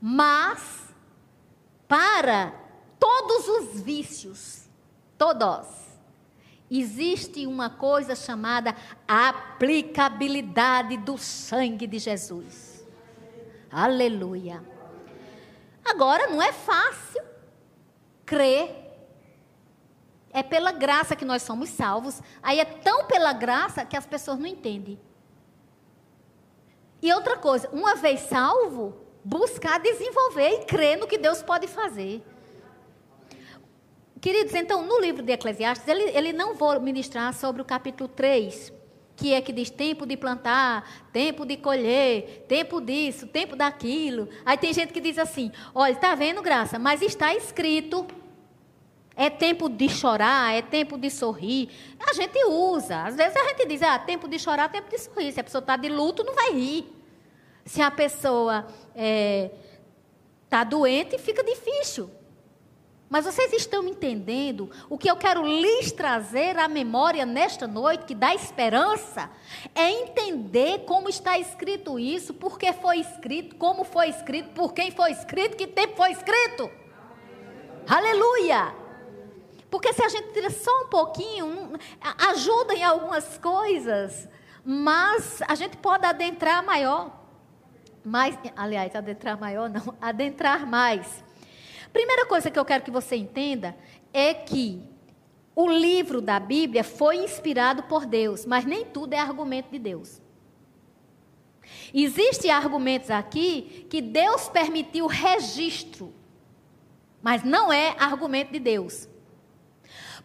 Mas, 0.00 0.94
para 1.86 2.52
todos 2.98 3.48
os 3.48 3.80
vícios, 3.80 4.68
todos, 5.16 5.66
existe 6.70 7.46
uma 7.46 7.70
coisa 7.70 8.14
chamada 8.14 8.76
aplicabilidade 9.06 10.96
do 10.98 11.18
sangue 11.18 11.86
de 11.86 11.98
Jesus. 11.98 12.86
Aleluia. 13.70 14.62
Agora, 15.84 16.28
não 16.28 16.40
é 16.40 16.52
fácil 16.52 17.22
crer 18.24 18.88
é 20.30 20.42
pela 20.42 20.72
graça 20.72 21.16
que 21.16 21.24
nós 21.24 21.42
somos 21.42 21.70
salvos. 21.70 22.22
Aí 22.42 22.60
é 22.60 22.64
tão 22.64 23.06
pela 23.06 23.32
graça 23.32 23.84
que 23.84 23.96
as 23.96 24.06
pessoas 24.06 24.38
não 24.38 24.46
entendem. 24.46 25.00
E 27.00 27.12
outra 27.12 27.36
coisa, 27.36 27.68
uma 27.70 27.94
vez 27.94 28.20
salvo, 28.20 29.07
buscar 29.24 29.78
desenvolver 29.78 30.60
e 30.60 30.64
crer 30.64 30.98
no 30.98 31.06
que 31.06 31.18
Deus 31.18 31.42
pode 31.42 31.66
fazer. 31.66 32.22
Queridos, 34.20 34.54
então, 34.54 34.82
no 34.84 35.00
livro 35.00 35.22
de 35.22 35.32
Eclesiastes, 35.32 35.86
ele, 35.86 36.02
ele 36.16 36.32
não 36.32 36.54
vou 36.54 36.80
ministrar 36.80 37.32
sobre 37.32 37.62
o 37.62 37.64
capítulo 37.64 38.08
3, 38.08 38.72
que 39.14 39.32
é 39.32 39.40
que 39.40 39.52
diz 39.52 39.70
tempo 39.70 40.04
de 40.04 40.16
plantar, 40.16 41.08
tempo 41.12 41.46
de 41.46 41.56
colher, 41.56 42.44
tempo 42.48 42.80
disso, 42.80 43.26
tempo 43.26 43.54
daquilo. 43.54 44.28
Aí 44.44 44.58
tem 44.58 44.72
gente 44.72 44.92
que 44.92 45.00
diz 45.00 45.18
assim: 45.18 45.52
olha, 45.74 45.92
está 45.92 46.14
vendo, 46.14 46.42
graça, 46.42 46.78
mas 46.78 47.00
está 47.00 47.32
escrito 47.34 48.06
é 49.18 49.28
tempo 49.28 49.68
de 49.68 49.88
chorar, 49.88 50.54
é 50.54 50.62
tempo 50.62 50.96
de 50.96 51.10
sorrir. 51.10 51.68
A 52.08 52.12
gente 52.12 52.38
usa. 52.44 53.02
Às 53.02 53.16
vezes 53.16 53.34
a 53.34 53.48
gente 53.48 53.66
diz, 53.66 53.82
ah, 53.82 53.98
tempo 53.98 54.28
de 54.28 54.38
chorar, 54.38 54.70
tempo 54.70 54.88
de 54.88 54.96
sorrir. 54.96 55.32
Se 55.32 55.40
a 55.40 55.44
pessoa 55.44 55.58
está 55.58 55.76
de 55.76 55.88
luto, 55.88 56.22
não 56.22 56.36
vai 56.36 56.52
rir. 56.52 56.86
Se 57.68 57.82
a 57.82 57.90
pessoa 57.90 58.66
está 58.66 58.92
é, 58.96 59.50
tá 60.48 60.64
doente, 60.64 61.18
fica 61.18 61.44
difícil. 61.44 62.10
Mas 63.10 63.26
vocês 63.26 63.52
estão 63.52 63.86
entendendo 63.86 64.70
o 64.88 64.96
que 64.96 65.10
eu 65.10 65.16
quero 65.16 65.46
lhes 65.46 65.92
trazer 65.92 66.58
à 66.58 66.66
memória 66.66 67.26
nesta 67.26 67.66
noite, 67.66 68.06
que 68.06 68.14
dá 68.14 68.34
esperança? 68.34 69.30
É 69.74 69.90
entender 69.90 70.86
como 70.86 71.10
está 71.10 71.38
escrito 71.38 71.98
isso, 71.98 72.32
por 72.32 72.58
que 72.58 72.72
foi 72.72 73.00
escrito, 73.00 73.56
como 73.56 73.84
foi 73.84 74.08
escrito, 74.08 74.48
por 74.54 74.72
quem 74.72 74.90
foi 74.90 75.12
escrito, 75.12 75.54
que 75.54 75.66
tempo 75.66 75.94
foi 75.94 76.12
escrito. 76.12 76.70
Aleluia! 77.86 78.74
Porque 79.70 79.92
se 79.92 80.02
a 80.02 80.08
gente 80.08 80.32
tira 80.32 80.48
só 80.48 80.84
um 80.84 80.88
pouquinho, 80.88 81.78
ajuda 82.30 82.74
em 82.74 82.82
algumas 82.82 83.36
coisas, 83.36 84.26
mas 84.64 85.42
a 85.46 85.54
gente 85.54 85.76
pode 85.76 86.06
adentrar 86.06 86.64
maior. 86.64 87.27
Mais, 88.08 88.38
aliás, 88.56 88.94
adentrar 88.94 89.38
maior 89.38 89.68
não, 89.68 89.94
adentrar 90.00 90.66
mais. 90.66 91.24
Primeira 91.92 92.26
coisa 92.26 92.50
que 92.50 92.58
eu 92.58 92.64
quero 92.64 92.82
que 92.82 92.90
você 92.90 93.16
entenda 93.16 93.76
é 94.12 94.32
que 94.34 94.82
o 95.54 95.68
livro 95.68 96.20
da 96.20 96.38
Bíblia 96.38 96.84
foi 96.84 97.16
inspirado 97.16 97.82
por 97.84 98.06
Deus, 98.06 98.46
mas 98.46 98.64
nem 98.64 98.84
tudo 98.84 99.12
é 99.12 99.18
argumento 99.18 99.70
de 99.70 99.78
Deus. 99.78 100.20
Existem 101.92 102.50
argumentos 102.50 103.10
aqui 103.10 103.86
que 103.90 104.00
Deus 104.00 104.48
permitiu 104.48 105.06
registro, 105.06 106.14
mas 107.22 107.42
não 107.42 107.72
é 107.72 107.94
argumento 107.98 108.52
de 108.52 108.58
Deus. 108.58 109.08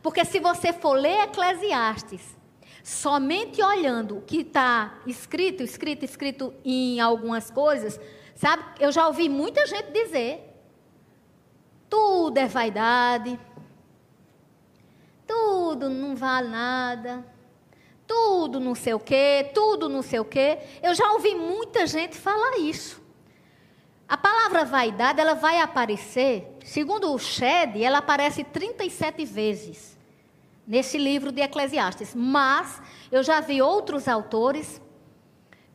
Porque 0.02 0.24
se 0.26 0.40
você 0.40 0.72
for 0.72 0.94
ler 0.94 1.24
Eclesiastes, 1.24 2.38
somente 2.84 3.64
olhando 3.64 4.18
o 4.18 4.22
que 4.22 4.42
está 4.42 5.00
escrito, 5.08 5.64
escrito, 5.64 6.04
escrito 6.04 6.54
em 6.66 7.00
algumas 7.00 7.50
coisas, 7.50 7.98
sabe? 8.36 8.62
Eu 8.78 8.92
já 8.92 9.08
ouvi 9.08 9.30
muita 9.30 9.66
gente 9.66 9.92
dizer: 9.92 10.54
tudo 11.90 12.38
é 12.38 12.46
vaidade, 12.46 13.40
tudo 15.26 15.90
não 15.90 16.14
vale 16.14 16.50
nada, 16.50 17.26
tudo 18.06 18.60
não 18.60 18.76
sei 18.76 18.94
o 18.94 19.00
quê, 19.00 19.50
tudo 19.54 19.88
não 19.88 20.02
sei 20.02 20.20
o 20.20 20.26
quê. 20.26 20.60
Eu 20.82 20.94
já 20.94 21.10
ouvi 21.14 21.34
muita 21.34 21.88
gente 21.88 22.18
falar 22.18 22.58
isso. 22.58 23.02
A 24.06 24.18
palavra 24.18 24.66
vaidade, 24.66 25.22
ela 25.22 25.34
vai 25.34 25.62
aparecer, 25.62 26.58
segundo 26.66 27.14
o 27.14 27.18
Shed, 27.18 27.82
ela 27.82 28.00
aparece 28.00 28.44
37 28.44 29.24
vezes 29.24 29.93
nesse 30.66 30.98
livro 30.98 31.32
de 31.32 31.42
Eclesiastes. 31.42 32.14
Mas 32.16 32.82
eu 33.12 33.24
já 33.24 33.40
vi 33.42 33.62
outros 33.62 34.08
autores, 34.08 34.82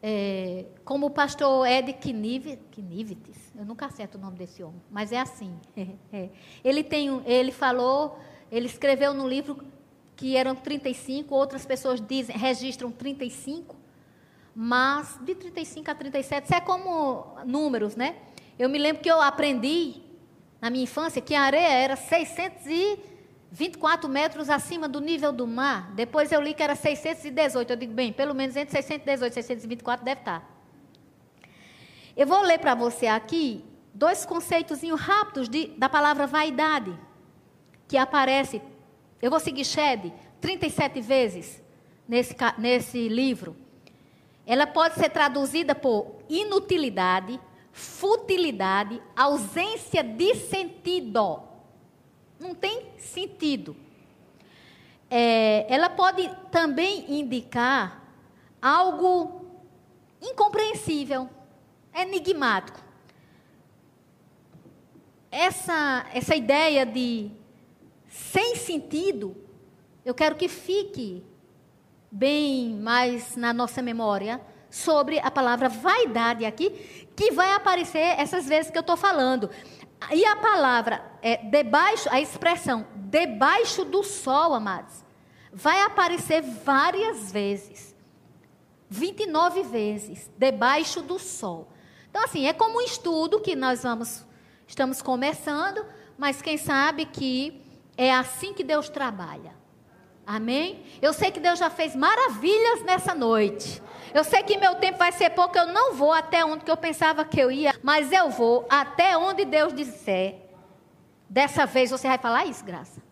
é, 0.03 0.67
como 0.85 1.07
o 1.07 1.11
pastor 1.11 1.67
Ed 1.67 1.93
Knivites, 1.95 3.53
eu 3.57 3.65
nunca 3.65 3.87
acerto 3.87 4.17
o 4.17 4.21
nome 4.21 4.37
desse 4.37 4.63
homem, 4.63 4.81
mas 4.91 5.13
é 5.13 5.19
assim. 5.19 5.55
É. 6.13 6.31
Ele, 6.65 6.83
tem, 6.83 7.23
ele 7.27 7.53
falou, 7.53 8.19
ele 8.51 8.67
escreveu 8.67 9.13
no 9.13 9.29
livro 9.29 9.59
que 10.17 10.37
eram 10.37 10.55
35, 10.55 11.35
outras 11.35 11.65
pessoas 11.65 12.01
dizem, 12.01 12.37
registram 12.37 12.91
35, 12.91 13.77
mas 14.55 15.19
de 15.23 15.35
35 15.35 15.91
a 15.91 15.95
37, 15.95 16.45
isso 16.45 16.55
é 16.55 16.61
como 16.61 17.37
números, 17.47 17.95
né? 17.95 18.17
Eu 18.59 18.69
me 18.69 18.79
lembro 18.79 19.01
que 19.01 19.09
eu 19.09 19.21
aprendi 19.21 20.03
na 20.61 20.71
minha 20.71 20.83
infância 20.83 21.23
que 21.23 21.35
a 21.35 21.43
areia 21.43 21.69
era 21.69 21.95
624 23.51 24.09
metros 24.09 24.51
acima 24.51 24.89
do 24.89 25.01
nível 25.01 25.33
do 25.33 25.47
mar. 25.47 25.93
Depois 25.95 26.31
eu 26.31 26.41
li 26.41 26.53
que 26.53 26.63
era 26.63 26.75
618. 26.75 27.73
Eu 27.73 27.77
digo, 27.77 27.93
bem, 27.93 28.13
pelo 28.13 28.35
menos 28.35 28.57
entre 28.57 28.73
618 28.73 29.33
e 29.33 29.35
624 29.35 30.05
deve 30.05 30.21
estar. 30.21 30.59
Eu 32.17 32.27
vou 32.27 32.43
ler 32.43 32.59
para 32.59 32.75
você 32.75 33.07
aqui 33.07 33.65
dois 33.95 34.27
conceitos 34.27 34.81
rápidos 34.83 35.49
de, 35.49 35.69
da 35.79 35.89
palavra 35.89 36.27
vaidade, 36.27 36.97
que 37.87 37.97
aparece, 37.97 38.61
eu 39.21 39.31
vou 39.31 39.41
seguir 39.41 39.65
Shed 39.65 40.13
37 40.41 41.01
vezes 41.01 41.63
nesse, 42.07 42.37
nesse 42.59 43.09
livro. 43.09 43.57
Ela 44.47 44.67
pode 44.67 44.95
ser 44.95 45.11
traduzida 45.11 45.75
por 45.75 46.23
inutilidade, 46.29 47.41
futilidade, 47.73 49.01
ausência 49.17 50.03
de 50.03 50.35
sentido. 50.35 51.48
Não 52.39 52.55
tem 52.55 52.99
sentido. 52.99 53.77
É, 55.11 55.67
ela 55.73 55.89
pode 55.89 56.29
também 56.51 57.19
indicar 57.19 58.03
algo 58.61 59.47
incompreensível, 60.21 61.29
enigmático. 61.95 62.81
Essa, 65.31 66.07
essa 66.13 66.35
ideia 66.35 66.85
de 66.85 67.31
sem 68.09 68.57
sentido, 68.57 69.37
eu 70.05 70.15
quero 70.15 70.37
que 70.37 70.49
fique 70.49 71.23
bem 72.11 72.75
mais 72.75 73.37
na 73.37 73.53
nossa 73.53 73.83
memória 73.83 74.41
sobre 74.71 75.19
a 75.19 75.31
palavra 75.31 75.69
vaidade 75.69 76.45
aqui, 76.45 76.71
que 77.17 77.31
vai 77.33 77.53
aparecer 77.53 78.19
essas 78.19 78.47
vezes 78.47 78.71
que 78.71 78.79
eu 78.79 78.83
estou 78.83 78.97
falando. 78.97 79.51
E 80.13 80.25
a 80.25 80.37
palavra 80.37 81.03
é 81.23 81.37
debaixo, 81.37 82.09
a 82.11 82.21
expressão 82.21 82.87
debaixo 82.95 83.85
do 83.85 84.03
sol, 84.03 84.55
amados, 84.55 85.05
vai 85.53 85.83
aparecer 85.83 86.43
várias 86.43 87.33
vezes. 87.33 87.97
29 88.89 89.63
vezes, 89.65 90.31
debaixo 90.37 91.03
do 91.03 91.19
sol. 91.19 91.69
Então, 92.09 92.23
assim, 92.25 92.47
é 92.47 92.53
como 92.53 92.79
um 92.79 92.83
estudo 92.83 93.41
que 93.41 93.55
nós 93.55 93.83
vamos, 93.83 94.25
estamos 94.67 95.03
começando, 95.03 95.85
mas 96.17 96.41
quem 96.41 96.57
sabe 96.57 97.05
que 97.05 97.63
é 97.97 98.13
assim 98.13 98.55
que 98.55 98.65
Deus 98.65 98.89
trabalha. 98.89 99.57
Amém? 100.27 100.85
Eu 101.01 101.13
sei 101.13 101.31
que 101.31 101.41
Deus 101.41 101.59
já 101.59 101.71
fez 101.71 101.97
maravilhas 101.97 102.83
nessa 102.83 103.15
noite. 103.15 103.83
Eu 104.15 104.25
sei 104.25 104.43
que 104.43 104.57
meu 104.57 104.75
tempo 104.77 104.99
vai 104.99 105.13
ser 105.13 105.31
pouco, 105.31 105.57
eu 105.59 105.67
não 105.67 105.95
vou 105.95 106.13
até 106.13 106.45
onde 106.45 106.69
eu 106.69 106.77
pensava 106.77 107.25
que 107.25 107.41
eu 107.41 107.51
ia, 107.51 107.75
mas 107.83 108.11
eu 108.13 108.31
vou 108.31 108.67
até 108.69 109.17
onde 109.17 109.45
Deus 109.45 109.73
disser. 109.73 110.37
Dessa 111.29 111.67
vez 111.67 111.91
você 111.91 112.09
vai 112.09 112.19
falar 112.19 112.47
isso, 112.47 112.65
graça. 112.65 113.03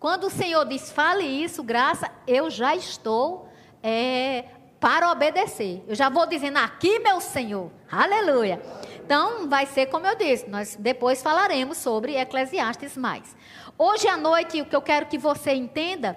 Quando 0.00 0.24
o 0.24 0.30
Senhor 0.30 0.64
diz, 0.64 0.90
fale 0.90 1.24
isso, 1.24 1.62
graça, 1.62 2.10
eu 2.26 2.48
já 2.48 2.74
estou 2.74 3.48
é, 3.82 4.44
para 4.80 5.10
obedecer. 5.10 5.82
Eu 5.86 5.94
já 5.94 6.08
vou 6.08 6.26
dizendo 6.26 6.58
aqui, 6.58 6.98
meu 7.00 7.20
Senhor. 7.20 7.70
Aleluia. 7.90 8.62
Então, 9.04 9.48
vai 9.48 9.66
ser 9.66 9.86
como 9.86 10.06
eu 10.06 10.14
disse, 10.14 10.48
nós 10.48 10.76
depois 10.76 11.22
falaremos 11.22 11.78
sobre 11.78 12.16
Eclesiastes 12.16 12.96
mais. 12.96 13.36
Hoje 13.76 14.08
à 14.08 14.16
noite, 14.16 14.60
o 14.60 14.66
que 14.66 14.76
eu 14.76 14.82
quero 14.82 15.06
que 15.06 15.18
você 15.18 15.52
entenda 15.52 16.16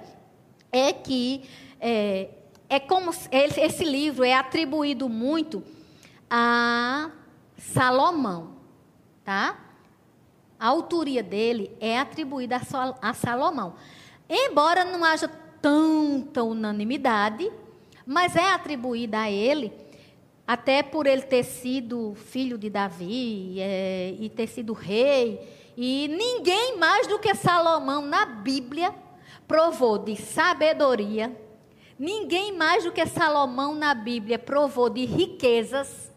é 0.72 0.94
que 0.94 1.50
é, 1.80 2.30
é 2.72 2.80
como 2.80 3.12
esse 3.30 3.84
livro 3.84 4.24
é 4.24 4.34
atribuído 4.34 5.10
muito 5.10 5.62
a 6.30 7.12
Salomão, 7.58 8.54
tá? 9.26 9.60
A 10.58 10.68
autoria 10.68 11.22
dele 11.22 11.76
é 11.82 12.00
atribuída 12.00 12.62
a 13.02 13.14
Salomão. 13.14 13.76
Embora 14.30 14.86
não 14.86 15.04
haja 15.04 15.30
tanta 15.62 16.44
unanimidade, 16.44 17.52
mas 18.06 18.38
é 18.38 18.54
atribuída 18.54 19.20
a 19.20 19.30
ele, 19.30 19.74
até 20.48 20.82
por 20.82 21.08
ele 21.08 21.24
ter 21.24 21.44
sido 21.44 22.16
filho 22.16 22.58
de 22.58 22.70
Davi 22.70 23.58
é, 23.60 24.16
e 24.18 24.30
ter 24.30 24.48
sido 24.48 24.72
rei. 24.72 25.74
E 25.76 26.08
ninguém 26.08 26.78
mais 26.78 27.06
do 27.06 27.20
que 27.20 27.36
Salomão 27.36 28.02
na 28.06 28.26
Bíblia 28.26 28.96
provou 29.46 29.98
de 29.98 30.16
sabedoria, 30.16 31.36
ninguém 32.02 32.52
mais 32.52 32.84
do 32.84 32.92
que 32.92 33.06
Salomão 33.06 33.76
na 33.76 33.94
Bíblia 33.94 34.40
provou 34.40 34.90
de 34.90 35.06
riquezas, 35.06 36.12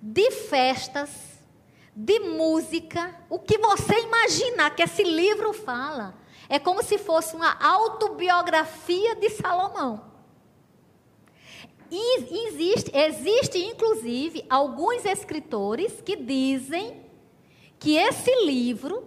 de 0.00 0.30
festas, 0.30 1.38
de 1.94 2.18
música, 2.20 3.14
o 3.28 3.38
que 3.38 3.58
você 3.58 4.00
imaginar 4.00 4.74
que 4.74 4.82
esse 4.82 5.02
livro 5.02 5.52
fala. 5.52 6.14
É 6.48 6.58
como 6.58 6.82
se 6.82 6.96
fosse 6.96 7.36
uma 7.36 7.62
autobiografia 7.62 9.14
de 9.16 9.28
Salomão. 9.28 10.02
E 11.90 12.46
existe, 12.46 12.90
existe 12.96 13.58
inclusive 13.58 14.46
alguns 14.48 15.04
escritores 15.04 16.00
que 16.00 16.16
dizem 16.16 17.04
que 17.78 17.96
esse 17.96 18.34
livro, 18.46 19.06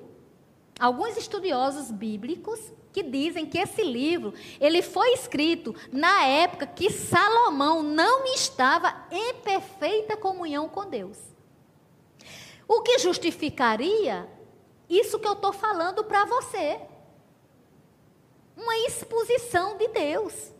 alguns 0.80 1.17
estudiosos 1.17 1.89
bíblicos 1.89 2.59
que 2.94 3.02
dizem 3.02 3.46
que 3.46 3.58
esse 3.58 3.84
livro 3.84 4.34
ele 4.62 4.84
foi 4.84 5.14
escrito 5.14 5.76
na 5.91 6.24
época 6.26 6.68
que 6.68 6.91
Salomão 6.91 7.82
não 7.82 8.24
estava 8.26 9.08
em 9.12 9.34
perfeita 9.36 10.16
comunhão 10.16 10.70
com 10.70 10.86
Deus. 10.86 11.18
O 12.68 12.82
que 12.82 13.00
justificaria 13.00 14.30
isso 14.88 15.20
que 15.20 15.28
eu 15.28 15.34
estou 15.34 15.52
falando 15.52 16.04
para 16.04 16.24
você? 16.26 16.80
Uma 18.56 18.78
exposição 18.88 19.76
de 19.78 19.88
Deus. 19.88 20.53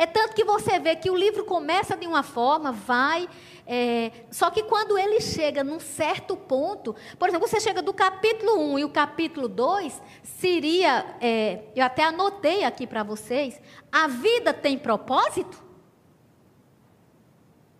É 0.00 0.06
tanto 0.06 0.34
que 0.34 0.44
você 0.44 0.78
vê 0.78 0.96
que 0.96 1.10
o 1.10 1.14
livro 1.14 1.44
começa 1.44 1.94
de 1.94 2.06
uma 2.06 2.22
forma, 2.22 2.72
vai 2.72 3.28
é, 3.66 4.10
só 4.30 4.50
que 4.50 4.62
quando 4.62 4.96
ele 4.96 5.20
chega 5.20 5.62
num 5.62 5.78
certo 5.78 6.34
ponto, 6.34 6.96
por 7.18 7.28
exemplo, 7.28 7.46
você 7.46 7.60
chega 7.60 7.82
do 7.82 7.92
capítulo 7.92 8.58
1 8.72 8.78
e 8.78 8.84
o 8.84 8.88
capítulo 8.88 9.46
2, 9.46 10.02
seria, 10.22 11.04
é, 11.20 11.64
eu 11.76 11.84
até 11.84 12.02
anotei 12.02 12.64
aqui 12.64 12.86
para 12.86 13.02
vocês, 13.02 13.60
a 13.92 14.08
vida 14.08 14.54
tem 14.54 14.78
propósito? 14.78 15.62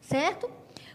Certo? 0.03 0.51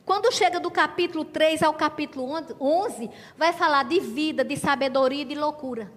Quando 0.06 0.32
chega 0.32 0.60
do 0.60 0.70
capítulo 0.70 1.26
3 1.26 1.64
ao 1.64 1.74
capítulo 1.74 2.32
11, 2.62 3.10
vai 3.36 3.52
falar 3.52 3.84
de 3.84 4.00
vida, 4.00 4.46
de 4.46 4.56
sabedoria 4.56 5.24
e 5.24 5.26
de 5.26 5.36
loucura. 5.36 5.92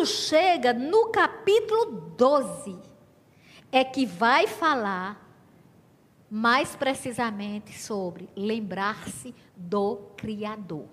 Quando 0.00 0.06
chega 0.06 0.72
no 0.72 1.08
capítulo 1.08 2.14
12, 2.16 2.74
é 3.70 3.84
que 3.84 4.06
vai 4.06 4.46
falar 4.46 5.30
mais 6.30 6.74
precisamente 6.74 7.78
sobre 7.78 8.26
lembrar-se 8.34 9.34
do 9.54 9.96
Criador. 10.16 10.86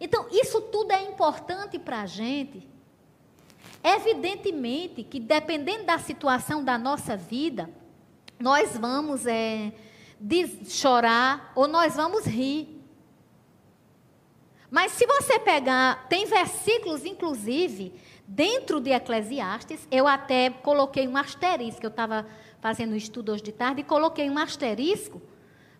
Então, 0.00 0.26
isso 0.32 0.58
tudo 0.62 0.92
é 0.92 1.02
importante 1.02 1.78
para 1.78 2.00
a 2.00 2.06
gente. 2.06 2.66
Evidentemente 3.82 5.02
que, 5.02 5.20
dependendo 5.20 5.84
da 5.84 5.98
situação 5.98 6.64
da 6.64 6.78
nossa 6.78 7.14
vida, 7.14 7.68
nós 8.40 8.74
vamos 8.74 9.26
é, 9.26 9.70
chorar 10.66 11.52
ou 11.54 11.68
nós 11.68 11.94
vamos 11.94 12.24
rir. 12.24 12.73
Mas 14.74 14.90
se 14.90 15.06
você 15.06 15.38
pegar, 15.38 16.04
tem 16.08 16.26
versículos, 16.26 17.04
inclusive, 17.04 17.94
dentro 18.26 18.80
de 18.80 18.90
Eclesiastes, 18.90 19.86
eu 19.88 20.04
até 20.04 20.50
coloquei 20.50 21.06
um 21.06 21.16
asterisco, 21.16 21.86
eu 21.86 21.90
estava 21.90 22.26
fazendo 22.60 22.92
um 22.92 22.96
estudo 22.96 23.30
hoje 23.30 23.44
de 23.44 23.52
tarde, 23.52 23.82
e 23.82 23.84
coloquei 23.84 24.28
um 24.28 24.36
asterisco 24.36 25.22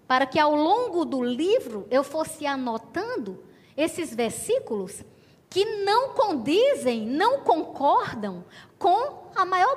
para 0.06 0.26
que 0.26 0.38
ao 0.38 0.54
longo 0.54 1.04
do 1.04 1.24
livro 1.24 1.88
eu 1.90 2.04
fosse 2.04 2.46
anotando 2.46 3.42
esses 3.76 4.14
versículos 4.14 5.02
que 5.50 5.64
não 5.82 6.10
condizem, 6.10 7.04
não 7.04 7.40
concordam 7.40 8.44
com 8.78 9.28
a 9.34 9.44
maior 9.44 9.76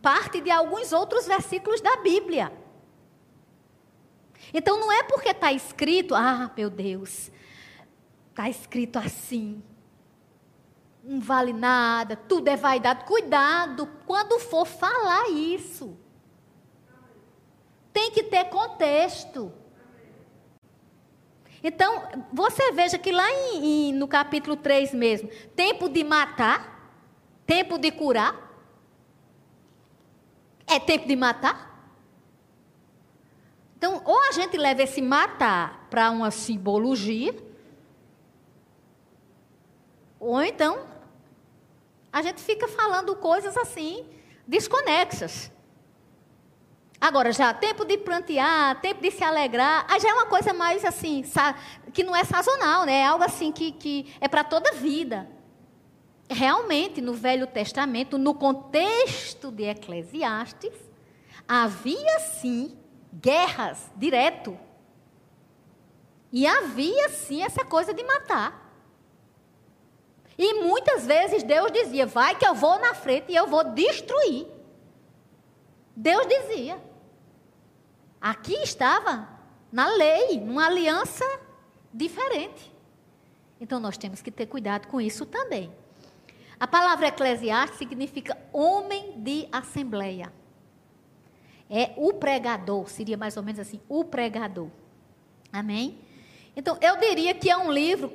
parte 0.00 0.40
de 0.40 0.50
alguns 0.50 0.94
outros 0.94 1.26
versículos 1.26 1.82
da 1.82 1.96
Bíblia. 1.96 2.50
Então 4.54 4.80
não 4.80 4.90
é 4.90 5.02
porque 5.02 5.28
está 5.28 5.52
escrito, 5.52 6.14
ah, 6.14 6.50
meu 6.56 6.70
Deus, 6.70 7.30
está 8.40 8.48
escrito 8.48 8.98
assim. 8.98 9.62
não 11.02 11.20
vale 11.20 11.52
nada, 11.52 12.16
tudo 12.16 12.48
é 12.48 12.56
vaidade. 12.56 13.04
Cuidado 13.04 13.86
quando 14.06 14.38
for 14.38 14.66
falar 14.66 15.30
isso. 15.30 15.96
Tem 17.92 18.10
que 18.10 18.22
ter 18.22 18.44
contexto. 18.44 19.52
Então, 21.62 22.08
você 22.32 22.72
veja 22.72 22.96
que 22.96 23.12
lá 23.12 23.30
em, 23.30 23.90
em, 23.90 23.92
no 23.92 24.08
capítulo 24.08 24.56
3 24.56 24.94
mesmo, 24.94 25.28
tempo 25.54 25.88
de 25.88 26.02
matar, 26.02 26.94
tempo 27.44 27.76
de 27.76 27.90
curar. 27.90 28.48
É 30.66 30.78
tempo 30.78 31.06
de 31.06 31.16
matar? 31.16 31.68
Então, 33.76 34.00
ou 34.04 34.28
a 34.28 34.32
gente 34.32 34.56
leva 34.56 34.82
esse 34.82 35.02
matar 35.02 35.86
para 35.90 36.10
uma 36.10 36.30
simbologia, 36.30 37.34
ou 40.20 40.40
então 40.42 40.86
a 42.12 42.20
gente 42.22 42.42
fica 42.42 42.68
falando 42.68 43.16
coisas 43.16 43.56
assim, 43.56 44.06
desconexas. 44.46 45.50
Agora, 47.00 47.32
já 47.32 47.54
tempo 47.54 47.84
de 47.86 47.96
plantear, 47.96 48.78
tempo 48.82 49.00
de 49.00 49.10
se 49.10 49.24
alegrar, 49.24 49.86
aí 49.88 49.98
já 49.98 50.10
é 50.10 50.12
uma 50.12 50.26
coisa 50.26 50.52
mais 50.52 50.84
assim, 50.84 51.24
que 51.94 52.04
não 52.04 52.14
é 52.14 52.24
sazonal, 52.24 52.84
né? 52.84 53.00
É 53.00 53.06
algo 53.06 53.24
assim 53.24 53.50
que, 53.50 53.72
que 53.72 54.14
é 54.20 54.28
para 54.28 54.44
toda 54.44 54.68
a 54.68 54.74
vida. 54.74 55.26
Realmente, 56.28 57.00
no 57.00 57.14
Velho 57.14 57.46
Testamento, 57.46 58.18
no 58.18 58.34
contexto 58.34 59.50
de 59.50 59.64
Eclesiastes, 59.64 60.74
havia 61.48 62.20
sim 62.20 62.76
guerras 63.14 63.90
direto. 63.96 64.58
E 66.30 66.46
havia 66.46 67.08
sim 67.08 67.42
essa 67.42 67.64
coisa 67.64 67.94
de 67.94 68.04
matar. 68.04 68.59
E 70.42 70.54
muitas 70.54 71.04
vezes 71.04 71.42
Deus 71.42 71.70
dizia: 71.70 72.06
Vai 72.06 72.34
que 72.34 72.46
eu 72.46 72.54
vou 72.54 72.78
na 72.78 72.94
frente 72.94 73.30
e 73.30 73.36
eu 73.36 73.46
vou 73.46 73.62
destruir. 73.62 74.46
Deus 75.94 76.26
dizia. 76.26 76.80
Aqui 78.18 78.54
estava 78.54 79.28
na 79.70 79.86
lei, 79.90 80.40
numa 80.40 80.64
aliança 80.64 81.26
diferente. 81.92 82.74
Então 83.60 83.78
nós 83.78 83.98
temos 83.98 84.22
que 84.22 84.30
ter 84.30 84.46
cuidado 84.46 84.88
com 84.88 84.98
isso 84.98 85.26
também. 85.26 85.70
A 86.58 86.66
palavra 86.66 87.08
eclesiástico 87.08 87.76
significa 87.76 88.38
homem 88.50 89.20
de 89.20 89.46
assembleia. 89.52 90.32
É 91.68 91.92
o 91.98 92.14
pregador, 92.14 92.88
seria 92.88 93.18
mais 93.18 93.36
ou 93.36 93.42
menos 93.42 93.60
assim, 93.60 93.78
o 93.90 94.04
pregador. 94.04 94.68
Amém? 95.52 95.98
Então, 96.56 96.78
eu 96.80 96.96
diria 96.96 97.32
que 97.32 97.48
é 97.48 97.56
um 97.56 97.70
livro, 97.70 98.12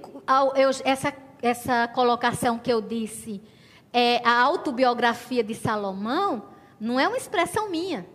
essa, 0.83 1.13
essa 1.47 1.87
colocação 1.87 2.57
que 2.57 2.71
eu 2.71 2.81
disse, 2.81 3.41
é 3.93 4.21
a 4.27 4.41
autobiografia 4.41 5.43
de 5.43 5.53
Salomão, 5.53 6.49
não 6.79 6.99
é 6.99 7.07
uma 7.07 7.17
expressão 7.17 7.69
minha, 7.69 8.05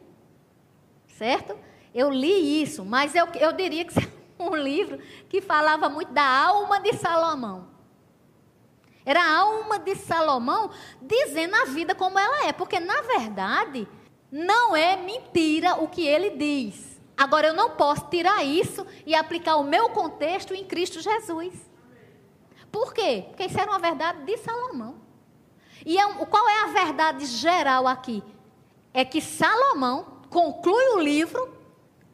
certo? 1.06 1.56
Eu 1.94 2.10
li 2.10 2.62
isso, 2.62 2.84
mas 2.84 3.14
eu, 3.14 3.26
eu 3.38 3.52
diria 3.52 3.84
que 3.84 3.98
é 3.98 4.42
um 4.42 4.54
livro 4.56 4.98
que 5.28 5.40
falava 5.40 5.88
muito 5.88 6.12
da 6.12 6.26
alma 6.26 6.80
de 6.80 6.92
Salomão. 6.94 7.68
Era 9.04 9.22
a 9.22 9.38
alma 9.38 9.78
de 9.78 9.94
Salomão 9.94 10.70
dizendo 11.00 11.54
a 11.54 11.64
vida 11.64 11.94
como 11.94 12.18
ela 12.18 12.46
é, 12.46 12.52
porque 12.52 12.78
na 12.78 13.00
verdade 13.02 13.88
não 14.30 14.76
é 14.76 14.96
mentira 14.96 15.76
o 15.76 15.88
que 15.88 16.06
ele 16.06 16.30
diz. 16.30 17.00
Agora 17.16 17.48
eu 17.48 17.54
não 17.54 17.70
posso 17.70 18.06
tirar 18.08 18.44
isso 18.44 18.86
e 19.06 19.14
aplicar 19.14 19.56
o 19.56 19.64
meu 19.64 19.90
contexto 19.90 20.54
em 20.54 20.64
Cristo 20.64 21.00
Jesus. 21.00 21.69
Por 22.70 22.94
quê? 22.94 23.24
Porque 23.28 23.44
isso 23.44 23.60
era 23.60 23.70
uma 23.70 23.78
verdade 23.78 24.24
de 24.24 24.36
Salomão. 24.38 24.96
E 25.84 25.98
é 25.98 26.06
um, 26.06 26.24
qual 26.26 26.48
é 26.48 26.64
a 26.64 26.66
verdade 26.66 27.26
geral 27.26 27.86
aqui? 27.86 28.22
É 28.92 29.04
que 29.04 29.20
Salomão 29.20 30.20
conclui 30.28 30.84
o 30.90 31.00
livro 31.00 31.56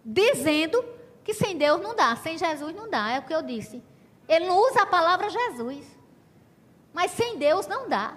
dizendo 0.05 0.85
que 1.25 1.35
sem 1.35 1.57
Deus 1.57 1.81
não 1.81 1.95
dá, 1.95 2.15
sem 2.17 2.39
Jesus 2.39 2.75
não 2.75 2.89
dá, 2.89 3.11
é 3.11 3.19
o 3.19 3.23
que 3.23 3.35
eu 3.35 3.43
disse. 3.43 3.83
Ele 4.29 4.47
não 4.47 4.59
usa 4.59 4.83
a 4.83 4.87
palavra 4.87 5.29
Jesus. 5.29 5.85
Mas 6.93 7.11
sem 7.11 7.37
Deus 7.37 7.67
não 7.67 7.89
dá. 7.89 8.17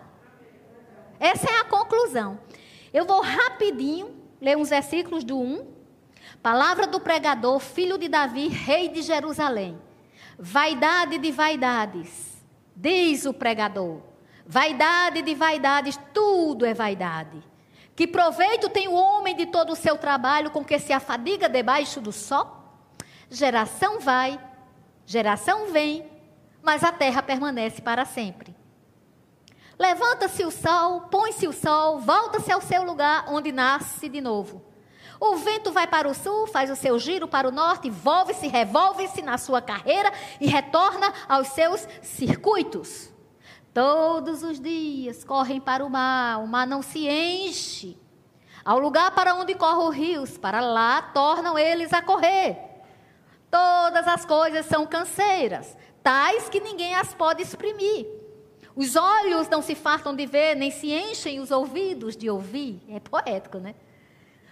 Essa 1.20 1.50
é 1.50 1.60
a 1.60 1.66
conclusão. 1.66 2.40
Eu 2.94 3.06
vou 3.06 3.22
rapidinho 3.22 4.16
ler 4.40 4.58
uns 4.58 4.70
versículos 4.70 5.24
do 5.24 5.38
1. 5.40 5.68
Palavra 6.42 6.88
do 6.88 7.00
pregador, 7.00 7.60
filho 7.60 7.98
de 7.98 8.08
Davi, 8.08 8.48
rei 8.48 8.88
de 8.88 9.02
Jerusalém. 9.02 9.80
Vaidade 10.42 11.18
de 11.18 11.34
vaidades, 11.34 12.42
diz 12.74 13.26
o 13.26 13.34
pregador. 13.34 14.00
Vaidade 14.48 15.22
de 15.22 15.36
vaidades, 15.36 16.00
tudo 16.14 16.66
é 16.66 16.74
vaidade. 16.74 17.44
Que 17.94 18.08
proveito 18.08 18.70
tem 18.70 18.88
o 18.88 18.94
homem 18.94 19.36
de 19.36 19.48
todo 19.48 19.74
o 19.74 19.76
seu 19.76 19.98
trabalho 19.98 20.50
com 20.50 20.64
que 20.64 20.80
se 20.80 20.94
afadiga 20.94 21.50
debaixo 21.50 22.00
do 22.00 22.14
sol? 22.14 22.56
Geração 23.30 24.00
vai, 24.00 24.40
geração 25.06 25.74
vem, 25.74 26.10
mas 26.64 26.86
a 26.86 26.92
terra 26.94 27.22
permanece 27.22 27.82
para 27.82 28.06
sempre. 28.06 28.56
Levanta-se 29.78 30.46
o 30.46 30.52
sol, 30.52 31.02
põe-se 31.12 31.50
o 31.50 31.52
sol, 31.54 32.00
volta-se 32.00 32.50
ao 32.50 32.62
seu 32.62 32.84
lugar 32.84 33.26
onde 33.28 33.52
nasce 33.52 34.08
de 34.08 34.22
novo. 34.22 34.69
O 35.20 35.36
vento 35.36 35.72
vai 35.72 35.86
para 35.86 36.08
o 36.08 36.14
sul, 36.14 36.48
faz 36.48 36.72
o 36.72 36.76
seu 36.76 36.98
giro 36.98 37.28
para 37.28 37.48
o 37.48 37.52
norte, 37.52 37.90
volve-se, 37.90 38.48
revolve-se 38.48 39.22
na 39.22 39.38
sua 39.38 39.62
carreira 39.62 40.14
e 40.40 40.48
retorna 40.48 41.14
aos 41.28 41.50
seus 41.50 41.86
circuitos. 42.02 43.12
Todos 43.74 44.44
os 44.44 44.60
dias 44.60 45.24
correm 45.24 45.60
para 45.60 45.86
o 45.86 45.90
mar, 45.90 46.40
o 46.42 46.48
mar 46.48 46.66
não 46.66 46.82
se 46.82 47.08
enche. 47.08 47.98
Ao 48.64 48.80
lugar 48.80 49.12
para 49.12 49.36
onde 49.36 49.56
correm 49.56 49.88
os 49.90 49.96
rios, 49.96 50.38
para 50.38 50.62
lá 50.62 51.02
tornam 51.02 51.60
eles 51.60 51.92
a 51.92 52.02
correr. 52.02 52.58
Todas 53.52 54.08
as 54.08 54.26
coisas 54.26 54.66
são 54.68 54.86
canseiras, 54.86 55.76
tais 56.02 56.48
que 56.48 56.62
ninguém 56.62 56.96
as 56.96 57.14
pode 57.14 57.42
exprimir. 57.42 58.08
Os 58.76 58.96
olhos 58.96 59.50
não 59.50 59.62
se 59.62 59.76
fartam 59.76 60.16
de 60.16 60.26
ver, 60.26 60.56
nem 60.56 60.72
se 60.72 60.94
enchem 60.94 61.40
os 61.42 61.52
ouvidos 61.52 62.16
de 62.16 62.30
ouvir. 62.30 62.82
É 62.88 63.00
poético, 63.00 63.58
né? 63.58 63.76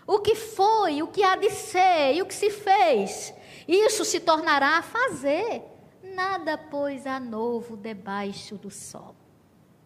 O 0.07 0.19
que 0.19 0.35
foi, 0.35 1.03
o 1.03 1.07
que 1.07 1.21
há 1.21 1.35
de 1.35 1.49
ser 1.49 2.15
e 2.15 2.21
o 2.21 2.25
que 2.25 2.33
se 2.33 2.49
fez, 2.49 3.33
isso 3.67 4.05
se 4.05 4.21
tornará 4.21 4.77
a 4.77 4.81
fazer. 4.81 5.61
Nada, 6.01 6.57
pois, 6.57 7.05
há 7.05 7.19
novo 7.19 7.75
debaixo 7.75 8.55
do 8.55 8.71
sol. 8.71 9.13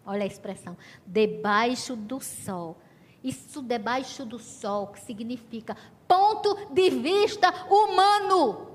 Olha 0.06 0.24
a 0.24 0.28
expressão, 0.28 0.78
debaixo 1.06 1.96
do 1.96 2.22
sol. 2.22 2.78
Isso 3.24 3.62
debaixo 3.62 4.24
do 4.24 4.38
sol, 4.38 4.88
que 4.88 5.00
significa 5.00 5.76
ponto 6.08 6.72
de 6.72 6.90
vista 6.90 7.52
humano. 7.68 8.68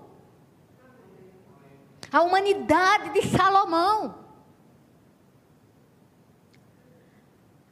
A 2.13 2.23
humanidade 2.23 3.11
de 3.11 3.23
Salomão. 3.29 4.26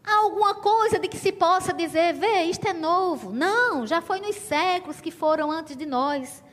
Alguma 0.04 0.54
coisa 0.56 0.98
de 0.98 1.08
que 1.08 1.16
se 1.16 1.32
possa 1.32 1.72
dizer, 1.72 2.12
vê, 2.12 2.42
isto 2.42 2.68
é 2.68 2.74
novo. 2.74 3.32
Não, 3.32 3.86
já 3.86 4.02
foi 4.02 4.20
nos 4.20 4.36
séculos 4.36 5.00
que 5.00 5.10
foram 5.10 5.50
antes 5.50 5.76
de 5.76 5.86
nós. 5.86 6.44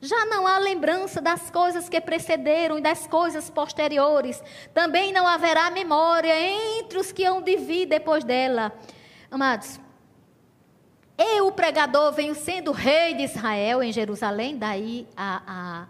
Já 0.00 0.24
não 0.26 0.46
há 0.46 0.58
lembrança 0.58 1.20
das 1.20 1.50
coisas 1.50 1.88
que 1.88 2.00
precederam 2.00 2.78
e 2.78 2.80
das 2.80 3.06
coisas 3.06 3.50
posteriores. 3.50 4.42
Também 4.72 5.12
não 5.12 5.26
haverá 5.26 5.70
memória 5.70 6.32
entre 6.78 6.98
os 6.98 7.10
que 7.10 7.24
hão 7.24 7.42
de 7.42 7.56
vir 7.56 7.86
depois 7.86 8.22
dela. 8.22 8.72
Amados, 9.28 9.80
eu, 11.18 11.48
o 11.48 11.52
pregador, 11.52 12.12
venho 12.12 12.34
sendo 12.34 12.72
rei 12.72 13.12
de 13.14 13.24
Israel 13.24 13.82
em 13.82 13.92
Jerusalém, 13.92 14.56
daí 14.56 15.06
a, 15.14 15.42
a 15.46 15.86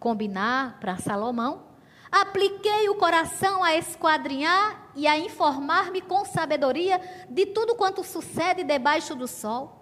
combinar 0.00 0.78
para 0.80 0.96
Salomão. 0.96 1.71
Apliquei 2.12 2.90
o 2.90 2.94
coração 2.94 3.64
a 3.64 3.74
esquadrinhar 3.74 4.90
e 4.94 5.06
a 5.06 5.16
informar-me 5.16 6.02
com 6.02 6.26
sabedoria 6.26 7.00
de 7.26 7.46
tudo 7.46 7.74
quanto 7.74 8.04
sucede 8.04 8.62
debaixo 8.62 9.14
do 9.14 9.26
sol. 9.26 9.80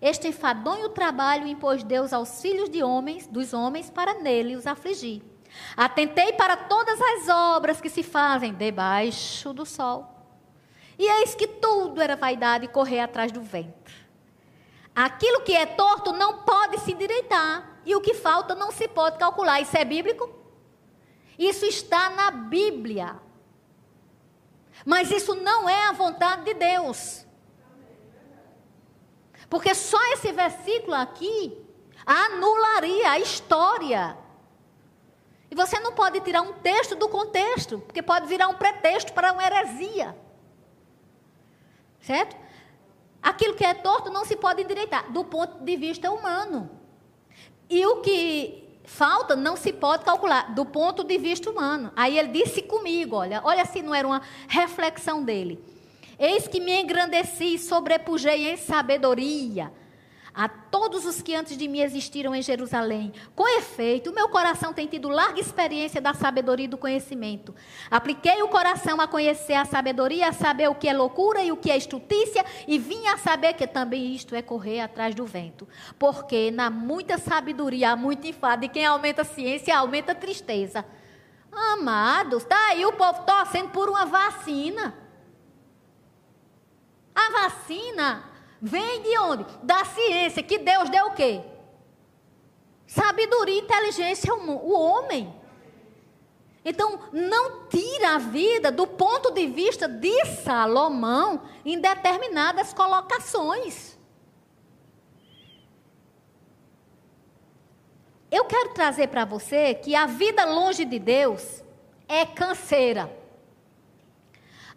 Este 0.00 0.28
enfadonho 0.28 0.90
trabalho 0.90 1.44
impôs 1.44 1.82
Deus 1.82 2.12
aos 2.12 2.40
filhos 2.40 2.70
de 2.70 2.84
homens, 2.84 3.26
dos 3.26 3.52
homens, 3.52 3.90
para 3.90 4.14
nele 4.14 4.54
os 4.54 4.64
afligir. 4.64 5.22
Atentei 5.76 6.32
para 6.34 6.56
todas 6.56 7.00
as 7.00 7.28
obras 7.28 7.80
que 7.80 7.90
se 7.90 8.04
fazem 8.04 8.54
debaixo 8.54 9.52
do 9.52 9.66
sol. 9.66 10.08
E 10.96 11.04
eis 11.04 11.34
que 11.34 11.48
tudo 11.48 12.00
era 12.00 12.14
vaidade 12.14 12.66
e 12.66 12.68
correr 12.68 13.00
atrás 13.00 13.32
do 13.32 13.40
vento. 13.40 13.92
Aquilo 14.94 15.40
que 15.40 15.56
é 15.56 15.66
torto 15.66 16.12
não 16.12 16.38
pode 16.44 16.78
se 16.78 16.92
endireitar. 16.92 17.80
E 17.84 17.96
o 17.96 18.00
que 18.00 18.14
falta 18.14 18.54
não 18.54 18.70
se 18.70 18.86
pode 18.86 19.18
calcular. 19.18 19.60
Isso 19.60 19.76
é 19.76 19.84
bíblico? 19.84 20.41
Isso 21.42 21.66
está 21.66 22.08
na 22.10 22.30
Bíblia. 22.30 23.20
Mas 24.86 25.10
isso 25.10 25.34
não 25.34 25.68
é 25.68 25.88
a 25.88 25.92
vontade 25.92 26.44
de 26.44 26.54
Deus. 26.54 27.26
Porque 29.50 29.74
só 29.74 29.98
esse 30.12 30.30
versículo 30.30 30.94
aqui 30.94 31.60
anularia 32.06 33.10
a 33.10 33.18
história. 33.18 34.16
E 35.50 35.54
você 35.56 35.80
não 35.80 35.92
pode 35.92 36.20
tirar 36.20 36.42
um 36.42 36.52
texto 36.52 36.94
do 36.94 37.08
contexto, 37.08 37.80
porque 37.80 38.02
pode 38.02 38.28
virar 38.28 38.46
um 38.46 38.54
pretexto 38.54 39.12
para 39.12 39.32
uma 39.32 39.44
heresia. 39.44 40.16
Certo? 41.98 42.36
Aquilo 43.20 43.56
que 43.56 43.64
é 43.64 43.74
torto 43.74 44.12
não 44.12 44.24
se 44.24 44.36
pode 44.36 44.62
endireitar, 44.62 45.10
do 45.10 45.24
ponto 45.24 45.64
de 45.64 45.76
vista 45.76 46.08
humano. 46.08 46.70
E 47.68 47.84
o 47.84 48.00
que 48.00 48.61
falta 48.84 49.34
não 49.36 49.56
se 49.56 49.72
pode 49.72 50.04
calcular, 50.04 50.54
do 50.54 50.64
ponto 50.64 51.04
de 51.04 51.18
vista 51.18 51.50
humano. 51.50 51.92
Aí 51.96 52.18
ele 52.18 52.28
disse 52.28 52.62
comigo: 52.62 53.16
olha, 53.16 53.40
olha 53.44 53.64
se 53.64 53.82
não 53.82 53.94
era 53.94 54.06
uma 54.06 54.22
reflexão 54.48 55.22
dele. 55.22 55.62
Eis 56.18 56.46
que 56.46 56.60
me 56.60 56.80
engrandeci 56.80 57.54
e 57.54 57.58
sobrepujei 57.58 58.52
em 58.52 58.56
sabedoria 58.56 59.72
a 60.34 60.48
todos 60.48 61.04
os 61.04 61.20
que 61.20 61.34
antes 61.34 61.56
de 61.56 61.68
mim 61.68 61.80
existiram 61.80 62.34
em 62.34 62.42
Jerusalém. 62.42 63.12
Com 63.34 63.46
efeito, 63.58 64.10
o 64.10 64.14
meu 64.14 64.28
coração 64.28 64.72
tem 64.72 64.86
tido 64.86 65.08
larga 65.08 65.40
experiência 65.40 66.00
da 66.00 66.14
sabedoria 66.14 66.64
e 66.64 66.68
do 66.68 66.78
conhecimento. 66.78 67.54
Apliquei 67.90 68.42
o 68.42 68.48
coração 68.48 69.00
a 69.00 69.06
conhecer 69.06 69.54
a 69.54 69.64
sabedoria, 69.64 70.28
a 70.28 70.32
saber 70.32 70.68
o 70.68 70.74
que 70.74 70.88
é 70.88 70.92
loucura 70.92 71.42
e 71.42 71.52
o 71.52 71.56
que 71.56 71.70
é 71.70 71.76
estutícia, 71.76 72.44
e 72.66 72.78
vim 72.78 73.06
a 73.08 73.18
saber 73.18 73.52
que 73.54 73.66
também 73.66 74.14
isto 74.14 74.34
é 74.34 74.40
correr 74.40 74.80
atrás 74.80 75.14
do 75.14 75.26
vento. 75.26 75.68
Porque 75.98 76.50
na 76.50 76.70
muita 76.70 77.18
sabedoria 77.18 77.90
há 77.90 77.96
muito 77.96 78.26
enfado, 78.26 78.64
e 78.64 78.68
quem 78.68 78.86
aumenta 78.86 79.22
a 79.22 79.26
ciência 79.26 79.76
aumenta 79.76 80.12
a 80.12 80.14
tristeza. 80.14 80.84
Amados, 81.50 82.42
está 82.44 82.68
aí 82.68 82.86
o 82.86 82.94
povo 82.94 83.22
torcendo 83.24 83.68
por 83.68 83.90
uma 83.90 84.06
vacina. 84.06 84.94
A 87.14 87.30
vacina 87.42 88.31
Vem 88.64 89.02
de 89.02 89.18
onde? 89.18 89.44
Da 89.64 89.84
ciência, 89.84 90.40
que 90.40 90.56
Deus 90.56 90.88
deu 90.88 91.06
o 91.06 91.14
quê? 91.14 91.42
Sabedoria 92.86 93.56
e 93.56 93.60
inteligência 93.60 94.32
o 94.32 94.72
homem. 94.72 95.34
Então, 96.64 97.00
não 97.12 97.66
tira 97.66 98.14
a 98.14 98.18
vida 98.18 98.70
do 98.70 98.86
ponto 98.86 99.32
de 99.32 99.48
vista 99.48 99.88
de 99.88 100.26
Salomão 100.44 101.42
em 101.64 101.80
determinadas 101.80 102.72
colocações. 102.72 103.98
Eu 108.30 108.44
quero 108.44 108.74
trazer 108.74 109.08
para 109.08 109.24
você 109.24 109.74
que 109.74 109.96
a 109.96 110.06
vida 110.06 110.44
longe 110.44 110.84
de 110.84 111.00
Deus 111.00 111.64
é 112.08 112.24
canseira. 112.24 113.10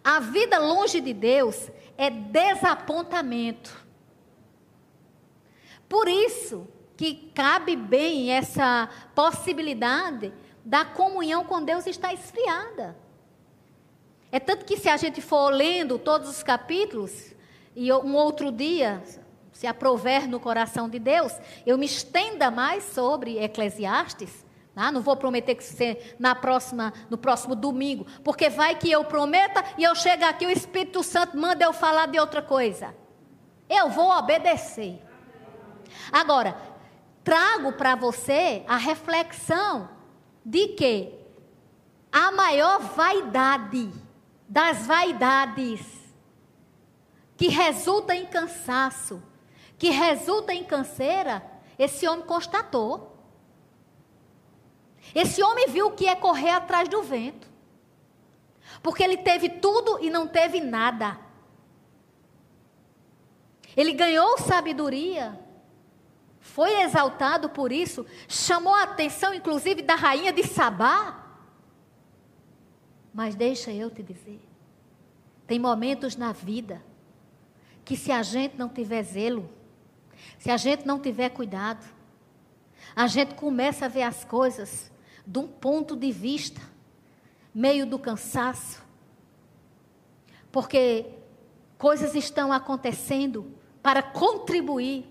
A 0.02 0.18
vida 0.18 0.58
longe 0.58 1.00
de 1.00 1.12
Deus 1.12 1.70
é 1.96 2.10
desapontamento. 2.10 3.84
Por 5.88 6.08
isso 6.08 6.66
que 6.96 7.30
cabe 7.34 7.76
bem 7.76 8.30
essa 8.30 8.88
possibilidade 9.14 10.32
da 10.64 10.84
comunhão 10.84 11.44
com 11.44 11.62
Deus 11.62 11.86
estar 11.86 12.12
esfriada. 12.12 12.96
É 14.32 14.40
tanto 14.40 14.64
que 14.64 14.76
se 14.76 14.88
a 14.88 14.96
gente 14.96 15.20
for 15.20 15.50
lendo 15.50 15.98
todos 15.98 16.28
os 16.28 16.42
capítulos, 16.42 17.34
e 17.74 17.92
um 17.92 18.14
outro 18.14 18.50
dia, 18.50 19.02
se 19.52 19.66
aprover 19.66 20.26
no 20.26 20.40
coração 20.40 20.88
de 20.88 20.98
Deus, 20.98 21.32
eu 21.66 21.76
me 21.76 21.84
estenda 21.84 22.50
mais 22.50 22.84
sobre 22.84 23.38
Eclesiastes, 23.38 24.45
ah, 24.76 24.92
não 24.92 25.00
vou 25.00 25.16
prometer 25.16 25.54
que 25.54 25.64
ser 25.64 26.14
na 26.18 26.34
próxima, 26.34 26.92
no 27.08 27.16
próximo 27.16 27.56
domingo, 27.56 28.06
porque 28.22 28.50
vai 28.50 28.76
que 28.76 28.90
eu 28.90 29.02
prometa 29.04 29.64
e 29.78 29.82
eu 29.82 29.94
chego 29.94 30.24
aqui 30.26 30.44
o 30.44 30.50
Espírito 30.50 31.02
Santo 31.02 31.38
manda 31.38 31.64
eu 31.64 31.72
falar 31.72 32.06
de 32.06 32.20
outra 32.20 32.42
coisa. 32.42 32.94
Eu 33.70 33.88
vou 33.88 34.10
obedecer. 34.10 35.02
Agora, 36.12 36.56
trago 37.24 37.72
para 37.72 37.94
você 37.94 38.64
a 38.68 38.76
reflexão 38.76 39.88
de 40.44 40.68
que 40.68 41.14
a 42.12 42.30
maior 42.30 42.78
vaidade 42.80 43.90
das 44.46 44.86
vaidades 44.86 45.80
que 47.36 47.48
resulta 47.48 48.14
em 48.14 48.26
cansaço, 48.26 49.22
que 49.78 49.90
resulta 49.90 50.52
em 50.54 50.64
canseira, 50.64 51.42
esse 51.78 52.06
homem 52.06 52.24
constatou. 52.24 53.15
Esse 55.16 55.42
homem 55.42 55.66
viu 55.68 55.86
o 55.86 55.92
que 55.92 56.06
é 56.06 56.14
correr 56.14 56.50
atrás 56.50 56.90
do 56.90 57.02
vento. 57.02 57.48
Porque 58.82 59.02
ele 59.02 59.16
teve 59.16 59.48
tudo 59.48 59.98
e 60.04 60.10
não 60.10 60.28
teve 60.28 60.60
nada. 60.60 61.18
Ele 63.74 63.94
ganhou 63.94 64.36
sabedoria, 64.36 65.40
foi 66.38 66.82
exaltado 66.82 67.48
por 67.48 67.72
isso, 67.72 68.04
chamou 68.28 68.74
a 68.74 68.82
atenção, 68.82 69.32
inclusive, 69.32 69.80
da 69.80 69.94
rainha 69.94 70.34
de 70.34 70.42
Sabá. 70.42 71.24
Mas 73.12 73.34
deixa 73.34 73.72
eu 73.72 73.90
te 73.90 74.02
dizer: 74.02 74.46
tem 75.46 75.58
momentos 75.58 76.14
na 76.14 76.30
vida 76.30 76.84
que, 77.86 77.96
se 77.96 78.12
a 78.12 78.22
gente 78.22 78.58
não 78.58 78.68
tiver 78.68 79.02
zelo, 79.02 79.48
se 80.38 80.50
a 80.50 80.58
gente 80.58 80.86
não 80.86 81.00
tiver 81.00 81.30
cuidado, 81.30 81.86
a 82.94 83.06
gente 83.06 83.34
começa 83.34 83.86
a 83.86 83.88
ver 83.88 84.02
as 84.02 84.22
coisas 84.22 84.94
de 85.26 85.38
um 85.38 85.48
ponto 85.48 85.96
de 85.96 86.12
vista 86.12 86.60
meio 87.54 87.86
do 87.86 87.98
cansaço. 87.98 88.84
Porque 90.52 91.06
coisas 91.78 92.14
estão 92.14 92.52
acontecendo 92.52 93.50
para 93.82 94.02
contribuir 94.02 95.04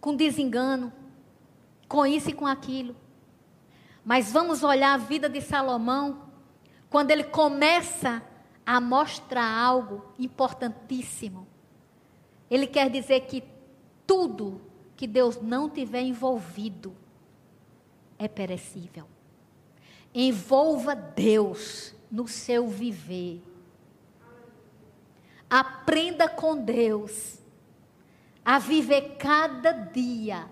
com 0.00 0.14
desengano, 0.14 0.92
com 1.88 2.04
isso 2.04 2.30
e 2.30 2.32
com 2.32 2.46
aquilo. 2.46 2.96
Mas 4.04 4.32
vamos 4.32 4.62
olhar 4.62 4.94
a 4.94 4.96
vida 4.96 5.28
de 5.28 5.40
Salomão, 5.40 6.22
quando 6.90 7.10
ele 7.10 7.24
começa 7.24 8.22
a 8.66 8.80
mostrar 8.80 9.46
algo 9.46 10.04
importantíssimo. 10.18 11.46
Ele 12.50 12.66
quer 12.66 12.90
dizer 12.90 13.20
que 13.22 13.42
tudo 14.06 14.60
que 14.96 15.06
Deus 15.06 15.40
não 15.40 15.70
tiver 15.70 16.02
envolvido 16.02 16.94
é 18.18 18.28
perecível. 18.28 19.06
Envolva 20.14 20.94
Deus 20.94 21.94
no 22.10 22.28
seu 22.28 22.68
viver. 22.68 23.42
Aprenda 25.48 26.28
com 26.28 26.56
Deus 26.56 27.38
a 28.44 28.58
viver 28.58 29.16
cada 29.16 29.72
dia. 29.72 30.48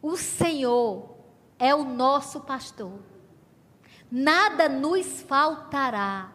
O 0.00 0.16
Senhor 0.16 1.16
é 1.58 1.74
o 1.74 1.84
nosso 1.84 2.40
pastor. 2.40 2.98
Nada 4.10 4.68
nos 4.68 5.22
faltará. 5.22 6.32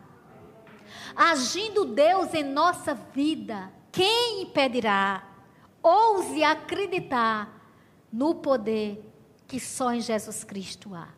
Agindo 1.15 1.85
Deus 1.85 2.33
em 2.33 2.43
nossa 2.43 2.93
vida, 2.93 3.71
quem 3.91 4.43
impedirá? 4.43 5.27
Ouse 5.81 6.43
acreditar 6.43 7.53
no 8.11 8.35
poder 8.35 9.03
que 9.47 9.59
só 9.59 9.93
em 9.93 10.01
Jesus 10.01 10.43
Cristo 10.43 10.93
há. 10.95 11.16